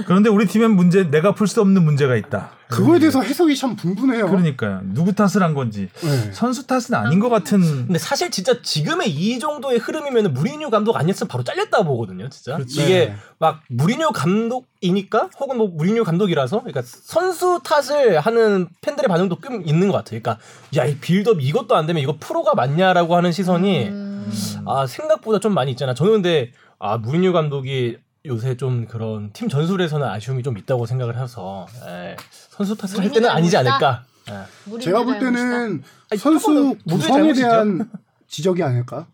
그런데 0.07 0.29
우리 0.29 0.47
팀엔 0.47 0.71
문제 0.71 1.09
내가 1.09 1.33
풀 1.35 1.47
수 1.47 1.61
없는 1.61 1.83
문제가 1.83 2.15
있다. 2.15 2.51
그거에 2.75 2.99
대해서 2.99 3.21
해석이 3.21 3.55
참 3.55 3.75
분분해요. 3.75 4.27
그러니까요. 4.27 4.81
누구 4.85 5.13
탓을 5.13 5.41
한 5.43 5.53
건지 5.53 5.89
네. 6.01 6.31
선수 6.31 6.65
탓은 6.67 6.93
아닌 6.93 7.19
것 7.19 7.29
같은. 7.29 7.59
근데 7.61 7.97
사실 7.99 8.31
진짜 8.31 8.61
지금의 8.61 9.09
이 9.09 9.39
정도의 9.39 9.79
흐름이면 9.79 10.33
무리뉴 10.33 10.69
감독 10.69 10.95
아니었으면 10.95 11.27
바로 11.27 11.43
잘렸다 11.43 11.83
보거든요, 11.83 12.29
진짜. 12.29 12.55
그렇지. 12.55 12.83
이게 12.83 13.05
네. 13.07 13.15
막 13.39 13.61
무리뉴 13.69 14.09
감독이니까 14.11 15.29
혹은 15.39 15.57
뭐 15.57 15.67
무리뉴 15.67 16.03
감독이라서 16.03 16.59
그러니까 16.59 16.81
선수 16.83 17.59
탓을 17.63 18.19
하는 18.19 18.67
팬들의 18.81 19.07
반응도 19.07 19.37
꽤 19.37 19.49
있는 19.65 19.87
것 19.87 19.97
같아요. 19.97 20.21
그러니까 20.21 20.37
야 20.77 20.85
이 20.85 20.97
빌드업 20.97 21.41
이것도 21.41 21.75
안 21.75 21.85
되면 21.85 22.03
이거 22.03 22.15
프로가 22.19 22.55
맞냐라고 22.55 23.15
하는 23.15 23.31
시선이 23.31 23.87
음. 23.87 24.63
아 24.65 24.85
생각보다 24.85 25.39
좀 25.39 25.53
많이 25.53 25.71
있잖아. 25.71 25.93
저는 25.93 26.13
근데 26.13 26.51
아 26.79 26.97
무리뉴 26.97 27.31
감독이 27.33 27.97
요새 28.25 28.55
좀 28.55 28.85
그런 28.87 29.31
팀 29.33 29.49
전술에서는 29.49 30.07
아쉬움이 30.07 30.43
좀 30.43 30.57
있다고 30.57 30.85
생각을 30.85 31.19
해서 31.19 31.67
에, 31.85 32.15
선수 32.29 32.75
탓을 32.77 33.03
할 33.03 33.11
때는 33.11 33.29
아니지? 33.29 33.57
않을까. 33.57 34.05
예. 34.29 34.79
제가 34.79 35.03
볼. 35.03 35.19
때는 35.19 35.83
아니, 36.09 36.17
선수 36.19 36.77
구성에. 36.87 37.33
대한 37.33 37.89
지적이 38.27 38.63
아닐까? 38.63 39.07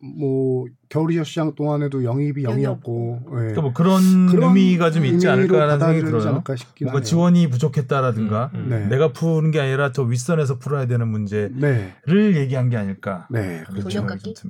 뭐 0.00 0.66
겨울이적 0.88 1.24
시장 1.24 1.54
동안에도 1.54 2.02
영입이 2.02 2.42
영이 2.42 2.64
0이었고 2.64 3.20
예. 3.20 3.30
그러니까 3.30 3.60
뭐 3.62 3.72
그런, 3.72 4.26
그런 4.26 4.48
의미가 4.56 4.90
좀 4.90 5.04
있지 5.06 5.28
않을까라는 5.28 5.78
생각이 5.78 6.00
들어요. 6.04 6.28
않을까 6.30 6.56
싶긴 6.56 6.86
뭔가 6.86 6.96
하네요. 6.96 7.04
지원이 7.08 7.48
부족했다라든가 7.50 8.50
음, 8.54 8.58
음. 8.58 8.68
네. 8.70 8.86
내가 8.86 9.12
푸는 9.12 9.52
게 9.52 9.60
아니라 9.60 9.92
저 9.92 10.02
윗선에서 10.02 10.58
풀어야 10.58 10.86
되는 10.88 11.06
문제를 11.06 11.52
네. 11.60 11.94
얘기한 12.40 12.68
게 12.70 12.76
아닐까. 12.76 13.28
네. 13.30 13.62
그런 13.68 13.82
돌려깎기? 13.84 14.34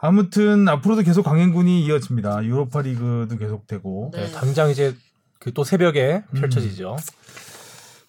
아무튼 0.00 0.68
앞으로도 0.68 1.02
계속 1.02 1.24
강행군이 1.24 1.84
이어집니다. 1.84 2.44
유로파 2.44 2.82
리그도 2.82 3.36
계속되고. 3.36 4.12
네. 4.14 4.26
네, 4.26 4.32
당장 4.32 4.70
이제 4.70 4.94
그 5.40 5.52
또 5.52 5.64
새벽에 5.64 6.22
펼쳐지죠. 6.34 6.96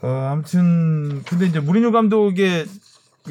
어, 0.01 0.07
아무튼 0.31 1.21
근데 1.23 1.45
이제 1.45 1.59
무리뉴 1.59 1.91
감독의 1.91 2.65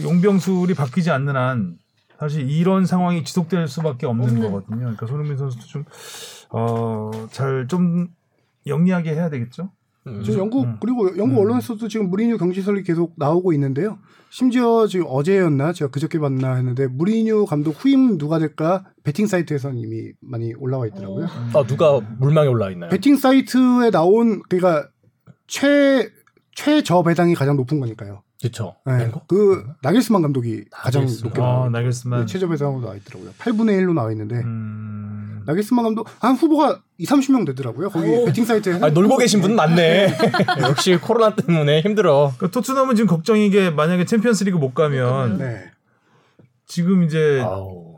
용병술이 0.03 0.75
바뀌지 0.75 1.11
않는 1.11 1.37
한 1.37 1.79
사실 2.19 2.49
이런 2.51 2.85
상황이 2.87 3.23
지속될 3.25 3.69
수밖에 3.69 4.07
없는 4.07 4.25
없는. 4.29 4.43
거거든요. 4.43 4.79
그러니까 4.79 5.07
손흥민 5.07 5.37
선수도 5.37 5.65
좀 5.67 5.85
어 6.51 7.11
잘 7.33 7.67
좀 7.69 8.09
영리하게 8.67 9.13
해야 9.15 9.29
되겠죠. 9.31 9.71
음. 10.07 10.23
지금 10.25 10.41
영국 10.41 10.65
음. 10.65 10.77
그리고 10.81 11.09
영국 11.19 11.37
음. 11.37 11.43
언론에서도 11.43 11.87
지금 11.89 12.09
무리뉴 12.11 12.39
경질설이 12.39 12.83
계속 12.83 13.13
나오고 13.17 13.53
있는데요. 13.53 13.99
심지어 14.31 14.87
지금 14.87 15.07
어제였나 15.09 15.73
제가 15.73 15.91
그저께 15.91 16.19
봤나 16.19 16.55
했는데 16.57 16.87
무리뉴 16.87 17.47
감독 17.47 17.73
후임 17.83 18.19
누가 18.19 18.39
될까 18.39 18.85
베팅 19.03 19.27
사이트에서는 19.27 19.79
이미 19.79 20.13
많이 20.21 20.53
올라와 20.55 20.87
있더라고요. 20.89 21.27
아 21.55 21.65
누가 21.67 22.01
물망에 22.19 22.49
올라 22.49 22.71
있나요? 22.71 22.91
베팅 22.91 23.17
사이트에 23.17 23.91
나온 23.91 24.43
그러니까 24.49 24.89
최 25.47 26.11
최저 26.55 27.03
배당이 27.03 27.35
가장 27.35 27.57
높은 27.57 27.81
거니까요. 27.81 28.23
그렇죠. 28.41 28.77
네. 28.87 29.11
그 29.27 29.65
나겔스만 29.83 30.23
감독이 30.23 30.65
가장 30.71 31.03
나겔스만. 31.03 31.29
높게 31.29 31.43
아 31.43 31.69
나겔스만. 31.71 32.21
네, 32.21 32.27
최저 32.27 32.49
배당으로 32.49 32.83
나와 32.83 32.95
있더라고요. 32.97 33.31
8분의 33.39 33.81
1로 33.83 33.95
나와 33.95 34.13
있는데 34.13 34.37
음, 34.37 35.28
나겔스만 35.49 35.83
감독 35.83 36.07
한 36.21 36.37
후보가 36.37 36.83
2, 36.99 37.07
30명 37.07 37.47
되더라고요. 37.47 37.89
거기 37.89 38.11
오. 38.11 38.27
베팅 38.27 38.45
사이트에 38.45 38.81
아, 38.83 38.91
놀고 38.91 39.17
계신 39.17 39.41
분 39.41 39.57
많네. 39.57 40.15
역시 40.61 40.97
코로나 40.97 41.35
때문에 41.35 41.81
힘들어. 41.81 42.33
그러니까 42.37 42.51
토트넘은 42.51 42.97
지금 42.97 43.09
걱정인 43.09 43.51
게 43.51 43.71
만약에 43.71 44.05
챔피언스리그 44.05 44.59
못 44.59 44.75
가면 44.75 45.39
네. 45.39 45.71
지금 46.67 47.03
이제 47.03 47.41
아우. 47.43 47.89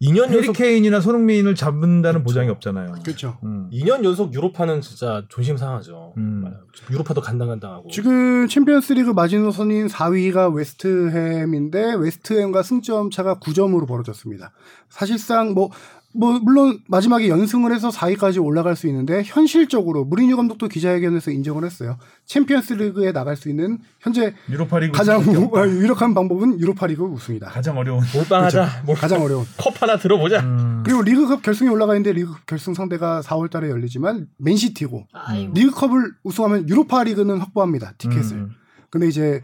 2년 0.00 0.28
해리 0.28 0.36
연속 0.36 0.52
케인이나 0.52 1.00
손흥민을 1.00 1.56
잡는다는 1.56 2.22
보장이 2.22 2.48
없잖아요. 2.50 2.94
그렇죠. 3.02 3.36
음. 3.42 3.68
2년 3.72 4.04
연속 4.04 4.32
유로파는 4.32 4.80
진짜 4.80 5.24
조심상하죠. 5.28 6.14
음. 6.16 6.54
유로파도 6.88 7.20
간당간당하고. 7.20 7.90
지금 7.90 8.46
챔피언스리그 8.46 9.10
마지노선인 9.10 9.88
4위가 9.88 10.54
웨스트햄인데 10.54 11.94
웨스트햄과 11.96 12.62
승점 12.62 13.10
차가 13.10 13.40
9점으로 13.40 13.88
벌어졌습니다. 13.88 14.52
사실상 14.88 15.54
뭐, 15.54 15.70
뭐 16.18 16.40
물론 16.40 16.80
마지막에 16.88 17.28
연승을 17.28 17.72
해서 17.72 17.90
4위까지 17.90 18.44
올라갈 18.44 18.74
수 18.74 18.88
있는데 18.88 19.22
현실적으로 19.24 20.04
무리뉴 20.04 20.36
감독도 20.36 20.66
기자회견에서 20.66 21.30
인정을 21.30 21.64
했어요. 21.64 21.96
챔피언스리그에 22.26 23.12
나갈 23.12 23.36
수 23.36 23.48
있는 23.48 23.78
현재 24.00 24.34
유로파리그 24.50 24.96
가장 24.96 25.20
없다. 25.20 25.68
유력한 25.68 26.14
방법은 26.14 26.58
유로파리그 26.58 27.04
우승이다. 27.04 27.48
가장 27.50 27.78
어려운. 27.78 28.02
몰빵하자. 28.12 28.82
몰- 28.84 28.96
가장 28.96 29.22
어려운. 29.22 29.44
컵 29.58 29.80
하나 29.80 29.96
들어보자. 29.96 30.40
음. 30.40 30.82
그리고 30.84 31.02
리그컵 31.02 31.42
결승에 31.42 31.68
올라가 31.68 31.94
있는데 31.94 32.12
리그컵 32.12 32.46
결승 32.46 32.74
상대가 32.74 33.20
4월달에 33.22 33.68
열리지만 33.70 34.26
맨시티고 34.38 35.06
아이고. 35.12 35.52
리그컵을 35.54 36.14
우승하면 36.24 36.68
유로파리그는 36.68 37.38
확보합니다 37.38 37.92
티켓을. 37.98 38.36
음. 38.36 38.50
근데 38.90 39.06
이제 39.06 39.40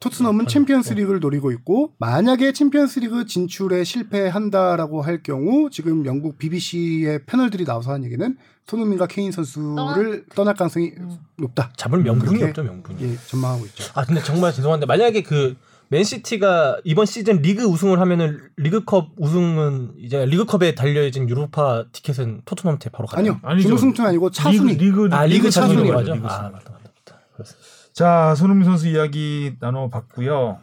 토트넘은 0.00 0.46
챔피언스 0.46 0.92
리그를 0.94 1.20
노리고 1.20 1.50
있고 1.52 1.92
만약에 1.98 2.52
챔피언스 2.52 3.00
리그 3.00 3.26
진출에 3.26 3.82
실패한다라고 3.82 5.02
할 5.02 5.22
경우 5.22 5.70
지금 5.70 6.06
영국 6.06 6.38
BBC의 6.38 7.24
패널들이 7.26 7.64
나와서 7.64 7.92
한 7.92 8.04
얘기는 8.04 8.36
손흥민과 8.66 9.06
케인 9.06 9.32
선수를 9.32 10.26
떠날 10.34 10.54
가능성이 10.54 10.92
음. 10.98 11.18
높다. 11.36 11.72
잡을 11.76 12.00
명분이 12.02 12.42
없죠, 12.44 12.62
명분이. 12.62 13.02
예, 13.02 13.16
전망하고 13.26 13.66
있죠. 13.66 13.84
아 13.94 14.04
근데 14.04 14.22
정말 14.22 14.52
죄송한데 14.52 14.86
만약에 14.86 15.22
그 15.22 15.56
맨시티가 15.88 16.80
이번 16.84 17.06
시즌 17.06 17.40
리그 17.40 17.64
우승을 17.64 17.98
하면은 17.98 18.40
리그컵 18.56 19.12
우승은 19.16 19.94
이제 19.98 20.24
리그컵에 20.26 20.74
달려진 20.74 21.28
유로파 21.28 21.86
티켓은 21.92 22.42
토트넘한테 22.44 22.90
바로 22.90 23.06
가요. 23.08 23.18
아니요, 23.18 23.40
아니죠. 23.42 23.68
준우승팀은 23.68 24.10
아니고 24.10 24.30
차순위. 24.30 24.74
리그, 24.74 25.04
리그, 25.04 25.14
아 25.14 25.24
리그 25.24 25.36
리그 25.36 25.50
차순위 25.50 25.90
맞아. 25.90 26.12
리그 26.12 26.26
아. 26.26 26.50
맞다 26.50 26.50
맞다 26.50 26.70
맞다. 26.72 27.20
그렇습니다. 27.34 27.68
자, 27.98 28.36
손흥민 28.36 28.64
선수 28.64 28.86
이야기 28.86 29.56
나눠봤고요. 29.58 30.60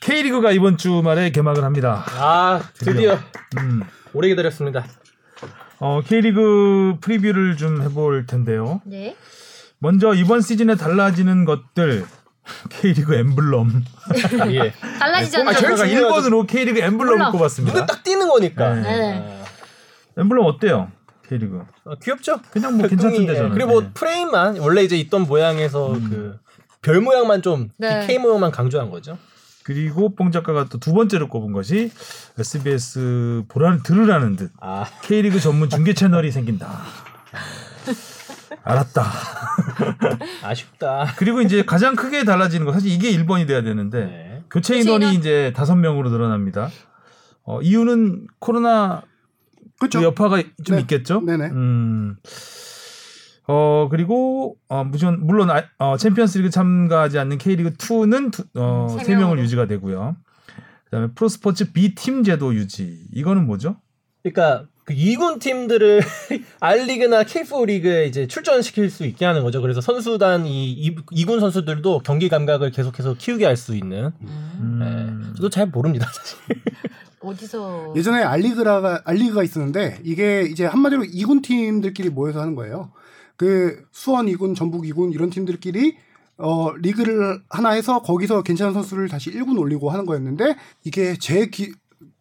K리그가 0.00 0.50
이번 0.50 0.76
주말에 0.76 1.30
개막을 1.30 1.62
합니다. 1.62 2.04
아 2.18 2.60
드디어 2.74 3.16
음. 3.58 3.84
오래 4.14 4.26
기다렸습니다. 4.26 4.84
어, 5.78 6.00
K리그 6.04 6.96
프리뷰를 7.02 7.56
좀 7.56 7.82
해볼 7.82 8.26
텐데요. 8.26 8.80
네. 8.84 9.14
먼저 9.78 10.12
이번 10.12 10.40
시즌에 10.40 10.74
달라지는 10.74 11.44
것들 11.44 12.04
K리그 12.70 13.14
엠블럼. 13.14 13.84
예. 14.50 14.72
달라지잖아요. 14.98 15.50
아, 15.50 15.52
제일 15.52 15.76
제가 15.76 15.88
중요하죠. 15.88 16.30
1번으로 16.30 16.46
K리그 16.48 16.80
엠블럼을 16.80 17.18
몰라. 17.18 17.30
꼽았습니다. 17.30 17.74
눈에 17.74 17.86
딱 17.86 18.02
띄는 18.02 18.28
거니까. 18.28 18.74
네. 18.74 18.82
네. 18.82 19.44
엠블럼 20.18 20.46
어때요? 20.46 20.90
K리그. 21.30 21.62
어, 21.84 21.94
귀엽죠? 22.02 22.40
그냥 22.50 22.76
뭐 22.76 22.88
괜찮던데 22.88 23.32
예. 23.32 23.36
저는. 23.36 23.50
그리고 23.52 23.70
뭐 23.70 23.80
네. 23.82 23.90
프레임만 23.94 24.58
원래 24.58 24.82
이제 24.82 24.96
있던 24.98 25.22
모양에서 25.22 25.92
음. 25.92 26.34
그별 26.82 27.00
모양만 27.00 27.40
좀 27.42 27.70
네. 27.78 28.06
K 28.06 28.18
모양만 28.18 28.50
강조한 28.50 28.90
거죠. 28.90 29.16
그리고 29.62 30.14
뽕 30.16 30.32
작가가 30.32 30.64
또 30.64 30.78
두 30.78 30.92
번째로 30.92 31.28
꼽은 31.28 31.52
것이 31.52 31.92
SBS 32.38 33.44
보라를 33.48 33.82
들으라는 33.84 34.34
듯 34.36 34.50
아 34.60 34.84
K리그 35.02 35.38
전문 35.38 35.68
중계 35.70 35.94
채널이 35.94 36.32
생긴다. 36.32 36.68
알았다. 38.64 39.04
아쉽다. 40.42 41.06
그리고 41.16 41.40
이제 41.40 41.62
가장 41.64 41.94
크게 41.94 42.24
달라지는 42.24 42.66
거 42.66 42.72
사실 42.72 42.90
이게 42.90 43.10
1번이 43.12 43.46
돼야 43.46 43.62
되는데 43.62 44.04
네. 44.04 44.42
교체 44.50 44.74
교체 44.74 44.80
인원이 44.80 45.04
인원. 45.06 45.14
이제 45.14 45.52
다섯 45.54 45.76
명으로 45.76 46.10
늘어납니다. 46.10 46.68
어, 47.44 47.60
이유는 47.62 48.26
코로나 48.38 49.02
그렇죠. 49.80 49.98
그 49.98 50.04
여파가 50.04 50.40
좀 50.64 50.76
네. 50.76 50.82
있겠죠. 50.82 51.20
네네. 51.22 51.46
음. 51.46 52.16
어 53.48 53.88
그리고 53.90 54.56
어 54.68 54.84
물론 54.84 55.26
물론 55.26 55.50
아, 55.50 55.64
어, 55.78 55.96
챔피언스리그 55.96 56.50
참가하지 56.50 57.18
않는 57.18 57.38
K리그 57.38 57.72
2는 57.72 58.30
두, 58.30 58.44
어, 58.54 58.86
음, 58.88 58.98
세세 58.98 59.16
명을. 59.16 59.38
유지가 59.40 59.66
되고요. 59.66 60.16
그다음에 60.84 61.08
프로스포츠 61.14 61.72
B 61.72 61.94
팀 61.96 62.22
제도 62.22 62.54
유지. 62.54 63.00
이거는 63.12 63.46
뭐죠? 63.46 63.76
그러니까 64.22 64.66
그 64.84 64.94
2군 64.94 65.40
팀들을 65.40 66.00
R리그나 66.60 67.22
K4 67.24 67.66
리그에 67.66 68.06
이제 68.06 68.26
출전시킬 68.26 68.90
수 68.90 69.04
있게 69.06 69.24
하는 69.24 69.42
거죠. 69.42 69.60
그래서 69.62 69.80
선수단 69.80 70.46
이 70.46 70.94
2군 70.94 71.40
선수들도 71.40 72.00
경기 72.04 72.28
감각을 72.28 72.70
계속해서 72.70 73.14
키우게 73.14 73.46
할 73.46 73.56
수 73.56 73.74
있는. 73.74 74.12
음. 74.20 74.58
음. 74.60 75.22
네. 75.24 75.32
저도 75.36 75.48
잘 75.48 75.66
모릅니다, 75.66 76.06
사실. 76.12 76.38
어디서 77.20 77.94
예전에 77.96 78.22
알리그라가 78.22 79.02
알리그가 79.04 79.42
있었는데 79.42 80.00
이게 80.04 80.42
이제 80.42 80.64
한마디로 80.64 81.02
2군 81.02 81.42
팀들끼리 81.42 82.10
모여서 82.10 82.40
하는 82.40 82.54
거예요. 82.54 82.90
그 83.36 83.84
수원 83.92 84.26
2군, 84.26 84.54
전북 84.56 84.84
2군 84.84 85.12
이런 85.14 85.30
팀들끼리 85.30 85.96
어 86.38 86.70
리그를 86.72 87.42
하나 87.50 87.70
해서 87.70 88.00
거기서 88.02 88.42
괜찮은 88.42 88.72
선수를 88.72 89.08
다시 89.08 89.30
1군 89.30 89.58
올리고 89.58 89.90
하는 89.90 90.06
거였는데 90.06 90.56
이게 90.84 91.14
제 91.18 91.46
기, 91.46 91.72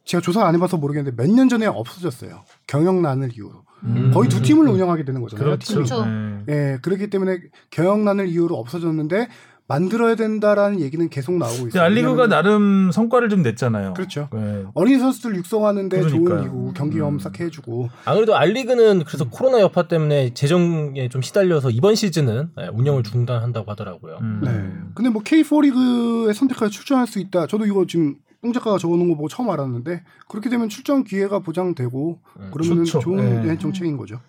제가 0.04 0.20
조사 0.22 0.46
안 0.46 0.56
해봐서 0.56 0.76
모르겠는데 0.78 1.16
몇 1.22 1.30
년 1.34 1.48
전에 1.48 1.66
없어졌어요. 1.66 2.42
경영난을 2.68 3.32
이유로 3.34 3.64
음. 3.84 4.12
거의 4.14 4.28
두 4.28 4.42
팀을 4.42 4.68
운영하게 4.68 5.06
되는 5.06 5.22
거잖아요. 5.22 5.46
그렇죠. 5.46 5.66
팀이. 5.66 5.76
그렇죠. 5.86 6.06
네. 6.06 6.44
예, 6.50 6.78
그렇기 6.82 7.10
때문에 7.10 7.40
경영난을 7.70 8.28
이유로 8.28 8.58
없어졌는데 8.58 9.30
만들어야 9.70 10.16
된다라는 10.16 10.80
얘기는 10.82 11.08
계속 11.10 11.38
나오고 11.38 11.68
있어요. 11.68 11.84
알리그가 11.84 12.28
나름 12.28 12.92
성과를 12.92 13.30
좀 13.30 13.44
냈잖아요. 13.44 13.94
그렇죠. 13.94 14.28
네. 14.34 14.66
어린 14.74 15.00
선수들 15.00 15.36
육성하는데 15.36 16.10
좋은 16.10 16.26
그러니까요. 16.26 16.44
리그 16.44 16.74
경기 16.74 16.98
음. 16.98 17.04
엄싹 17.04 17.40
해주고 17.40 17.90
안 18.06 18.16
그래도 18.16 18.36
R리그는 18.36 19.04
그래서 19.06 19.30
코로나 19.30 19.62
여파 19.62 19.88
때문에 19.88 20.34
재정에 20.34 21.08
좀 21.10 21.22
시달려서 21.22 21.70
이번 21.70 21.94
시즌은 21.94 22.50
네, 22.58 22.68
운영을 22.74 23.04
중단한다고 23.04 23.70
하더라고요. 23.70 24.18
음. 24.22 24.42
네. 24.44 24.92
근데 24.96 25.12
뭐 25.12 25.22
K4 25.22 25.62
리그에 25.62 26.34
선택하여 26.34 26.70
출전할 26.70 27.06
수 27.06 27.20
있다. 27.20 27.46
저도 27.46 27.68
이거 27.68 27.86
지금 27.86 28.16
뽕 28.42 28.52
작가가 28.54 28.80
적어놓은 28.80 29.08
거 29.10 29.16
보고 29.16 29.28
처음 29.28 29.52
알았는데 29.52 30.02
그렇게 30.28 30.50
되면 30.50 30.68
출전 30.68 31.04
기회가 31.04 31.40
보장되고 31.40 32.20
음, 32.40 32.52
그러면. 32.52 32.86
좋은 32.86 33.44
네. 33.44 33.52
예, 33.52 33.58
정책인 33.60 33.98
거죠. 33.98 34.20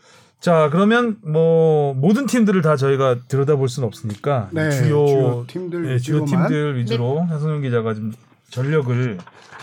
자 0.40 0.70
그러면 0.72 1.18
뭐 1.22 1.92
모든 1.94 2.26
팀들을 2.26 2.62
다 2.62 2.74
저희가 2.76 3.18
들여다볼 3.28 3.68
수는 3.68 3.86
없으니까 3.86 4.48
네, 4.52 4.70
주요, 4.70 5.06
주요 5.06 5.44
팀들 5.46 5.82
네, 5.82 5.98
주요 5.98 6.22
위주로만. 6.22 6.48
팀들 6.48 6.78
위주로 6.78 7.20
하성윤 7.20 7.62
기자가 7.62 7.94
좀 7.94 8.12
전력을 8.48 9.18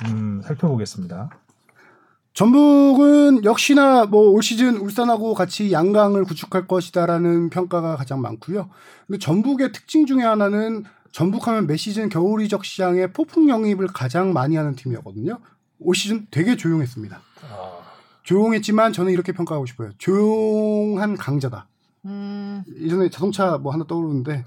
음, 0.08 0.42
살펴보겠습니다. 0.46 1.30
전북은 2.36 3.44
역시나 3.46 4.06
뭐 4.06 4.30
올 4.32 4.44
시즌 4.44 4.78
울산하고 4.78 5.34
같이 5.34 5.72
양강을 5.72 6.24
구축할 6.26 6.68
것이다라는 6.68 7.50
평가가 7.50 7.96
가장 7.96 8.22
많고요. 8.22 8.70
근데 9.08 9.18
전북의 9.18 9.72
특징 9.72 10.06
중에 10.06 10.22
하나는 10.22 10.84
전북하면 11.12 11.66
매 11.66 11.76
시즌 11.78 12.10
겨울 12.10 12.42
이적 12.44 12.64
시장에 12.64 13.08
폭풍 13.08 13.50
영입을 13.50 13.88
가장 13.88 14.34
많이 14.34 14.56
하는 14.56 14.76
팀이었거든요. 14.76 15.40
올 15.80 15.96
시즌 15.96 16.28
되게 16.30 16.56
조용했습니다. 16.56 17.20
아, 17.52 17.72
조용했지만 18.28 18.92
저는 18.92 19.14
이렇게 19.14 19.32
평가하고 19.32 19.66
싶어요. 19.66 19.92
조용한 19.98 21.16
강자다. 21.16 21.70
음, 22.06 22.62
예전에 22.78 23.10
자동차 23.10 23.58
뭐 23.58 23.72
하나 23.72 23.86
떠오르는데 23.88 24.44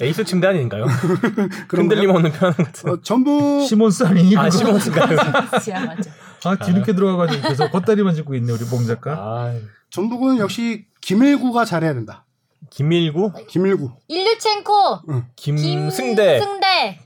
에이스 0.00 0.22
침대 0.24 0.46
아닌가요? 0.46 0.86
그런 1.66 1.86
흔들림? 1.86 2.10
없는 2.10 2.30
편 2.30 2.52
같은. 2.52 2.88
어, 2.88 3.00
전북 3.02 3.66
시몬스 3.66 4.04
아니니? 4.04 4.36
아? 4.36 4.48
시몬스가요? 4.48 5.16
지야 5.60 5.82
맞아. 5.86 6.10
아 6.44 6.54
뒤늦게 6.54 6.94
들어와가지고 6.94 7.48
계속 7.48 7.72
겉다리만 7.72 8.14
짚고 8.14 8.36
있네 8.36 8.52
우리 8.52 8.64
봉 8.66 8.84
작가. 8.86 9.14
아, 9.14 9.54
전북은 9.90 10.38
역시 10.38 10.86
김일구가 11.00 11.64
잘해야 11.64 11.92
된다. 11.92 12.24
김일구, 12.70 13.32
김일구. 13.48 13.90
일류첸코, 14.06 15.00
김승대, 15.34 16.38
승대, 16.40 17.00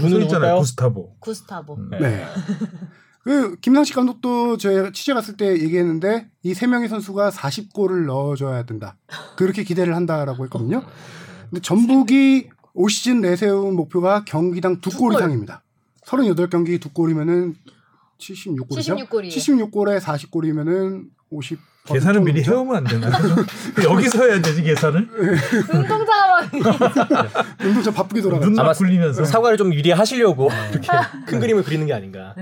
써 0.00 0.08
누구 0.08 0.22
있잖아요? 0.22 0.58
구스타보. 0.58 1.16
구스타보. 1.20 1.74
음. 1.74 1.90
네. 2.00 2.26
그 3.24 3.56
김상식 3.60 3.96
감독도 3.96 4.58
저희가 4.58 4.90
취재 4.92 5.14
갔을 5.14 5.36
때 5.36 5.46
얘기했는데 5.58 6.28
이 6.42 6.52
세 6.54 6.66
명의 6.66 6.88
선수가 6.88 7.30
40골을 7.30 8.04
넣어줘야 8.06 8.64
된다. 8.64 8.96
그렇게 9.36 9.64
기대를 9.64 9.94
한다라고 9.96 10.44
했거든요. 10.44 10.82
근데 11.48 11.60
전북이 11.62 12.50
올 12.74 12.90
시즌 12.90 13.20
내세운 13.22 13.76
목표가 13.76 14.24
경기당 14.26 14.80
두두골 14.82 15.12
골. 15.12 15.14
이상입니다. 15.20 15.62
38경기 16.04 16.78
두 16.80 16.90
골이면은 16.90 17.54
76골이죠. 18.18 19.08
76골이요. 19.08 19.28
76골에 19.30 20.00
40골이면은 20.00 21.04
50 21.30 21.58
계산을 21.86 22.20
미리 22.20 22.42
죠 22.42 22.52
해오면 22.52 22.76
안 22.76 22.84
되나요? 22.84 23.12
여기서 23.84 24.24
해야 24.24 24.40
되지 24.40 24.62
계산을. 24.62 25.08
운동장만 25.72 26.50
운동 27.64 27.82
저 27.82 27.90
바쁘게 27.90 28.20
돌아가. 28.22 28.44
눈 28.44 28.58
아마 28.58 28.68
막 28.68 28.76
굴리면서. 28.78 29.24
사과를 29.24 29.56
좀 29.56 29.70
미리 29.70 29.90
하시려고 29.90 30.50
이렇게 30.72 30.88
큰 31.26 31.40
그림을 31.40 31.62
그리는 31.64 31.86
게 31.86 31.92
아닌가. 31.94 32.34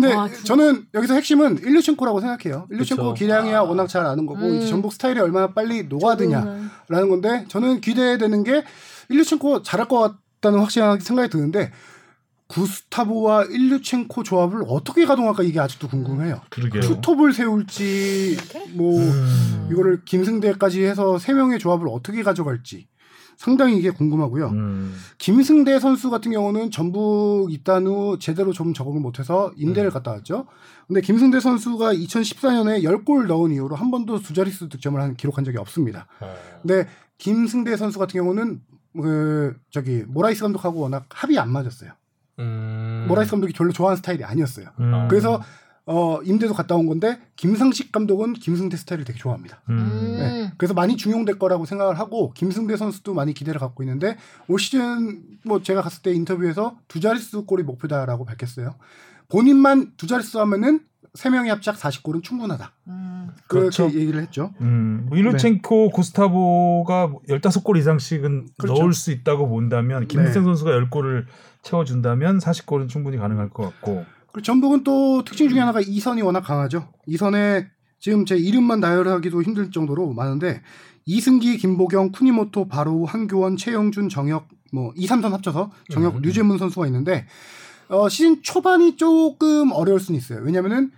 근데 0.00 0.14
와, 0.14 0.28
진짜. 0.28 0.44
저는 0.44 0.86
여기서 0.94 1.14
핵심은 1.14 1.58
일류첸코라고 1.58 2.20
생각해요. 2.20 2.66
일류첸코. 2.70 3.14
기량이야 3.14 3.58
아. 3.58 3.62
워낙 3.62 3.86
잘 3.88 4.04
아는 4.06 4.26
거고 4.26 4.40
음. 4.40 4.56
이제 4.56 4.66
전북 4.66 4.92
스타일이 4.92 5.20
얼마나 5.20 5.52
빨리 5.52 5.84
녹아드냐라는 5.84 7.08
건데 7.08 7.44
저는 7.48 7.80
기대되는 7.80 8.44
게 8.44 8.64
일류첸코 9.08 9.62
잘할 9.62 9.88
것 9.88 10.16
같다는 10.40 10.58
확실한 10.60 11.00
생각이 11.00 11.28
드는데 11.30 11.70
구스타보와 12.48 13.44
일류첸코 13.44 14.22
조합을 14.22 14.64
어떻게 14.68 15.06
가동할까 15.06 15.42
이게 15.42 15.60
아직도 15.60 15.88
궁금해요. 15.88 16.40
그러게요. 16.50 16.82
투톱을 16.82 17.32
세울지? 17.32 18.36
뭐 18.74 18.98
음. 19.00 19.68
이거를 19.72 20.04
김승대까지 20.04 20.84
해서 20.84 21.18
세 21.18 21.32
명의 21.32 21.58
조합을 21.58 21.88
어떻게 21.88 22.22
가져갈지 22.22 22.86
상당히 23.36 23.76
이게 23.78 23.90
궁금하고요. 23.90 24.48
음. 24.48 24.94
김승대 25.18 25.78
선수 25.80 26.10
같은 26.10 26.32
경우는 26.32 26.70
전북 26.70 27.48
입단 27.50 27.86
후 27.86 28.18
제대로 28.18 28.52
좀 28.52 28.74
적응을 28.74 29.00
못해서 29.00 29.52
인대를 29.56 29.90
갔다 29.90 30.12
왔죠. 30.12 30.46
근데 30.86 31.00
김승대 31.00 31.40
선수가 31.40 31.94
2014년에 31.94 32.82
10골 32.82 33.26
넣은 33.26 33.52
이후로 33.52 33.76
한 33.76 33.90
번도 33.90 34.20
두 34.20 34.34
자릿수 34.34 34.68
득점을 34.68 35.00
한, 35.00 35.16
기록한 35.16 35.44
적이 35.44 35.58
없습니다. 35.58 36.06
어. 36.20 36.34
근데 36.62 36.88
김승대 37.18 37.76
선수 37.76 37.98
같은 37.98 38.20
경우는 38.20 38.60
그 38.94 39.56
저기 39.70 40.04
모라이스 40.06 40.42
감독하고 40.42 40.80
워낙 40.80 41.06
합이 41.08 41.38
안 41.38 41.50
맞았어요. 41.50 41.90
음. 42.38 43.06
모라이스 43.08 43.30
감독이 43.30 43.52
별로 43.52 43.72
좋아하는 43.72 43.96
스타일이 43.96 44.24
아니었어요. 44.24 44.66
음. 44.80 45.08
그래서 45.08 45.42
어 45.86 46.20
임대도 46.22 46.54
갔다 46.54 46.74
온 46.74 46.86
건데 46.86 47.20
김상식 47.36 47.92
감독은 47.92 48.34
김승대 48.34 48.76
스타일을 48.76 49.04
되게 49.04 49.18
좋아합니다. 49.18 49.60
음. 49.68 49.78
음. 49.78 50.50
그래서 50.56 50.72
많이 50.72 50.96
중용될 50.96 51.38
거라고 51.38 51.66
생각을 51.66 51.98
하고 51.98 52.32
김승대 52.32 52.76
선수도 52.76 53.12
많이 53.12 53.34
기대를 53.34 53.60
갖고 53.60 53.82
있는데 53.82 54.16
올 54.48 54.58
시즌 54.58 55.22
뭐 55.44 55.62
제가 55.62 55.82
갔을 55.82 56.02
때 56.02 56.12
인터뷰에서 56.12 56.78
두 56.88 57.00
자릿수 57.00 57.44
골이 57.44 57.62
목표다라고 57.62 58.24
밝혔어요. 58.24 58.76
본인만 59.28 59.92
두 59.96 60.06
자릿수 60.06 60.40
하면은 60.40 60.80
세 61.12 61.30
명의 61.30 61.50
합작 61.50 61.76
40골은 61.76 62.22
충분하다. 62.22 62.72
음. 62.88 63.30
그렇게 63.46 63.76
그렇죠. 63.76 63.84
얘기를 63.98 64.20
했죠. 64.20 64.52
음, 64.60 65.06
뭐 65.08 65.18
일루첸코, 65.18 65.90
구스타보가 65.90 67.12
15골 67.28 67.78
이상씩은 67.78 68.48
그렇죠. 68.58 68.80
넣을 68.80 68.92
수 68.92 69.10
있다고 69.12 69.48
본다면 69.48 70.08
김승 70.08 70.42
네. 70.42 70.44
선수가 70.44 70.70
10골을 70.70 71.26
채워준다면 71.62 72.38
40골은 72.38 72.88
충분히 72.88 73.16
가능할 73.16 73.50
것 73.50 73.64
같고 73.64 74.04
그리고 74.34 74.42
전북은 74.42 74.82
또 74.82 75.22
특징 75.22 75.48
중에 75.48 75.60
하나가 75.60 75.80
이선이 75.80 76.20
워낙 76.22 76.40
강하죠. 76.40 76.88
이선에 77.06 77.68
지금 78.00 78.26
제 78.26 78.36
이름만 78.36 78.80
나열하기도 78.80 79.42
힘들 79.44 79.70
정도로 79.70 80.12
많은데 80.12 80.60
이승기, 81.06 81.56
김보경, 81.58 82.10
쿠니모토, 82.10 82.66
바로, 82.66 83.06
한교원, 83.06 83.56
최영준, 83.56 84.08
정혁 84.08 84.48
뭐 84.72 84.92
2, 84.96 85.06
3선 85.06 85.30
합쳐서 85.30 85.70
정혁, 85.92 86.16
음. 86.16 86.22
류재문 86.22 86.58
선수가 86.58 86.84
있는데 86.86 87.26
어, 87.88 88.08
시즌 88.08 88.42
초반이 88.42 88.96
조금 88.96 89.70
어려울 89.70 90.00
수는 90.00 90.18
있어요. 90.18 90.40
왜냐면은 90.42 90.90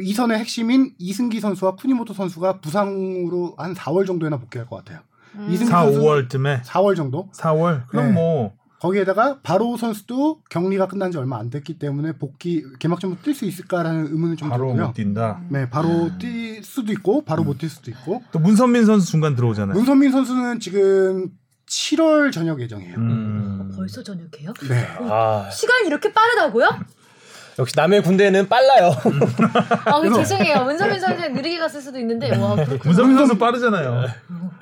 이선의 0.00 0.38
핵심인 0.38 0.94
이승기 0.98 1.40
선수와 1.40 1.74
쿠니모토 1.74 2.14
선수가 2.14 2.60
부상으로 2.62 3.56
한 3.58 3.74
4월 3.74 4.06
정도에나 4.06 4.38
복귀할 4.38 4.66
것 4.66 4.76
같아요. 4.76 5.00
음. 5.34 5.48
이승기 5.50 5.70
4, 5.70 5.84
선수- 5.84 6.00
5월쯤에 6.00 6.62
4월 6.62 6.96
정도. 6.96 7.28
4월 7.34 7.86
그럼 7.88 8.06
네. 8.06 8.12
뭐 8.12 8.54
거기에다가 8.80 9.38
바로 9.42 9.76
선수도 9.76 10.40
격리가 10.50 10.86
끝난 10.86 11.10
지 11.10 11.18
얼마 11.18 11.38
안 11.38 11.50
됐기 11.50 11.78
때문에 11.78 12.12
복귀 12.12 12.64
개막전부터 12.78 13.22
뛸 13.22 13.34
수 13.34 13.44
있을까라는 13.44 14.06
의문이 14.06 14.36
좀 14.36 14.48
바로 14.48 14.68
들고요. 14.68 14.86
못 14.86 14.94
뛴다. 14.94 15.40
네, 15.48 15.68
바로 15.68 16.10
뛸 16.18 16.62
수도 16.62 16.92
있고 16.92 17.24
바로 17.24 17.44
못뛸 17.44 17.68
수도 17.68 17.90
있고. 17.90 18.22
또 18.30 18.38
문선민 18.38 18.86
선수 18.86 19.10
중간 19.10 19.34
들어오잖아요. 19.34 19.74
문선민 19.74 20.12
선수는 20.12 20.60
지금 20.60 21.30
7월 21.68 22.32
저녁 22.32 22.60
예정이에요. 22.60 22.96
음. 22.96 23.72
벌써 23.76 24.02
저녁이에요? 24.02 24.52
네. 24.68 24.86
아, 25.10 25.50
시간이 25.50 25.88
이렇게 25.88 26.12
빠르다고요? 26.12 26.68
역시 27.58 27.74
남의 27.76 28.02
군대는 28.04 28.48
빨라요. 28.48 28.92
아, 29.84 30.00
그 30.00 30.14
죄송해요. 30.14 30.62
문선민 30.64 31.00
선수는 31.00 31.32
느리게 31.32 31.58
갔을 31.58 31.80
수도 31.80 31.98
있는데, 31.98 32.36
와. 32.36 32.54
문선민 32.84 33.16
선수 33.16 33.36
빠르잖아요. 33.36 34.04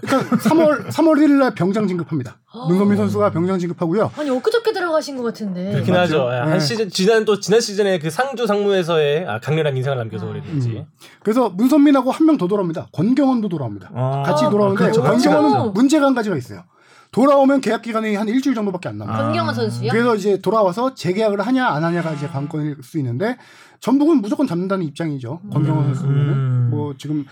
그러니까 0.01 0.37
3월 0.37 0.87
3월 0.89 1.15
1일 1.19 1.39
날 1.39 1.55
병장 1.55 1.87
진급합니다. 1.89 2.39
아. 2.53 2.67
문선민 2.69 2.97
선수가 2.97 3.31
병장 3.31 3.59
진급하고요. 3.59 4.11
아니, 4.19 4.31
엊그저께 4.31 4.73
들어가신 4.73 5.17
것 5.17 5.23
같은데. 5.23 5.73
그렇긴 5.73 5.95
맞죠? 5.95 6.29
하죠. 6.29 6.29
한 6.29 6.51
네. 6.53 6.61
시즌 6.61 6.89
지난 6.91 7.25
또 7.25 7.41
지난 7.41 7.61
시즌에 7.61 7.99
그 7.99 8.11
상주 8.11 8.47
상무에서의 8.47 9.27
아, 9.27 9.41
강렬한 9.41 9.77
인상을 9.77 9.97
남겨서 9.99 10.27
그랬는지. 10.27 10.71
음. 10.71 10.85
그래서 11.23 11.49
문선민하고 11.51 12.11
한 12.11 12.27
명 12.27 12.37
더 12.37 12.47
돌아옵니다. 12.49 12.89
권경원도 12.93 13.49
돌아옵니다. 13.49 13.91
아, 13.95 14.23
같이 14.27 14.45
돌아오는데 14.51 14.83
그렇죠. 14.83 15.03
같이 15.03 15.25
권경원은 15.29 15.59
가죠. 15.59 15.71
문제가 15.71 16.07
한 16.07 16.15
가지가 16.15 16.37
있어요. 16.37 16.65
돌아오면 17.13 17.61
계약 17.63 17.81
기간이 17.83 18.15
한 18.17 18.29
일주일 18.29 18.55
정도밖에 18.55 18.89
안 18.91 18.99
남아요. 18.99 19.17
아. 19.17 19.23
권경원 19.27 19.55
선수요? 19.55 19.91
그래서 19.91 20.15
이제 20.17 20.39
돌아와서 20.43 20.95
재계약을 20.95 21.41
하냐 21.41 21.67
안 21.67 21.83
하냐가 21.85 22.13
이제 22.13 22.27
관건일 22.27 22.77
수 22.83 22.99
있는데 22.99 23.39
전북은 23.81 24.21
무조건 24.21 24.47
잡는다는 24.47 24.85
입장이죠. 24.87 25.41
권경원 25.53 25.85
음. 25.87 25.95
선수는 25.95 26.15
음. 26.15 26.69
뭐 26.71 26.95
지금 26.99 27.25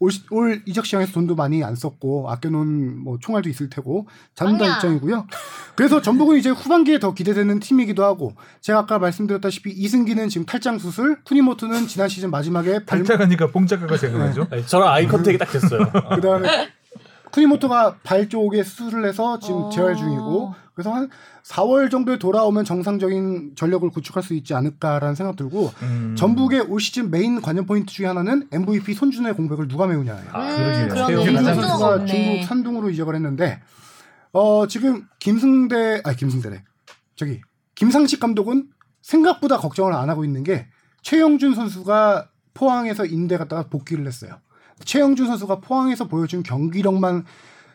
올, 0.00 0.12
시- 0.12 0.22
올 0.30 0.62
이적 0.64 0.86
시장에서 0.86 1.12
돈도 1.12 1.34
많이 1.34 1.64
안 1.64 1.74
썼고 1.74 2.30
아껴놓은 2.30 2.98
뭐 2.98 3.18
총알도 3.20 3.48
있을 3.48 3.68
테고 3.68 4.06
아니야. 4.64 4.76
입장이고요. 4.76 5.26
그래서 5.74 6.00
전북은 6.00 6.38
이제 6.38 6.50
후반기에 6.50 6.98
더 7.00 7.14
기대되는 7.14 7.58
팀이기도 7.60 8.04
하고 8.04 8.34
제가 8.60 8.80
아까 8.80 8.98
말씀드렸다시피 8.98 9.70
이승기는 9.70 10.28
지금 10.28 10.46
탈장 10.46 10.78
수술, 10.78 11.22
쿠니모토는 11.24 11.86
지난 11.88 12.08
시즌 12.08 12.30
마지막에 12.30 12.84
발 12.84 12.98
팔자가니까 13.00 13.48
뽕짝가가 13.48 13.96
생각나죠. 13.96 14.46
아니, 14.50 14.66
저랑 14.66 14.88
eye 14.88 15.06
contact이 15.06 15.36
딱 15.38 15.50
됐어요. 15.50 15.82
어. 15.92 16.14
그다음에 16.16 16.48
쿠니모토가 17.32 17.96
발 18.02 18.28
쪽에 18.28 18.62
수술을 18.62 19.06
해서 19.06 19.38
지금 19.38 19.62
어. 19.62 19.70
재활 19.70 19.96
중이고 19.96 20.54
그래서 20.74 20.92
한 20.92 21.10
4월 21.44 21.90
정도에 21.90 22.18
돌아오면 22.18 22.64
정상적인 22.64 23.54
전력을 23.56 23.88
구축할 23.90 24.22
수 24.22 24.34
있지 24.34 24.54
않을까라는 24.54 25.14
생각 25.14 25.34
들고 25.36 25.72
음. 25.82 26.14
전북의 26.16 26.60
올 26.68 26.80
시즌 26.80 27.10
메인 27.10 27.40
관전 27.40 27.66
포인트 27.66 27.92
중에 27.92 28.06
하나는 28.06 28.46
MVP 28.52 28.94
손준호의 28.94 29.34
공백을 29.34 29.66
누가 29.66 29.86
메우냐예요. 29.86 30.30
아, 30.32 30.54
음, 30.54 30.88
손준호 30.90 31.42
선수가. 31.42 32.04
중국 32.06 32.44
산둥으로 32.44 32.90
이적을 32.90 33.14
했는데 33.16 33.60
어 34.32 34.66
지금 34.68 35.06
김승대 35.18 36.02
아니 36.04 36.16
김승대래 36.16 36.62
저기 37.16 37.40
김상식 37.74 38.20
감독은 38.20 38.68
생각보다 39.02 39.56
걱정을 39.58 39.92
안 39.94 40.10
하고 40.10 40.24
있는 40.24 40.44
게 40.44 40.68
최영준 41.02 41.54
선수가 41.54 42.28
포항에서 42.54 43.04
인대 43.04 43.36
갔다가 43.36 43.64
복귀를 43.68 44.06
했어요. 44.06 44.38
최영준 44.84 45.26
선수가 45.26 45.60
포항에서 45.60 46.06
보여준 46.06 46.42
경기력만 46.42 47.24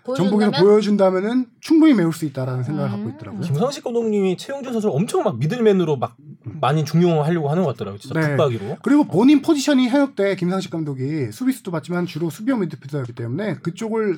전북에서 0.05 0.51
보여준다면? 0.51 0.61
보여준다면은 0.61 1.45
충분히 1.61 1.93
메울 1.93 2.11
수 2.11 2.25
있다라는 2.25 2.63
생각을 2.63 2.89
음. 2.89 2.91
갖고 2.91 3.09
있더라고요. 3.11 3.41
김상식 3.41 3.83
감독님이 3.85 4.35
최용준 4.35 4.73
선수를 4.73 4.93
엄청 4.93 5.23
막 5.23 5.39
미들맨으로 5.39 5.95
막 5.95 6.17
많이 6.43 6.83
중용하려고 6.83 7.49
하는 7.49 7.63
것 7.63 7.69
같더라고요. 7.69 7.99
진짜 7.99 8.19
네. 8.19 8.29
붙박이로. 8.29 8.77
그리고 8.81 9.05
본인 9.05 9.41
포지션이 9.41 9.87
현역 9.87 10.15
때 10.15 10.35
김상식 10.35 10.71
감독이 10.71 11.31
수비수도 11.31 11.71
봤지만 11.71 12.05
주로 12.05 12.29
수비형 12.29 12.59
미드필더였기 12.59 13.13
때문에 13.13 13.55
그쪽을 13.55 14.17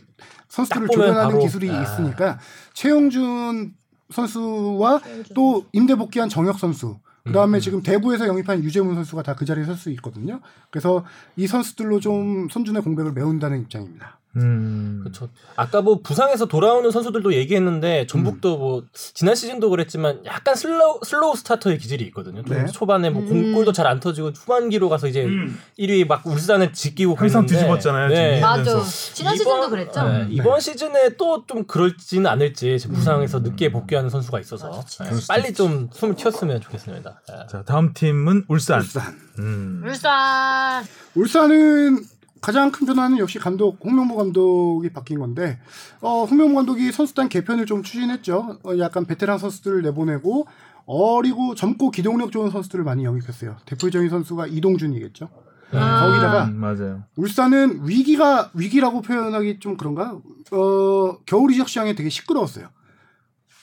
선수들을 0.49 0.87
조련하는 0.89 1.29
바로, 1.29 1.39
기술이 1.39 1.69
아. 1.69 1.83
있으니까 1.83 2.39
최용준 2.73 3.73
선수와 4.09 5.01
최영준 5.03 5.35
또 5.35 5.65
임대 5.71 5.95
복귀한 5.95 6.29
정혁 6.29 6.57
선수 6.57 6.97
그 7.25 7.31
다음에 7.33 7.57
음. 7.57 7.59
지금 7.59 7.81
대구에서 7.81 8.27
영입한 8.27 8.63
류재문 8.63 8.95
선수가 8.95 9.23
다 9.23 9.35
그 9.35 9.45
자리에 9.45 9.65
설 9.65 9.75
수 9.75 9.89
있거든요. 9.91 10.39
그래서 10.69 11.03
이 11.35 11.47
선수들로 11.47 11.99
좀 11.99 12.47
손준호의 12.49 12.81
공백을 12.83 13.11
메운다는 13.13 13.61
입장입니다. 13.61 14.19
음. 14.37 14.99
그렇죠. 15.03 15.29
아까 15.55 15.81
뭐 15.81 15.99
부상에서 16.01 16.45
돌아오는 16.45 16.89
선수들도 16.91 17.33
얘기했는데 17.33 18.05
전북도 18.07 18.57
뭐 18.57 18.83
지난 18.93 19.35
시즌도 19.35 19.69
그랬지만 19.69 20.21
약간 20.25 20.55
slow 20.55 20.99
slow 21.05 21.35
starter의 21.35 21.77
기질이 21.77 22.03
있거든요. 22.07 22.43
좀 22.43 22.57
네. 22.57 22.65
초반에 22.65 23.09
뭐 23.09 23.21
음. 23.23 23.27
공골도 23.27 23.71
잘 23.71 23.85
안 23.85 23.99
터지고 23.99 24.29
후반기로 24.31 24.89
가서 24.89 25.07
이제 25.07 25.23
음. 25.25 25.59
1위 25.77 26.07
막 26.07 26.25
울산을 26.25 26.73
지키고 26.73 27.13
항상 27.13 27.45
그랬는데, 27.45 27.53
뒤집었잖아요, 27.55 28.07
네. 28.09 28.35
지금. 28.35 28.41
맞아. 28.41 28.81
지난 29.13 29.37
시즌도 29.37 29.69
그랬죠? 29.69 30.03
네, 30.03 30.21
음, 30.23 30.27
이번 30.31 30.59
시즌에 30.59 31.15
또 31.17 31.45
좀 31.47 31.65
그럴지는 31.65 32.25
않을지 32.25 32.77
부상에서 32.91 33.37
음. 33.39 33.43
늦게 33.43 33.71
복귀하는 33.71 34.09
선수가 34.09 34.39
있어서. 34.39 34.83
네, 35.03 35.13
수도 35.13 35.27
빨리. 35.27 35.53
좀 35.53 35.89
숨을 35.93 36.15
튀었으면 36.15 36.59
좋겠습니다. 36.61 37.21
네. 37.29 37.35
자 37.49 37.63
다음 37.63 37.93
팀은 37.93 38.45
울산. 38.47 38.79
울산. 38.81 39.15
음. 39.37 39.83
울산. 39.85 40.83
울산은 41.13 41.99
가장 42.41 42.71
큰 42.71 42.85
변화는 42.85 43.17
역시 43.17 43.39
감독 43.39 43.79
홍명보 43.83 44.15
감독이 44.17 44.89
바뀐 44.89 45.19
건데 45.19 45.59
어, 46.01 46.25
홍명보 46.25 46.55
감독이 46.55 46.91
선수단 46.91 47.29
개편을 47.29 47.65
좀 47.65 47.81
추진했죠. 47.81 48.59
어, 48.63 48.77
약간 48.77 49.05
베테랑 49.05 49.37
선수들을 49.37 49.81
내보내고 49.81 50.47
어리고 50.85 51.55
젊고 51.55 51.91
기동력 51.91 52.31
좋은 52.31 52.51
선수들을 52.51 52.83
많이 52.83 53.03
영입했어요. 53.03 53.57
대표적인 53.65 54.09
선수가 54.09 54.47
이동준이겠죠. 54.47 55.29
아. 55.71 56.05
거기다가 56.05 56.45
음, 56.45 56.57
맞아요. 56.57 57.03
울산은 57.15 57.87
위기가 57.87 58.51
위기라고 58.53 59.01
표현하기 59.01 59.59
좀 59.59 59.77
그런가? 59.77 60.19
어, 60.51 61.17
겨울 61.25 61.51
이적 61.51 61.67
시장에 61.67 61.95
되게 61.95 62.09
시끄러웠어요. 62.09 62.67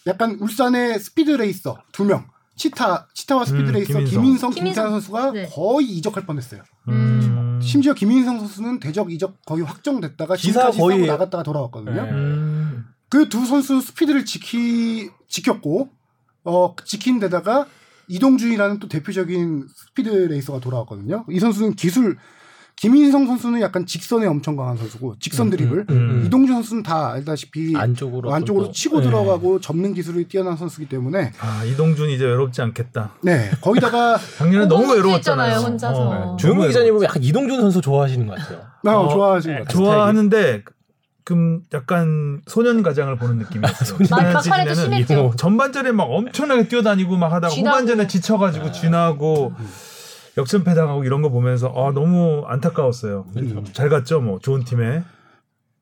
약간 0.09 0.37
울산의 0.41 0.99
speed 0.99 1.31
racer 1.31 1.79
두 1.93 2.05
명, 2.05 2.27
치타 2.57 3.07
치타와 3.15 3.45
스피드 3.45 3.69
음, 3.69 3.73
racer 3.75 3.93
김인성. 4.01 4.11
김인성, 4.11 4.51
김인성. 4.51 4.65
김태환 4.65 4.91
선수가 4.91 5.31
네. 5.31 5.49
거의 5.53 5.87
이적할 5.91 6.27
뻔했어요. 6.27 6.63
음. 6.89 7.52
심지어 7.63 7.95
김인성 7.95 8.39
선수는 8.41 8.81
대적 8.81 9.11
이적 9.13 9.45
거의 9.47 9.63
확정됐다가 9.65 10.37
기사 10.37 10.71
거의- 10.71 10.99
싸고 11.01 11.07
나갔다가 11.07 11.43
돌아왔거든요. 11.43 12.03
네. 12.05 12.11
음. 12.11 12.85
그두 13.09 13.45
선수 13.47 13.81
스피드를 13.81 14.25
지키 14.25 15.11
지켰고 15.29 15.89
어 16.45 16.75
지킨 16.85 17.19
데다가 17.19 17.67
이동준이라는 18.09 18.79
또 18.81 18.89
대표적인 18.89 19.67
speed 19.75 20.09
racer가 20.09 20.61
돌아왔거든요. 20.61 21.25
이 21.31 21.39
선수는 21.39 21.75
기술 21.75 22.17
김인성 22.77 23.27
선수는 23.27 23.61
약간 23.61 23.87
직선에 23.87 24.27
엄청 24.27 24.57
강한 24.57 24.77
선수고 24.77 25.15
직선 25.21 25.51
드리블. 25.51 25.87
음. 25.91 26.25
이동준 26.27 26.57
선수는 26.57 26.83
다 26.83 27.13
알다시피 27.13 27.75
안쪽으로 27.77 28.33
안쪽으로 28.35 28.67
또- 28.67 28.73
치고 28.73 28.99
네. 29.01 29.07
들어가고 29.07 29.61
접는 29.61 29.95
기술이 29.95 30.25
뛰어난 30.27 30.57
선수기 30.57 30.89
때문에 30.89 31.33
아 31.41 31.63
이동준 31.65 32.11
이제 32.11 32.25
외롭지 32.25 32.61
않겠다. 32.61 33.13
네 33.23 33.51
거기다가 33.61 34.19
작년에 34.39 34.67
너무 34.67 34.93
외로웠잖아요. 34.95 35.59
혼자서. 35.59 36.01
어, 36.33 36.37
조용히 36.37 36.59
너무 36.59 36.69
기자님 36.69 36.93
보면 36.95 37.09
약간 37.09 37.23
이동준 37.23 37.61
선수 37.61 37.81
좋아하시는 37.81 38.27
것 38.27 38.37
같아요. 38.39 38.63
나 38.83 38.99
어, 38.99 39.09
좋아하시는 39.09 39.59
것 39.59 39.69
같아요. 39.69 39.85
좋아하는데 39.85 40.63
좀 41.25 41.61
약간 41.73 42.43
소년 42.49 42.83
가장을 42.83 43.15
보는 43.17 43.39
느낌이었어요. 43.39 43.99
지난 44.05 44.33
막판에도 44.33 44.75
심했죠. 44.75 45.31
이- 45.33 45.37
전반전에 45.37 45.93
막 45.93 46.05
엄청나게 46.11 46.67
뛰어다니고 46.67 47.17
막 47.17 47.29
하다가 47.33 47.49
쥐나고. 47.55 47.77
후반전에 47.77 48.07
지쳐가지고 48.09 48.73
쥐나고 48.73 49.53
역전패 50.37 50.75
당하고 50.75 51.05
이런 51.05 51.23
거 51.23 51.29
보면서 51.31 51.69
아 51.69 51.93
너무 51.93 52.45
안타까웠어요. 52.47 53.27
잘 53.73 53.89
갔죠, 53.89 54.21
뭐 54.21 54.39
좋은 54.39 54.65
팀에. 54.65 55.03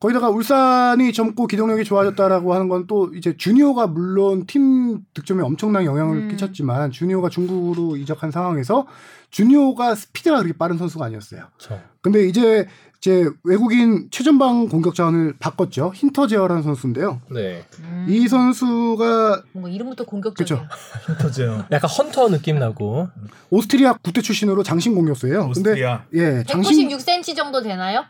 거기다가 0.00 0.30
울산이 0.30 1.12
젊고 1.12 1.46
기동력이 1.46 1.84
좋아졌다라고 1.84 2.54
하는 2.54 2.68
건 2.70 2.86
또 2.86 3.12
이제 3.14 3.36
주니어가 3.36 3.86
물론 3.86 4.46
팀 4.46 5.00
득점에 5.12 5.42
엄청난 5.42 5.84
영향을 5.84 6.16
음. 6.16 6.28
끼쳤지만 6.28 6.90
주니어가 6.90 7.28
중국으로 7.28 7.96
이적한 7.98 8.30
상황에서 8.30 8.86
주니어가 9.28 9.94
스피드가 9.94 10.38
그렇게 10.38 10.56
빠른 10.56 10.78
선수가 10.78 11.04
아니었어요. 11.04 11.42
그렇죠. 11.58 11.82
근데 12.00 12.26
이제 12.26 12.66
이제 13.00 13.30
외국인 13.44 14.08
최전방 14.10 14.68
공격 14.68 14.94
자원을 14.94 15.34
바꿨죠. 15.38 15.92
힌터 15.94 16.26
제어라는 16.26 16.62
선수인데요. 16.62 17.22
네. 17.30 17.64
음. 17.78 18.04
이 18.06 18.28
선수가 18.28 19.44
뭔가 19.52 19.70
이름부터 19.70 20.04
공격적이야. 20.04 20.68
힌터제요. 21.06 21.64
약간 21.72 21.88
헌터 21.90 22.28
느낌 22.28 22.58
나고. 22.58 23.08
오스트리아 23.48 23.94
국대 23.94 24.20
출신으로 24.20 24.62
장신 24.62 24.94
공격수예요. 24.94 25.50
근데 25.50 25.70
오스트리아. 25.70 26.04
예, 26.12 26.44
장신 26.46 26.88
196cm 26.90 27.34
정도 27.34 27.62
되나요? 27.62 28.04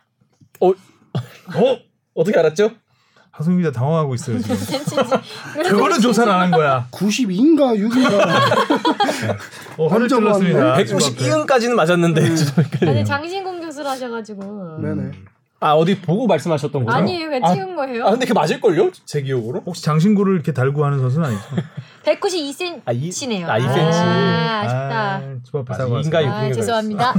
어? 0.61 0.73
어떻게 2.15 2.37
알았죠? 2.37 2.73
하승 3.41 3.57
기자 3.57 3.73
당황하고 3.73 4.15
있어요 4.15 4.39
지금. 4.39 4.55
1cm인지. 4.57 5.63
그거는 5.71 6.01
조사를 6.01 6.31
안 6.31 6.41
한 6.41 6.51
거야. 6.51 6.87
92인가 6.91 7.75
6인가 7.79 9.39
어, 9.79 9.87
화를 9.89 10.09
찔렀습니다. 10.09 10.59
많네. 10.59 10.85
192은까지는 10.85 11.73
맞았는데 11.75 12.21
좀 12.37 12.47
헷갈리네요. 12.65 12.91
아니 12.91 13.05
장신 13.05 13.43
공격을 13.45 13.87
하셔가지고. 13.87 14.79
네네. 14.83 15.11
아 15.63 15.73
어디 15.75 16.01
보고 16.01 16.27
말씀하셨던 16.27 16.87
거죠? 16.87 16.97
아니에요, 16.97 17.29
그냥 17.29 17.45
아, 17.45 17.53
찍은 17.53 17.77
거예요. 17.77 18.07
아 18.07 18.11
근데 18.11 18.25
그게 18.25 18.33
맞을 18.33 18.61
걸요? 18.63 18.91
제 19.05 19.21
기억으로? 19.21 19.63
혹시 19.67 19.83
장신구를 19.83 20.35
이렇게 20.35 20.53
달고 20.53 20.83
하는 20.85 20.99
선수는 21.01 21.27
아니죠? 21.29 21.43
192cm네요. 22.05 22.81
아, 22.87 22.93
이- 22.93 23.11
아, 23.11 23.11
2cm. 23.11 23.93
아, 23.93 24.61
아쉽다. 24.65 25.17
아, 25.17 25.23
집 25.45 25.55
앞에 25.57 25.75
아, 25.75 25.77
사고. 25.77 25.99
인가 26.01 26.19
아, 26.21 26.51
죄송합니다. 26.53 27.15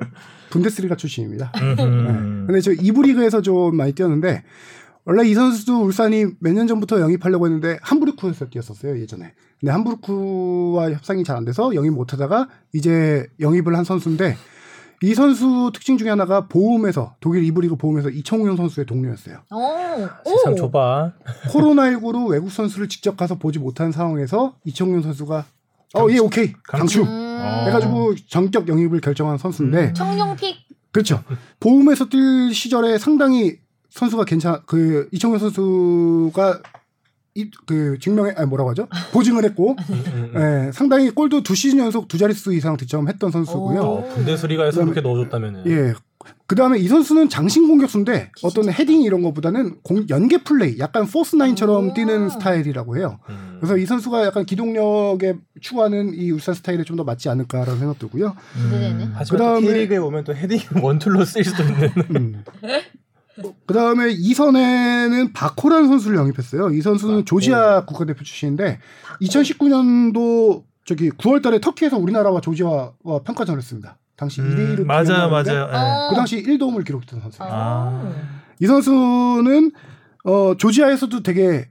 분데스리가 0.50 0.96
출신입니다. 0.96 1.50
음. 1.56 2.44
근데 2.46 2.60
저 2.60 2.72
이부 2.72 3.02
리그에서 3.02 3.40
좀 3.42 3.74
많이 3.76 3.92
뛰었는데 3.92 4.42
원래 5.08 5.26
이 5.26 5.32
선수도 5.34 5.82
울산이 5.84 6.26
몇 6.40 6.52
년 6.52 6.66
전부터 6.66 7.00
영입하려고 7.00 7.46
했는데 7.46 7.78
함부르크에서 7.82 8.46
뛰었었어요 8.50 8.98
예전에. 9.00 9.32
근데 9.58 9.72
함부르크와 9.72 10.90
협상이 10.92 11.24
잘 11.24 11.36
안 11.38 11.44
돼서 11.46 11.74
영입 11.74 11.92
못하다가 11.94 12.48
이제 12.74 13.26
영입을 13.40 13.74
한 13.76 13.84
선수인데 13.84 14.36
이 15.02 15.14
선수 15.14 15.70
특징 15.72 15.96
중에 15.96 16.10
하나가 16.10 16.46
보험에서 16.48 17.14
독일 17.20 17.42
이부 17.44 17.60
리그 17.62 17.76
보험에서 17.76 18.10
이청용 18.10 18.56
선수의 18.56 18.84
동료였어요. 18.86 19.38
오, 19.50 20.28
세상 20.28 20.52
오. 20.52 20.56
좁아. 20.56 21.12
코로나19로 21.52 22.28
외국 22.28 22.50
선수를 22.50 22.88
직접 22.88 23.16
가서 23.16 23.36
보지 23.36 23.58
못한 23.60 23.92
상황에서 23.92 24.56
이청용 24.64 25.00
선수가 25.02 25.44
어, 25.94 26.06
예, 26.10 26.18
오케이. 26.18 26.52
강추. 26.64 27.00
음. 27.02 27.06
어. 27.08 27.62
해가지고 27.66 28.14
전격 28.28 28.68
영입을 28.68 29.00
결정한 29.00 29.38
선수인데 29.38 29.94
청룡픽. 29.94 30.56
그렇죠. 30.92 31.22
보훔에서 31.60 32.08
뛸 32.08 32.52
시절에 32.52 32.98
상당히 32.98 33.56
선수가 33.98 34.24
괜찮 34.24 34.60
그 34.66 35.08
이청용 35.12 35.38
선수가 35.38 36.62
이, 37.34 37.50
그 37.66 37.98
증명에 38.00 38.32
아니 38.36 38.48
뭐라고 38.48 38.70
하죠? 38.70 38.88
보증을 39.12 39.44
했고 39.44 39.76
음, 39.90 40.32
예, 40.36 40.72
상당히 40.72 41.10
골도 41.10 41.42
두 41.42 41.54
시즌 41.54 41.78
연속 41.78 42.08
두 42.08 42.18
자릿수 42.18 42.52
이상 42.54 42.76
득점했던 42.76 43.30
선수고요. 43.30 43.80
오. 43.80 43.84
어, 43.84 44.08
분데스리가에서 44.14 44.82
그렇게 44.82 45.00
넣어줬다면은. 45.00 45.66
예. 45.66 45.94
그 46.48 46.56
다음에 46.56 46.78
이 46.78 46.88
선수는 46.88 47.28
장신 47.28 47.68
공격수인데 47.68 48.32
어떤 48.42 48.72
헤딩 48.72 49.02
이런 49.02 49.22
것보다는 49.22 49.76
공, 49.82 50.04
연계 50.10 50.38
플레이, 50.42 50.78
약간 50.78 51.06
false 51.06 51.36
nine처럼 51.36 51.90
오. 51.90 51.94
뛰는 51.94 52.30
스타일이라고 52.30 52.96
해요. 52.96 53.20
음. 53.28 53.58
그래서 53.60 53.76
이 53.76 53.84
선수가 53.86 54.24
약간 54.24 54.44
기동력에 54.46 55.34
추구하는 55.60 56.14
이 56.14 56.30
울산 56.30 56.54
스타일에 56.54 56.82
좀 56.84 56.96
더 56.96 57.04
맞지 57.04 57.28
않을까라는 57.28 57.78
생각 57.78 57.98
들고요. 57.98 58.34
기대되네. 58.64 59.10
하지만 59.14 59.40
그다음에- 59.42 59.60
또 59.60 59.66
K리그에 59.72 59.96
오면 59.98 60.24
또 60.24 60.34
헤딩 60.34 60.58
원툴로 60.82 61.24
쓸 61.24 61.44
수도 61.44 61.62
있는. 61.62 62.42
음. 63.44 63.52
그 63.66 63.74
다음에 63.74 64.10
이선에는 64.10 65.32
바코라는 65.32 65.88
선수를 65.88 66.16
영입했어요. 66.18 66.70
이 66.70 66.80
선수는 66.80 67.24
조지아 67.24 67.84
국가대표 67.84 68.24
출신인데 68.24 68.78
2019년도 69.22 70.64
저기 70.84 71.10
9월달에 71.10 71.60
터키에서 71.60 71.98
우리나라와 71.98 72.40
조지아와 72.40 73.22
평가전을 73.24 73.58
했습니다. 73.58 73.98
당시 74.16 74.40
2대 74.40 74.76
1로 74.76 74.80
음, 74.80 74.86
맞아요, 74.86 75.30
맞아요. 75.30 75.68
예. 75.70 75.76
어. 75.76 76.08
그 76.10 76.16
당시 76.16 76.42
1도움을 76.42 76.84
기록했던 76.84 77.20
선수예요. 77.20 77.50
아. 77.52 78.12
이 78.58 78.66
선수는 78.66 79.70
어, 80.24 80.54
조지아에서도 80.56 81.22
되게 81.22 81.68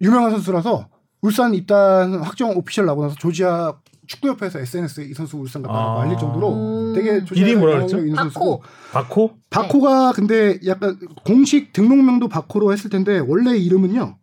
유명한 0.00 0.32
선수라서 0.32 0.88
울산 1.22 1.54
입단 1.54 2.14
확정 2.22 2.50
오피셜 2.56 2.86
나고 2.86 3.02
나서 3.02 3.14
조지아 3.14 3.74
축구협회에서 4.06 4.58
SNS에 4.60 5.04
이 5.04 5.14
선수 5.14 5.36
울산 5.38 5.62
갔다고 5.62 5.78
아. 5.78 6.02
알릴 6.02 6.18
정도로 6.18 6.52
음. 6.52 6.92
되게 6.94 7.24
조지아 7.24 7.44
이름이 7.46 7.60
뭐라 7.60 7.76
그랬죠? 7.76 7.98
있는. 7.98 8.14
선수고 8.16 8.62
바코? 8.92 9.36
바코가 9.50 10.12
근데 10.12 10.58
약간 10.66 10.98
공식 11.24 11.72
등록명도 11.72 12.28
바코로 12.28 12.72
했을 12.72 12.90
텐데 12.90 13.18
원래 13.18 13.56
이름은요 13.56 14.16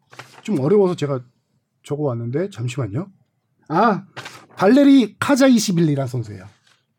좀 0.43 0.59
어려워서 0.59 0.95
제가 0.95 1.21
적어왔는데 1.84 2.49
잠시만요. 2.51 3.07
아 3.69 4.03
발레리 4.55 5.15
카자이시빌리라는 5.19 6.07
선수예요. 6.07 6.45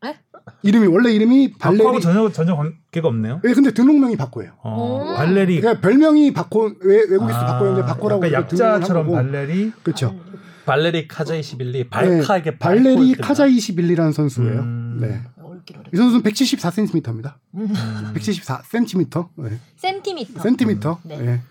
에? 0.05 0.15
이름이 0.63 0.87
원래 0.87 1.11
이름이 1.11 1.53
발레리. 1.53 1.77
바코하고 1.77 1.99
전혀 2.01 2.29
전혀 2.31 2.55
관계가 2.55 3.07
없네요. 3.07 3.41
예, 3.45 3.53
근데 3.53 3.71
등록명이 3.73 4.17
바코예요. 4.17 4.51
어, 4.63 5.11
오. 5.11 5.15
발레리. 5.15 5.61
그러니까 5.61 5.81
별명이 5.81 6.33
바코 6.33 6.71
외, 6.81 6.97
외국에서 7.09 7.37
아, 7.39 7.45
바코였는데 7.45 7.85
바코라고 7.87 8.31
약자처럼. 8.31 9.11
발레리. 9.11 9.71
그렇죠. 9.83 10.19
발레리 10.65 11.07
카자이시빌리 11.07 11.71
네, 11.83 11.89
발카에게 11.89 12.57
발레리 12.57 13.15
카자이시빌리라는 13.15 14.11
선수예요. 14.11 14.61
음. 14.61 14.97
네. 15.01 15.21
이 15.93 15.97
선수는 15.97 16.23
174cm입니다. 16.23 17.35
음. 17.55 17.69
174cm. 18.15 19.29
네. 19.37 19.59
센티미터. 19.77 20.41
센티미터. 20.41 20.99
네. 21.03 21.19
예. 21.19 21.41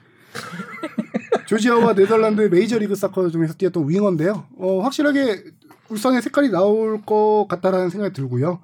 조지아와 1.46 1.94
네덜란드 1.94 2.40
메이저리그 2.42 2.94
사커 2.94 3.30
중에서 3.30 3.54
뛰었던 3.54 3.88
winger인데요. 3.88 4.46
어, 4.58 4.80
확실하게 4.80 5.44
울산의 5.88 6.22
색깔이 6.22 6.50
나올 6.50 7.02
것 7.02 7.46
같다라는 7.48 7.90
생각이 7.90 8.14
들고요. 8.14 8.60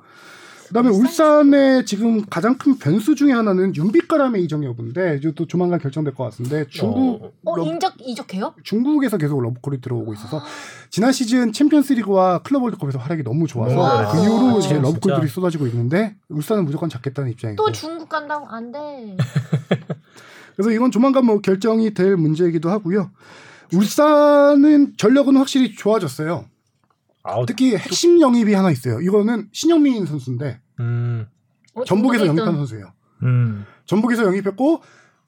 그다음에 0.69 0.91
울산의 0.91 1.87
지금 1.87 2.25
가장 2.27 2.59
큰 2.59 2.79
변수 2.79 3.14
중에 3.14 3.33
하나는 3.33 3.75
윤빛가람의 3.75 4.43
이적 4.45 4.62
여부인데 4.64 5.16
이제 5.19 5.33
또 5.35 5.47
조만간 5.47 5.79
결정될 5.79 6.14
것 6.14 6.25
같은데 6.25 6.66
중국 6.69 7.23
어. 7.25 7.33
어, 7.45 7.57
러- 7.57 7.64
인적 7.64 7.95
이적해요? 8.01 8.55
중국에서 8.62 9.16
계속 9.19 9.41
러브콜이 9.41 9.81
들어오고 9.81 10.12
있어서 10.14 10.43
지난 10.91 11.12
시즌 11.12 11.53
챔피언스리그와 11.53 12.43
클럽 12.43 12.62
월드컵에서 12.62 12.99
활약이 12.99 13.23
너무 13.23 13.47
좋아서 13.47 13.75
너무 13.75 13.89
그 13.89 14.12
잘했어. 14.12 14.25
이후로 14.25 14.57
아, 14.57 14.59
이제. 14.59 14.75
러브콜들이 14.79 15.29
쏟아지고 15.29 15.66
있는데 15.69 16.16
울산은 16.29 16.64
무조건 16.64 16.89
잡겠다는 16.91 17.31
입장이고 17.33 17.64
또 17.64 17.73
중국 17.73 18.09
간다고 18.09 18.47
안 18.49 18.71
돼. 18.71 19.16
그래서 20.57 20.71
이건 20.71 20.91
조만간 20.91 21.25
뭐 21.25 21.41
결정이 21.41 21.95
될 21.95 22.16
문제이기도 22.16 22.69
하고요. 22.69 23.11
울산은 23.73 24.95
전력은 24.97 25.37
확실히 25.37 25.75
좋아졌어요. 25.75 26.45
아우, 27.23 27.47
특히 27.47 27.77
핵심 27.77 28.21
영입이 28.21 28.55
하나 28.55 28.71
있어요. 28.71 29.01
이거는 29.01 29.49
신영민 29.53 30.07
선수인데 30.07 30.61
음. 30.81 31.27
어, 31.75 31.85
전북에서 31.85 32.27
영입한 32.27 32.55
선수예요. 32.57 32.93
음. 33.23 33.64
전북에서 33.87 34.25
영입했고 34.25 34.83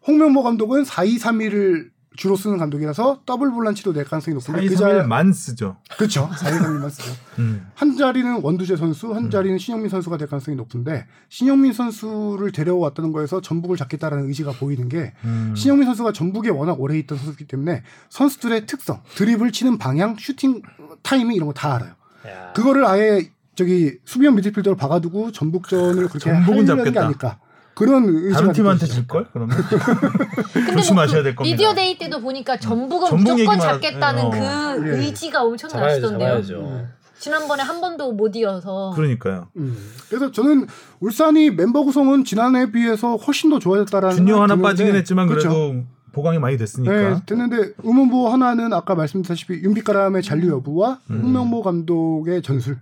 홍명보 0.07 0.43
감독은 0.43 0.84
4-2-3-1을 0.84 1.91
주로 2.16 2.34
쓰는 2.36 2.58
감독이라서 2.58 3.20
더블 3.24 3.50
볼란치도 3.52 3.92
낼 3.92 4.04
가능성이 4.04 4.34
높은데 4.34 4.61
4 4.68 4.74
2그3 4.74 4.78
자- 4.78 4.88
1만 5.06 5.32
쓰죠. 5.32 5.76
그렇죠. 5.96 6.28
4-2-3-1만 6.32 6.90
쓰죠. 6.90 7.12
음. 7.38 7.66
한 7.74 7.96
자리는 7.96 8.40
원두재 8.42 8.76
선수, 8.76 9.14
한 9.14 9.30
자리는 9.30 9.56
신형민 9.59 9.88
선수가 9.88 10.16
될 10.16 10.26
가능성이 10.28 10.56
높은데 10.56 11.06
신형민 11.28 11.72
선수를 11.72 12.50
데려왔다는 12.52 13.12
거에서 13.12 13.40
전북을 13.40 13.76
잡겠다라는 13.76 14.26
의지가 14.26 14.52
보이는 14.52 14.88
게 14.88 15.12
음. 15.24 15.54
신형민 15.57 15.86
선수가 15.86 16.12
전북에 16.12 16.50
워낙 16.50 16.80
오래 16.80 16.98
있던 16.98 17.16
선수이기 17.16 17.46
때문에 17.46 17.82
선수들의 18.08 18.66
특성, 18.66 19.02
드리블 19.14 19.53
치는 19.52 19.78
방향, 19.78 20.16
슈팅 20.18 20.62
타이밍 21.02 21.34
이런 21.34 21.46
거 21.46 21.52
다 21.54 21.76
알아요. 21.76 21.92
야. 22.26 22.52
그거를 22.54 22.84
아예 22.86 23.30
저기 23.54 23.98
수비형 24.04 24.34
미드필더로 24.34 24.76
박아두고 24.76 25.32
전북전을 25.32 25.94
그렇게 26.08 26.18
전북은 26.18 26.64
하려는 26.64 26.76
게 26.84 26.92
잡겠다. 26.92 27.04
아닐까. 27.06 27.38
그런 27.75 28.31
다른 28.33 28.53
팀한테. 28.53 28.87
질 28.87 29.07
걸? 29.07 29.27
그러면 29.33 29.57
근데 30.53 30.73
조심하셔야 30.73 31.23
뭐될그 31.23 31.37
겁니다. 31.37 31.43
media 31.57 31.74
day 31.74 31.97
때도 31.99 32.21
보니까 32.21 32.59
전북은 32.59 33.09
전북 33.09 33.23
무조건 33.33 33.39
얘기만 33.39 33.61
잡겠다는 33.61 34.23
하- 34.25 34.77
그 34.77 34.83
어. 34.83 34.87
예. 34.87 34.99
의지가 35.05 35.43
엄청 35.43 35.71
잡아야죠, 35.71 36.01
나시던데요. 36.01 36.29
잡아야죠. 36.43 36.87
지난번에 37.18 37.62
한 37.62 37.81
번도 37.81 38.12
못 38.12 38.35
이겨서. 38.36 38.93
그러니까요. 38.97 39.49
음. 39.57 39.77
그래서 40.09 40.31
저는 40.31 40.66
울산이 41.01 41.51
멤버 41.51 41.83
구성은 41.85 42.25
지난해에 42.25 42.71
비해서 42.73 43.16
훨씬 43.16 43.51
더 43.51 43.59
좋아졌다라는 43.59 44.16
주니오 44.16 44.43
하나 44.43 44.57
빠지긴 44.57 44.87
드는데, 44.87 44.99
했지만 45.01 45.27
그래도 45.29 45.49
그렇죠. 45.49 45.85
보강이 46.12 46.39
많이 46.39 46.57
됐으니까. 46.57 46.93
네, 46.93 47.16
됐는데 47.27 47.75
의문부 47.83 48.29
하나는 48.33 48.73
아까 48.73 48.95
말씀드렸다시피 48.95 49.55
윤빛가람의 49.62 50.23
잔류 50.23 50.51
여부와 50.51 50.99
음. 51.11 51.21
홍명보 51.23 51.62
감독의 51.62 52.41
전술. 52.43 52.79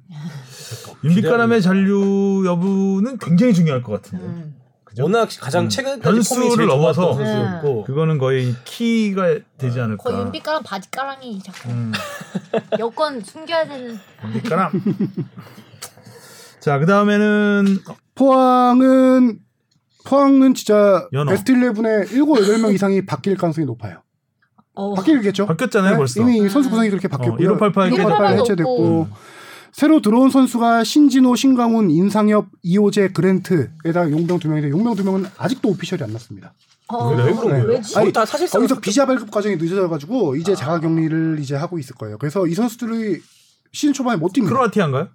윤빛가람의 1.04 1.60
잔류 1.60 2.44
여부는 2.46 3.18
굉장히 3.18 3.52
중요할 3.54 3.82
것 3.82 3.92
같은데. 4.00 4.24
음. 4.24 4.54
워낙 5.02 5.28
가장 5.40 5.64
음. 5.64 5.68
최근까지 5.68 6.02
변수를 6.02 6.42
폼이 6.42 6.56
제일 6.56 6.68
넘어서 6.68 7.02
좋았던 7.02 7.26
선수였고 7.26 7.84
그거는 7.84 8.18
거의 8.18 8.54
키가 8.64 9.38
되지 9.58 9.80
않을까. 9.80 10.02
거의 10.02 10.20
윤빛가랑 10.20 10.62
바지가랑이 10.62 11.40
자꾸 11.42 11.68
음, 11.70 11.92
여권 12.78 13.20
숨겨야 13.20 13.66
되는. 13.66 13.98
윤빛가람. 14.24 14.70
자, 16.60 16.78
그 16.78 16.86
다음에는 16.86 17.78
포항은 18.14 19.38
포항은 20.04 20.54
진짜 20.54 21.06
연어. 21.12 21.30
베스트 21.30 21.52
11에 21.52 22.08
7, 22.08 22.22
8명 22.22 22.74
이상이 22.74 23.04
바뀔 23.04 23.36
가능성이 23.36 23.66
높아요. 23.66 24.02
어. 24.74 24.94
바뀌겠죠? 24.94 25.46
바뀌었잖아요, 25.46 25.96
벌써. 25.96 26.20
이미 26.20 26.48
선수 26.48 26.70
구성이 26.70 26.88
그렇게 26.88 27.08
어, 27.08 27.10
바뀌었고요. 27.10 27.58
1588 27.58 27.90
1588 27.90 28.36
1588도 28.36 28.40
해체됐고 28.40 29.00
없고. 29.02 29.08
새로 29.78 30.02
들어온 30.02 30.28
선수가 30.28 30.82
신진호, 30.82 31.36
신강훈, 31.36 31.88
인상엽, 31.92 32.48
이호재, 32.64 33.10
그랜트에다 33.12 34.10
용병 34.10 34.40
두 34.40 34.48
명인데 34.48 34.70
용병 34.70 34.96
두 34.96 35.04
명은 35.04 35.26
아직도 35.36 35.68
오피셜이 35.68 36.02
안 36.02 36.12
났습니다. 36.12 36.52
어. 36.88 37.14
왜 37.14 37.22
그런 37.32 37.36
거예요? 37.36 37.64
왜지? 37.66 37.94
거의 37.94 38.12
다 38.12 38.26
사실상 38.26 38.60
거기서 38.60 38.80
비자 38.80 39.06
발급 39.06 39.30
과정이 39.30 39.54
늦어져가지고 39.54 40.32
아. 40.32 40.36
이제 40.36 40.56
자가격리를 40.56 41.38
이제 41.38 41.54
하고 41.54 41.78
있을 41.78 41.94
거예요. 41.94 42.18
그래서 42.18 42.48
이 42.48 42.54
선수들이 42.54 43.22
시즌 43.70 43.92
초반에 43.92 44.16
못 44.16 44.32
뜁니다. 44.32 44.48
크로아티아인가요? 44.48 45.10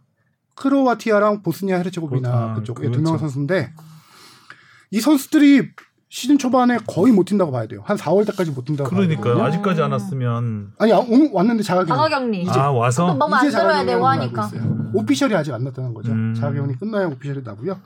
크로아티아랑 0.55 1.41
보스니아 1.41 1.79
헤르체고비나 1.79 2.29
아, 2.29 2.53
그쪽에 2.53 2.83
그렇죠. 2.83 3.03
두명 3.03 3.17
선수인데 3.17 3.73
이 4.91 5.01
선수들이 5.01 5.71
시즌 6.13 6.37
초반에 6.37 6.77
거의 6.85 7.11
못 7.11 7.23
뛴다고 7.25 7.51
봐야 7.51 7.65
돼요. 7.65 7.81
한 7.85 7.97
4월 7.97 8.23
때까지 8.27 8.51
못 8.51 8.65
뛴다고 8.65 8.87
그러니까요. 8.87 9.41
아직까지 9.45 9.81
안 9.81 9.93
왔으면 9.93 10.71
아니 10.77 10.93
아, 10.93 10.99
오늘 10.99 11.31
왔는데 11.33 11.63
자가격리. 11.63 11.89
자가격리. 11.89 12.45
아 12.49 12.69
와서 12.69 13.15
뭐 13.15 13.27
만들어야 13.27 13.49
자가격리라고 13.49 13.85
되고 13.87 14.07
하니까. 14.07 14.45
있어요. 14.45 14.91
오피셜이 14.93 15.33
아직 15.33 15.51
안 15.55 15.63
났다는 15.63 15.95
거죠. 15.95 16.11
음. 16.11 16.35
자가격리 16.35 16.75
끝나야 16.75 17.07
오피셜이 17.07 17.41
나고요. 17.43 17.79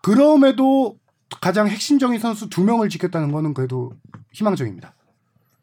그럼에도 0.00 0.96
가장 1.42 1.68
핵심적인 1.68 2.18
선수 2.18 2.48
두 2.48 2.64
명을 2.64 2.88
지켰다는 2.88 3.30
거는 3.30 3.52
그래도 3.52 3.92
희망적입니다. 4.32 4.94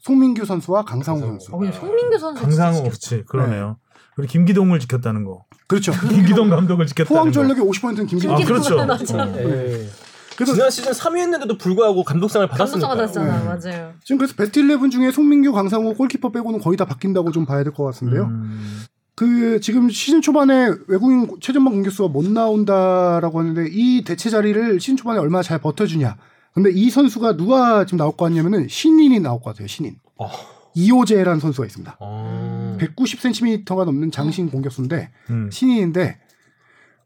송민규 0.02 0.46
선수와 0.46 0.86
강상우 0.86 1.20
선수. 1.20 1.50
어, 1.52 1.72
송민규 1.72 2.20
선수 2.20 2.40
강상우 2.44 2.86
없지. 2.86 3.24
그러네요. 3.28 3.78
그리고 4.16 4.32
김기동을 4.32 4.80
지켰다는 4.82 5.24
거. 5.26 5.46
그렇죠. 5.66 5.94
김기동 6.08 6.52
감독을 6.52 6.86
지켰다는 6.86 7.10
포항 7.10 7.26
거. 7.30 7.32
전력의 7.32 7.66
50%는 7.66 8.06
김기동. 8.06 8.36
아, 8.36 8.46
그렇죠. 8.46 8.80
어. 8.80 10.07
그래서 10.38 10.54
지난 10.54 10.70
시즌 10.70 10.92
3위 10.92 11.18
했는데도 11.18 11.58
불구하고 11.58 12.04
감독상을 12.04 12.48
감독상 12.48 12.80
받았으니까. 12.80 13.24
받았잖아. 13.26 13.58
네. 13.58 13.70
맞아요. 13.72 13.94
지금 14.04 14.18
그래서 14.20 14.36
베스트 14.36 14.60
11 14.60 14.90
중에 14.90 15.12
송민규, 15.12 15.52
강상우, 15.52 15.96
골키퍼 15.96 16.32
빼고는 16.32 16.60
거의 16.60 16.78
다 16.78 16.86
바뀐다고 16.86 17.32
좀 17.32 17.46
봐야 17.46 17.64
될 17.64 17.74
것 17.74 17.84
같은데요. 17.86 18.24
음. 18.26 18.84
그 19.16 19.60
지금 19.62 19.90
시즌 19.90 20.22
초반에 20.22 20.70
외국인 20.88 21.28
최전방 21.42 21.74
공격수가 21.74 22.10
못 22.10 22.24
나온다라고 22.30 23.40
하는데 23.40 23.66
이 23.72 24.04
대체 24.04 24.30
자리를 24.30 24.80
시즌 24.80 24.96
초반에 24.96 25.20
얼마나 25.20 25.42
잘 25.42 25.58
버텨주냐. 25.60 26.18
근데 26.54 26.70
이 26.72 26.90
선수가 26.92 27.36
누가 27.38 27.86
지금 27.86 27.98
나올 27.98 28.12
것 28.16 28.26
같냐면은 28.26 28.68
신인이 28.68 29.20
나올 29.20 29.40
것 29.42 29.46
같아요. 29.52 29.68
신인. 29.68 29.96
어. 30.20 30.30
이호재라는 30.76 31.40
선수가 31.40 31.66
있습니다. 31.66 31.98
어. 32.00 32.78
190cm가 32.80 33.86
넘는 33.86 34.12
장신 34.12 34.52
공격수인데 34.52 35.10
음. 35.32 35.50
신인인데 35.52 36.20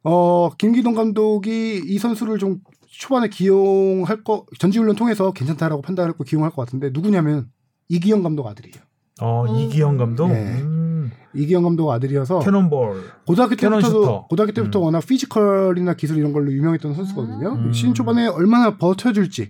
어 0.04 0.50
김기동 0.58 0.94
감독이 0.96 1.82
이 1.86 1.98
선수를 1.98 2.38
좀 2.38 2.60
초반에 2.92 3.30
기용할 3.30 4.24
거 4.24 4.46
전지훈련 4.60 4.96
통해서 4.96 5.32
괜찮다라고 5.32 5.82
판단했고 5.82 6.24
기용할 6.24 6.52
것 6.52 6.58
같은데 6.66 6.90
누구냐면 6.92 7.50
이기형 7.90 8.22
감독 8.22 8.48
아들이에요. 8.48 8.76
어, 9.22 9.46
음. 9.46 9.56
이기형 9.56 9.98
감독. 9.98 10.28
네. 10.28 10.62
음. 10.62 11.12
이기형 11.34 11.64
감독 11.64 11.90
아들이어서 11.92 12.40
cannonball. 12.40 13.04
고등학교 13.26 13.56
cannon 13.56 13.80
때부터도 13.80 14.02
슈터. 14.04 14.28
고등학교 14.28 14.52
때부터 14.54 14.80
음. 14.80 14.84
워낙 14.86 15.06
피지컬이나 15.06 15.94
기술 15.96 16.18
이런 16.18 16.34
걸로 16.34 16.52
유명했던 16.52 16.94
선수거든요. 16.94 17.54
음. 17.54 17.74
시즌 17.74 17.94
초반에 17.94 18.28
얼마나 18.28 18.78
버텨줄지 18.78 19.50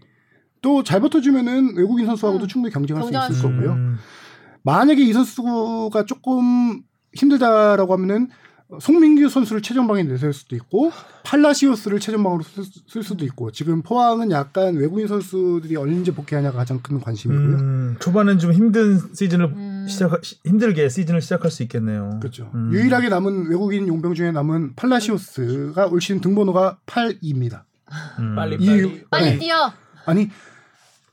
또 0.61 0.83
잘 0.83 1.01
버텨주면은 1.01 1.75
외국인 1.75 2.05
선수하고도 2.05 2.45
음. 2.45 2.47
충분히 2.47 2.71
경쟁할 2.73 3.03
수 3.03 3.09
있을 3.09 3.33
수 3.33 3.41
거고요. 3.43 3.71
음. 3.71 3.97
만약에 4.63 5.01
이 5.03 5.11
선수가 5.11 6.05
조금 6.05 6.83
힘들다라고 7.15 7.93
하면은 7.93 8.29
송민규 8.80 9.28
선수를 9.30 9.61
최전방에 9.61 10.03
내세울 10.03 10.34
수도 10.34 10.55
있고 10.55 10.91
팔라시오스를 11.24 11.99
최전방으로 11.99 12.43
쓸, 12.43 12.63
쓸 12.88 13.03
수도 13.03 13.26
있고 13.26 13.51
지금 13.51 13.82
포항은 13.82 14.32
약간 14.32 14.76
외국인 14.76 15.07
선수들이 15.07 15.76
언제 15.76 16.13
복귀하냐가 16.13 16.57
가장 16.59 16.80
큰 16.82 16.99
관심이고요. 16.99 17.55
음, 17.57 17.95
초반엔 17.99 18.39
좀 18.39 18.53
힘든 18.53 18.99
시즌을 19.13 19.45
음. 19.47 19.86
시작 19.89 20.22
힘들게 20.45 20.88
시즌을 20.89 21.22
시작할 21.22 21.51
수 21.51 21.63
있겠네요. 21.63 22.17
그렇죠. 22.22 22.49
음. 22.55 22.72
유일하게 22.74 23.09
남은 23.09 23.49
외국인 23.49 23.88
용병 23.88 24.13
중에 24.13 24.32
남은 24.32 24.76
팔라시오스가 24.76 25.88
올 25.88 25.99
시즌 25.99 26.22
등번호가 26.22 26.78
8입니다. 26.86 27.63
음. 28.19 28.36
빨리 28.36 28.55
이- 28.59 28.65
빨리. 28.67 29.05
빨리 29.09 29.26
네. 29.32 29.38
뛰어. 29.39 29.74
아니 30.05 30.30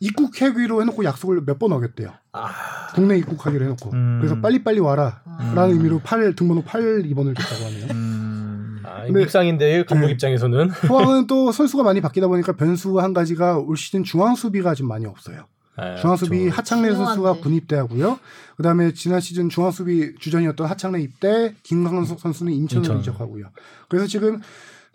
입국하기로 0.00 0.80
해놓고 0.82 1.04
약속을 1.04 1.42
몇 1.44 1.58
번 1.58 1.72
어겼대요. 1.72 2.12
아. 2.32 2.50
국내 2.94 3.16
입국하기로 3.18 3.64
해놓고 3.64 3.90
음. 3.92 4.18
그래서 4.20 4.40
빨리 4.40 4.62
빨리 4.62 4.78
와라라는 4.80 5.22
음. 5.56 5.70
의미로 5.70 5.98
8 5.98 6.34
등번호 6.36 6.62
8 6.62 7.02
2번을 7.02 7.36
줬다고 7.36 7.64
하네요. 7.64 7.86
음. 7.90 8.80
아, 8.84 9.04
입상인데 9.06 9.84
감독 9.84 10.06
네. 10.06 10.12
입장에서는 10.12 10.68
포항은 10.86 11.26
또 11.26 11.50
선수가 11.52 11.82
많이 11.82 12.00
바뀌다 12.00 12.28
보니까 12.28 12.52
변수 12.52 12.98
한 13.00 13.12
가지가 13.12 13.58
올 13.58 13.76
시즌 13.76 14.04
중앙 14.04 14.34
수비가 14.36 14.74
좀 14.74 14.86
많이 14.88 15.04
없어요. 15.06 15.46
아, 15.76 15.96
중앙 15.96 16.16
수비 16.16 16.38
그렇죠. 16.40 16.56
하창래 16.56 16.88
선수가 16.88 17.14
중요한데. 17.14 17.40
군입대하고요. 17.42 18.18
그다음에 18.56 18.92
지난 18.94 19.20
시즌 19.20 19.48
중앙 19.48 19.70
수비 19.70 20.14
주전이었던 20.18 20.66
하창래 20.66 21.00
입대, 21.00 21.54
김광석 21.62 22.18
선수는 22.20 22.52
인천으로 22.52 22.94
인천. 22.94 23.00
이적하고요. 23.00 23.46
그래서 23.88 24.06
지금 24.08 24.40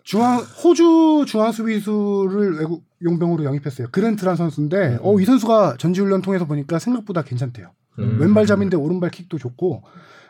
중앙 0.02 0.38
호주 0.40 1.24
중앙 1.26 1.52
수비수를 1.52 2.58
외국 2.58 2.84
용병으로 3.04 3.44
영입했어요. 3.44 3.88
그랜트란 3.92 4.36
선수인데 4.36 4.98
어, 5.02 5.18
이 5.20 5.24
선수가 5.24 5.76
전지훈련 5.78 6.22
통해서 6.22 6.46
보니까 6.46 6.78
생각보다 6.78 7.22
괜찮대요. 7.22 7.70
음. 7.98 8.18
왼발잡인데 8.20 8.76
오른발 8.76 9.10
킥도 9.10 9.38
좋고 9.38 9.82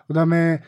그 0.06 0.14
다음에 0.14 0.60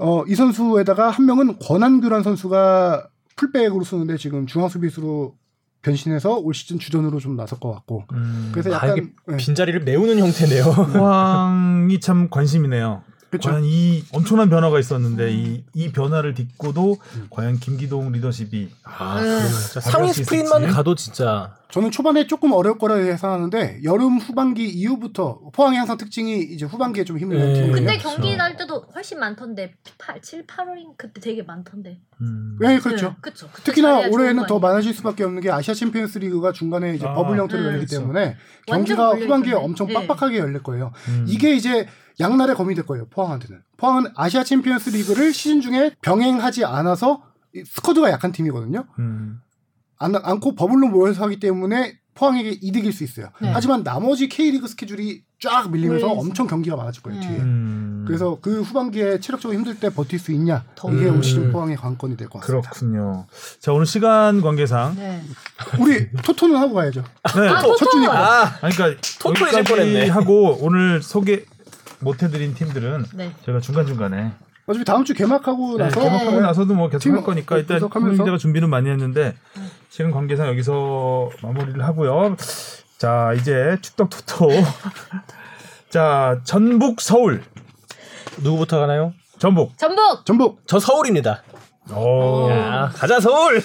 어, 0.00 0.24
이 0.26 0.34
선수에다가 0.34 1.10
한 1.10 1.26
명은 1.26 1.58
권한규란 1.58 2.22
선수가 2.22 3.08
풀백으로 3.36 3.84
쓰는데 3.84 4.16
지금 4.16 4.46
중앙 4.46 4.68
수비수로 4.68 5.36
변신해서 5.82 6.36
올 6.38 6.54
시즌 6.54 6.78
주전으로 6.78 7.18
좀 7.18 7.36
나설 7.36 7.58
것 7.58 7.72
같고 7.72 8.04
음. 8.12 8.50
그래서 8.52 8.70
아, 8.70 8.74
약간 8.74 8.96
이게 8.96 9.08
네. 9.26 9.36
빈자리를 9.36 9.80
메우는 9.80 10.18
형태네요. 10.18 10.64
포항이 10.94 12.00
참 12.00 12.30
관심이네요. 12.30 13.02
그쵸. 13.32 13.48
과연 13.50 13.64
이 13.64 14.04
엄청난 14.12 14.50
변화가 14.50 14.78
있었는데 14.78 15.32
이, 15.32 15.64
이 15.72 15.90
변화를 15.90 16.34
딛고도 16.34 16.98
음. 17.16 17.26
과연 17.30 17.58
김기동 17.60 18.12
리더십이 18.12 18.68
아, 18.84 19.18
음. 19.20 19.48
상위 19.80 20.12
스프린만. 20.12 20.66
가도 20.68 20.94
진짜 20.94 21.56
저는 21.72 21.90
초반에 21.90 22.26
조금 22.26 22.52
어려울 22.52 22.76
거라 22.76 23.02
예상하는데 23.02 23.80
여름 23.82 24.18
후반기 24.18 24.68
이후부터 24.68 25.40
포항이 25.54 25.78
항상 25.78 25.96
특징이 25.96 26.40
이제 26.42 26.66
후반기에 26.66 27.04
좀 27.04 27.18
힘을 27.18 27.38
내는 27.38 27.52
네. 27.54 27.60
팀이에요. 27.60 27.72
근데 27.74 27.98
그렇죠. 27.98 28.08
경기 28.10 28.36
날 28.36 28.56
때도 28.58 28.84
훨씬 28.94 29.18
많던데 29.18 29.74
8, 29.96 30.20
7, 30.20 30.46
8월인 30.46 30.98
그때 30.98 31.18
되게 31.22 31.42
많던데. 31.42 31.98
음. 32.20 32.58
네, 32.60 32.78
그렇죠. 32.78 33.08
네. 33.08 33.16
그때 33.22 33.46
특히나 33.64 34.10
올해는 34.10 34.44
더? 34.46 34.58
많아질 34.58 34.92
수밖에 34.92 35.24
없는 35.24 35.40
게 35.40 35.50
아시아 35.50 35.72
챔피언스 35.72 36.18
리그가 36.18 36.52
중간에 36.52 36.94
이제 36.94 37.06
아, 37.06 37.14
버블 37.14 37.38
형태로 37.38 37.62
네, 37.62 37.68
열리기 37.68 37.86
그렇죠. 37.86 38.02
때문에 38.02 38.36
경기가 38.66 39.14
후반기에. 39.14 39.54
엄청 39.54 39.86
네. 39.86 39.94
빡빡하게 39.94 40.38
열릴 40.38 40.62
거예요. 40.62 40.92
음. 41.08 41.24
이게 41.26 41.54
이제 41.54 41.88
양날의 42.20 42.54
검이 42.54 42.74
될 42.74 42.84
거예요. 42.84 43.06
포항한테는. 43.08 43.62
포항은 43.78 44.10
아시아 44.14 44.44
챔피언스 44.44 44.90
리그를 44.90 45.32
시즌 45.32 45.62
중에 45.62 45.92
병행하지 46.02 46.66
않아서 46.66 47.22
이 47.54 47.64
squad가 47.64 48.10
약한 48.10 48.30
팀이거든요. 48.30 48.84
음. 48.98 49.40
안, 50.02 50.14
않고 50.16 50.54
버블로 50.54 50.88
모여서 50.88 51.22
하기 51.24 51.38
때문에 51.40 51.98
포항에게 52.14 52.58
이득일 52.60 52.92
수 52.92 53.04
있어요. 53.04 53.28
네. 53.40 53.50
하지만 53.54 53.82
나머지 53.84 54.28
K리그 54.28 54.68
스케줄이 54.68 55.22
쫙 55.40 55.70
밀리면서 55.70 56.06
밀리지. 56.06 56.20
엄청 56.20 56.46
경기가 56.46 56.76
많아질 56.76 57.02
거예요. 57.02 57.20
네. 57.20 57.26
뒤에. 57.28 57.38
음. 57.38 58.04
그래서 58.06 58.38
그 58.42 58.60
후반기에 58.62 59.20
체력적으로 59.20 59.56
힘들 59.56 59.76
때 59.78 59.88
버틸 59.88 60.18
수 60.18 60.32
있냐 60.32 60.64
더 60.74 60.92
이게 60.92 61.06
음. 61.06 61.16
올 61.16 61.22
시즌 61.22 61.52
포항의 61.52 61.76
관건이 61.76 62.16
될 62.16 62.28
것 62.28 62.40
같습니다. 62.40 62.68
그렇군요. 62.70 63.26
자 63.60 63.72
오늘 63.72 63.86
시간 63.86 64.40
관계상 64.42 64.94
네. 64.96 65.22
우리 65.78 66.10
토토는 66.22 66.56
하고 66.56 66.74
가야죠. 66.74 67.02
네. 67.34 67.48
아, 67.48 67.60
첫 67.62 67.68
토토! 67.78 67.90
주니까. 67.92 68.42
아 68.44 68.58
그러니까 68.58 69.00
토토 69.20 69.46
여기까지. 69.46 70.08
하고 70.08 70.58
오늘 70.60 71.00
소개 71.00 71.44
못해드린 72.00 72.54
팀들은 72.54 73.06
네. 73.14 73.32
제가 73.46 73.60
중간 73.60 73.86
중간에 73.86 74.32
어차피 74.66 74.84
다음 74.84 75.04
주 75.04 75.12
개막하고 75.14 75.76
네, 75.76 75.84
나서 75.84 76.00
개막하고 76.00 76.40
나서도 76.40 76.74
뭐 76.74 76.88
계속 76.88 77.00
팀할 77.00 77.24
거니까 77.24 77.58
일단. 77.58 77.80
김민재가 77.88 78.38
준비는 78.38 78.70
많이 78.70 78.88
했는데 78.90 79.34
시간 79.88 80.12
관계상 80.12 80.46
여기서 80.48 81.30
마무리를 81.42 81.82
하고요. 81.84 82.36
자 82.98 83.32
이제 83.34 83.76
축덕 83.82 84.08
토토. 84.10 84.48
자 85.90 86.40
전북 86.44 87.00
서울 87.00 87.42
누구부터 88.38 88.78
가나요? 88.78 89.12
전북. 89.38 89.76
전북. 89.76 90.24
전북 90.24 90.62
저 90.66 90.78
서울입니다. 90.78 91.42
오. 91.92 92.48
야, 92.50 92.90
가자 92.94 93.18
서울. 93.18 93.60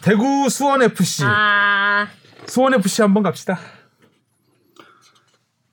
대구 0.00 0.48
수원 0.48 0.82
FC. 0.82 1.24
아. 1.26 2.06
수원 2.46 2.72
FC 2.74 3.02
한번 3.02 3.22
갑시다. 3.22 3.58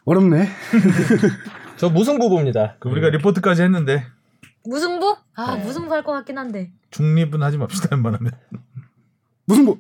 어렵네. 0.06 0.50
저 1.78 1.90
무승부 1.90 2.30
봅니다. 2.30 2.76
그 2.80 2.90
우리가 2.90 3.10
리포트까지 3.10 3.62
했는데 3.62 4.06
무승부? 4.66 5.18
아 5.36 5.56
무승부 5.58 5.94
할 5.94 6.04
것 6.04 6.12
같긴 6.14 6.38
한데. 6.38 6.72
중립은 6.92 7.42
하지 7.44 7.58
맙시다 7.58 7.90
웬만하면. 7.92 8.32
무슨 9.46 9.66
뭐 9.66 9.78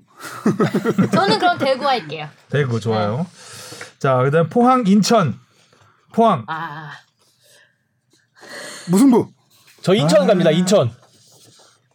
저는 1.14 1.40
그럼 1.40 1.58
대구 1.58 1.88
할게요. 1.88 2.28
대구 2.50 2.80
좋아요. 2.80 3.26
자 4.00 4.18
그다음 4.18 4.50
포항 4.50 4.84
인천. 4.86 5.40
포항. 6.14 6.44
아. 6.48 6.92
무슨 8.90 9.10
뭐저 9.10 9.94
인천 9.96 10.28
갑니다. 10.28 10.52
인천. 10.52 10.92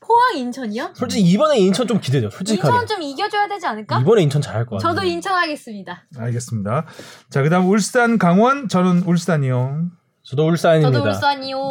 포항 0.00 0.38
인천이요? 0.38 0.92
솔직히 0.94 1.22
이번에 1.28 1.58
인천 1.58 1.86
좀 1.86 2.00
기대돼요. 2.00 2.30
솔직하게. 2.30 2.68
인천 2.74 2.86
좀 2.86 3.02
이겨줘야 3.02 3.46
되지 3.46 3.66
않을까? 3.66 4.00
이번에 4.00 4.22
인천 4.22 4.40
잘할 4.40 4.64
것 4.64 4.76
같아요. 4.76 4.94
저도 4.94 5.06
인천 5.06 5.34
하겠습니다. 5.34 6.04
알겠습니다. 6.16 6.86
자 7.28 7.42
그다음 7.42 7.68
울산 7.68 8.16
강원. 8.18 8.68
저는 8.68 9.02
울산이요. 9.02 9.90
저도 10.22 10.46
울산입니다. 10.48 10.90
저도 10.92 11.08
울산이요. 11.10 11.70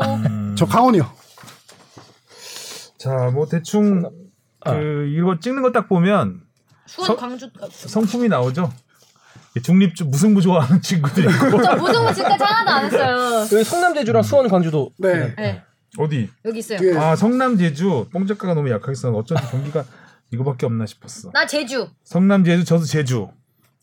음. 0.58 0.60
저 0.60 0.66
강원이요. 0.66 1.10
자 2.98 3.30
뭐 3.32 3.46
대충 3.48 4.10
아. 4.62 4.74
그 4.74 5.08
이거 5.16 5.40
찍는 5.40 5.62
거 5.62 5.72
딱 5.72 5.88
보면 5.88 6.42
수원 6.88 7.08
서- 7.08 7.16
광주. 7.16 7.50
성품이 7.72 8.28
나오죠. 8.30 8.72
중립 9.64 9.94
무승부 10.06 10.42
좋아하는 10.42 10.82
친구들이 10.82 11.28
있고 11.28 11.62
저 11.64 11.76
무승부 11.76 12.14
지금까지 12.14 12.44
하나도 12.44 12.72
안 12.72 12.86
했어요. 12.86 13.48
여기 13.52 13.64
성남 13.64 13.94
제주랑 13.96 14.22
수원 14.24 14.48
광주도 14.48 14.92
네. 15.00 15.34
네. 15.36 15.64
어디? 15.98 16.30
여기 16.46 16.60
있어요. 16.60 16.78
뒤에 16.78 16.96
아 16.98 17.16
성남 17.16 17.58
제주 17.58 18.08
뽕 18.12 18.28
작가가 18.28 18.54
너무 18.54 18.70
약하겠어. 18.70 19.12
어쩐지 19.12 19.44
경기가 19.50 19.84
이거밖에 20.32 20.66
없나 20.68 20.86
싶었어. 20.86 21.32
나 21.32 21.48
제주. 21.48 21.90
성남 22.04 22.44
제주 22.44 22.66
저도 22.66 22.84
제주. 22.86 23.30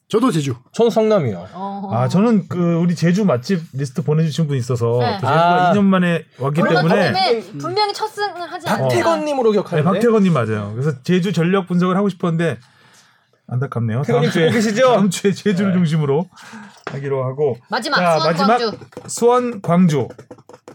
저도 0.09 0.31
제주. 0.31 0.55
전 0.73 0.91
성남이요. 0.91 1.49
어. 1.55 1.91
아 1.93 2.09
저는 2.09 2.47
그 2.49 2.75
우리 2.75 2.95
제주 2.95 3.25
맛집 3.25 3.61
리스트 3.73 4.03
보내주신 4.03 4.47
분 4.47 4.57
있어서 4.57 4.99
네. 5.01 5.07
또 5.21 5.27
제주가 5.27 5.71
아. 5.71 5.73
2년 5.73 5.83
만에 5.85 6.25
왔기 6.39 6.63
때문에 6.63 7.41
분명히 7.59 7.93
첫 7.93 8.07
승을 8.09 8.41
하지 8.53 8.69
않았나. 8.69 8.83
박태건님으로 8.89 9.51
네, 9.51 9.53
기억하는데. 9.55 9.91
박태건님 9.91 10.33
맞아요. 10.33 10.73
그래서 10.75 11.03
제주 11.03 11.33
전력 11.33 11.67
분석을 11.67 11.97
하고 11.97 12.09
싶었는데 12.09 12.59
안타깝네요. 13.49 14.03
다음 14.03 14.07
태건님 14.07 14.31
주에 14.31 14.51
계시죠? 14.51 14.93
다음 14.93 15.11
주에 15.11 15.33
제주를 15.33 15.73
네. 15.73 15.79
중심으로 15.79 16.29
하기로 16.93 17.25
하고 17.25 17.57
마지막 17.71 17.97
자, 17.97 18.19
수원 18.19 18.31
마지막. 18.33 18.59
광주. 18.59 18.79
수원 19.09 19.63
광주 19.63 20.09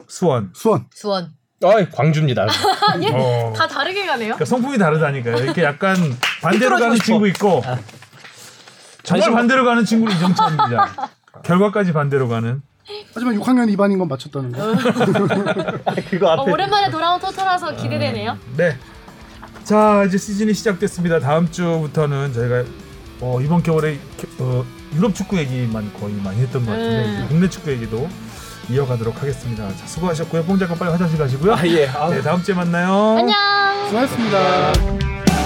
수원. 0.08 0.52
수원. 0.56 0.86
수원. 0.94 1.30
어이 1.64 1.90
광주입니다. 1.92 2.48
어. 3.14 3.54
다 3.56 3.68
다르게 3.68 4.06
가네요. 4.06 4.30
그러니까 4.36 4.46
성품이 4.46 4.78
다르다니까요. 4.78 5.38
이렇게 5.44 5.64
약간 5.64 5.96
반대로 6.42 6.78
가는 6.78 6.96
싶어. 6.96 7.06
친구 7.06 7.28
있고 7.28 7.62
아. 7.66 7.78
정말 9.04 9.32
반대로 9.32 9.66
가는 9.66 9.86
친구는 9.86 10.16
이정찬 10.16 10.52
기자. 10.52 11.10
결과까지 11.43 11.93
반대로 11.93 12.28
가는. 12.28 12.62
하지만 13.14 13.39
6학년 13.39 13.74
2반인 13.76 14.00
건 14.00 14.08
맞췄다는 14.08 14.52
거. 14.52 14.76
그거 16.10 16.34
어, 16.34 16.43
오랜만에 16.52 16.89
돌아온 16.89 17.20
토토라서 17.20 17.76
기대되네요. 17.76 18.38
네. 18.58 18.78
자 19.64 20.04
이제 20.06 20.18
시즌이 20.18 20.54
시작됐습니다. 20.54 21.20
다음 21.20 21.50
주부터는 21.52 22.34
저희가 22.34 22.64
어, 23.22 23.39
이번 23.41 23.62
겨울에 23.62 24.00
겨- 24.18 24.28
어, 24.43 24.66
유럽 24.95 25.14
축구 25.14 25.38
얘기만 25.38 25.91
거의 26.00 26.16
많이 26.16 26.41
했던 26.41 26.66
것 26.66 26.72
같은데 26.72 27.22
음. 27.22 27.26
국내 27.30 27.47
축구 27.50 27.70
얘기도 27.72 28.10
이어가도록 28.70 29.22
하겠습니다. 29.22 29.68
자 29.76 29.86
수고하셨고요. 29.86 30.43
뽕 30.45 30.58
작가 30.58 30.74
빨리 30.74 30.91
화장실 30.91 31.20
가시고요. 31.20 31.54
아 31.54 31.68
예. 31.68 31.88
아, 31.89 32.10
네 32.10 32.22
다음 32.22 32.41
주에 32.41 32.56
만나요. 32.56 33.18
안녕. 33.20 33.36
수고하셨습니다. 33.88 35.39